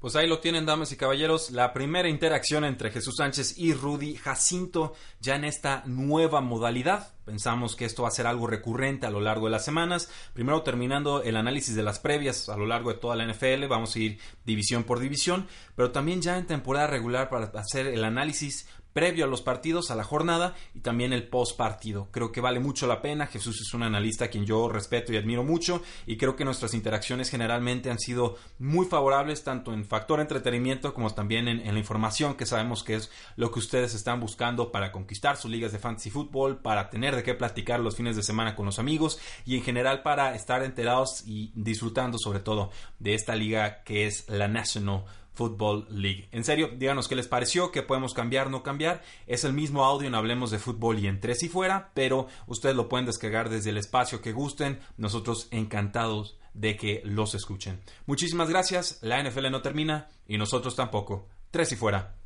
Pues 0.00 0.16
ahí 0.16 0.26
lo 0.26 0.38
tienen, 0.38 0.64
damas 0.64 0.92
y 0.92 0.96
caballeros, 0.96 1.50
la 1.50 1.74
primera 1.74 2.08
interacción 2.08 2.64
entre 2.64 2.90
Jesús 2.90 3.16
Sánchez 3.18 3.58
y 3.58 3.74
Rudy 3.74 4.14
Jacinto 4.14 4.94
ya 5.20 5.36
en 5.36 5.44
esta 5.44 5.82
nueva 5.84 6.40
modalidad. 6.40 7.12
Pensamos 7.26 7.76
que 7.76 7.84
esto 7.84 8.04
va 8.04 8.08
a 8.08 8.12
ser 8.12 8.26
algo 8.26 8.46
recurrente 8.46 9.06
a 9.06 9.10
lo 9.10 9.20
largo 9.20 9.44
de 9.44 9.52
las 9.52 9.64
semanas. 9.64 10.10
Primero 10.32 10.62
terminando 10.62 11.22
el 11.22 11.36
análisis 11.36 11.76
de 11.76 11.82
las 11.82 11.98
previas 11.98 12.48
a 12.48 12.56
lo 12.56 12.64
largo 12.64 12.90
de 12.90 12.98
toda 12.98 13.14
la 13.14 13.30
NFL, 13.30 13.66
vamos 13.68 13.94
a 13.94 13.98
ir 13.98 14.18
división 14.46 14.84
por 14.84 15.00
división, 15.00 15.46
pero 15.76 15.90
también 15.90 16.22
ya 16.22 16.38
en 16.38 16.46
temporada 16.46 16.86
regular 16.86 17.28
para 17.28 17.52
hacer 17.60 17.86
el 17.86 18.02
análisis 18.02 18.68
previo 18.92 19.24
a 19.24 19.28
los 19.28 19.42
partidos, 19.42 19.90
a 19.90 19.94
la 19.94 20.04
jornada 20.04 20.54
y 20.74 20.80
también 20.80 21.12
el 21.12 21.28
post 21.28 21.56
partido. 21.56 22.08
Creo 22.10 22.32
que 22.32 22.40
vale 22.40 22.60
mucho 22.60 22.86
la 22.86 23.02
pena. 23.02 23.26
Jesús 23.26 23.60
es 23.60 23.74
un 23.74 23.82
analista 23.82 24.26
a 24.26 24.28
quien 24.28 24.46
yo 24.46 24.68
respeto 24.68 25.12
y 25.12 25.16
admiro 25.16 25.44
mucho 25.44 25.82
y 26.06 26.16
creo 26.16 26.36
que 26.36 26.44
nuestras 26.44 26.74
interacciones 26.74 27.30
generalmente 27.30 27.90
han 27.90 27.98
sido 27.98 28.36
muy 28.58 28.86
favorables 28.86 29.44
tanto 29.44 29.72
en 29.72 29.84
factor 29.84 30.20
entretenimiento 30.20 30.92
como 30.94 31.10
también 31.10 31.48
en, 31.48 31.70
la 31.70 31.78
información 31.78 32.34
que 32.34 32.46
sabemos 32.46 32.82
que 32.82 32.96
es 32.96 33.10
lo 33.36 33.50
que 33.50 33.58
ustedes 33.58 33.94
están 33.94 34.20
buscando 34.20 34.72
para 34.72 34.92
conquistar 34.92 35.36
sus 35.36 35.50
ligas 35.50 35.72
de 35.72 35.78
fantasy 35.78 36.10
fútbol, 36.10 36.58
para 36.58 36.90
tener 36.90 37.14
de 37.14 37.22
qué 37.22 37.34
platicar 37.34 37.80
los 37.80 37.96
fines 37.96 38.16
de 38.16 38.22
semana 38.22 38.56
con 38.56 38.66
los 38.66 38.78
amigos 38.78 39.20
y 39.46 39.56
en 39.56 39.62
general 39.62 40.02
para 40.02 40.34
estar 40.34 40.62
enterados 40.62 41.22
y 41.26 41.52
disfrutando 41.54 42.18
sobre 42.18 42.40
todo 42.40 42.70
de 42.98 43.14
esta 43.14 43.36
liga 43.36 43.82
que 43.84 44.06
es 44.06 44.28
la 44.28 44.48
National 44.48 45.04
Football 45.40 45.86
League. 45.88 46.28
En 46.32 46.44
serio, 46.44 46.68
díganos 46.76 47.08
qué 47.08 47.16
les 47.16 47.26
pareció, 47.26 47.72
qué 47.72 47.82
podemos 47.82 48.12
cambiar, 48.12 48.50
no 48.50 48.62
cambiar. 48.62 49.02
Es 49.26 49.44
el 49.44 49.54
mismo 49.54 49.86
audio 49.86 50.06
en 50.06 50.14
Hablemos 50.14 50.50
de 50.50 50.58
Fútbol 50.58 50.98
y 50.98 51.06
en 51.06 51.18
Tres 51.18 51.42
y 51.42 51.48
Fuera, 51.48 51.92
pero 51.94 52.26
ustedes 52.46 52.76
lo 52.76 52.90
pueden 52.90 53.06
descargar 53.06 53.48
desde 53.48 53.70
el 53.70 53.78
espacio 53.78 54.20
que 54.20 54.32
gusten. 54.32 54.80
Nosotros 54.98 55.48
encantados 55.50 56.36
de 56.52 56.76
que 56.76 57.00
los 57.06 57.34
escuchen. 57.34 57.80
Muchísimas 58.04 58.50
gracias. 58.50 58.98
La 59.00 59.22
NFL 59.22 59.50
no 59.50 59.62
termina 59.62 60.08
y 60.28 60.36
nosotros 60.36 60.76
tampoco. 60.76 61.26
Tres 61.50 61.72
y 61.72 61.76
Fuera. 61.76 62.19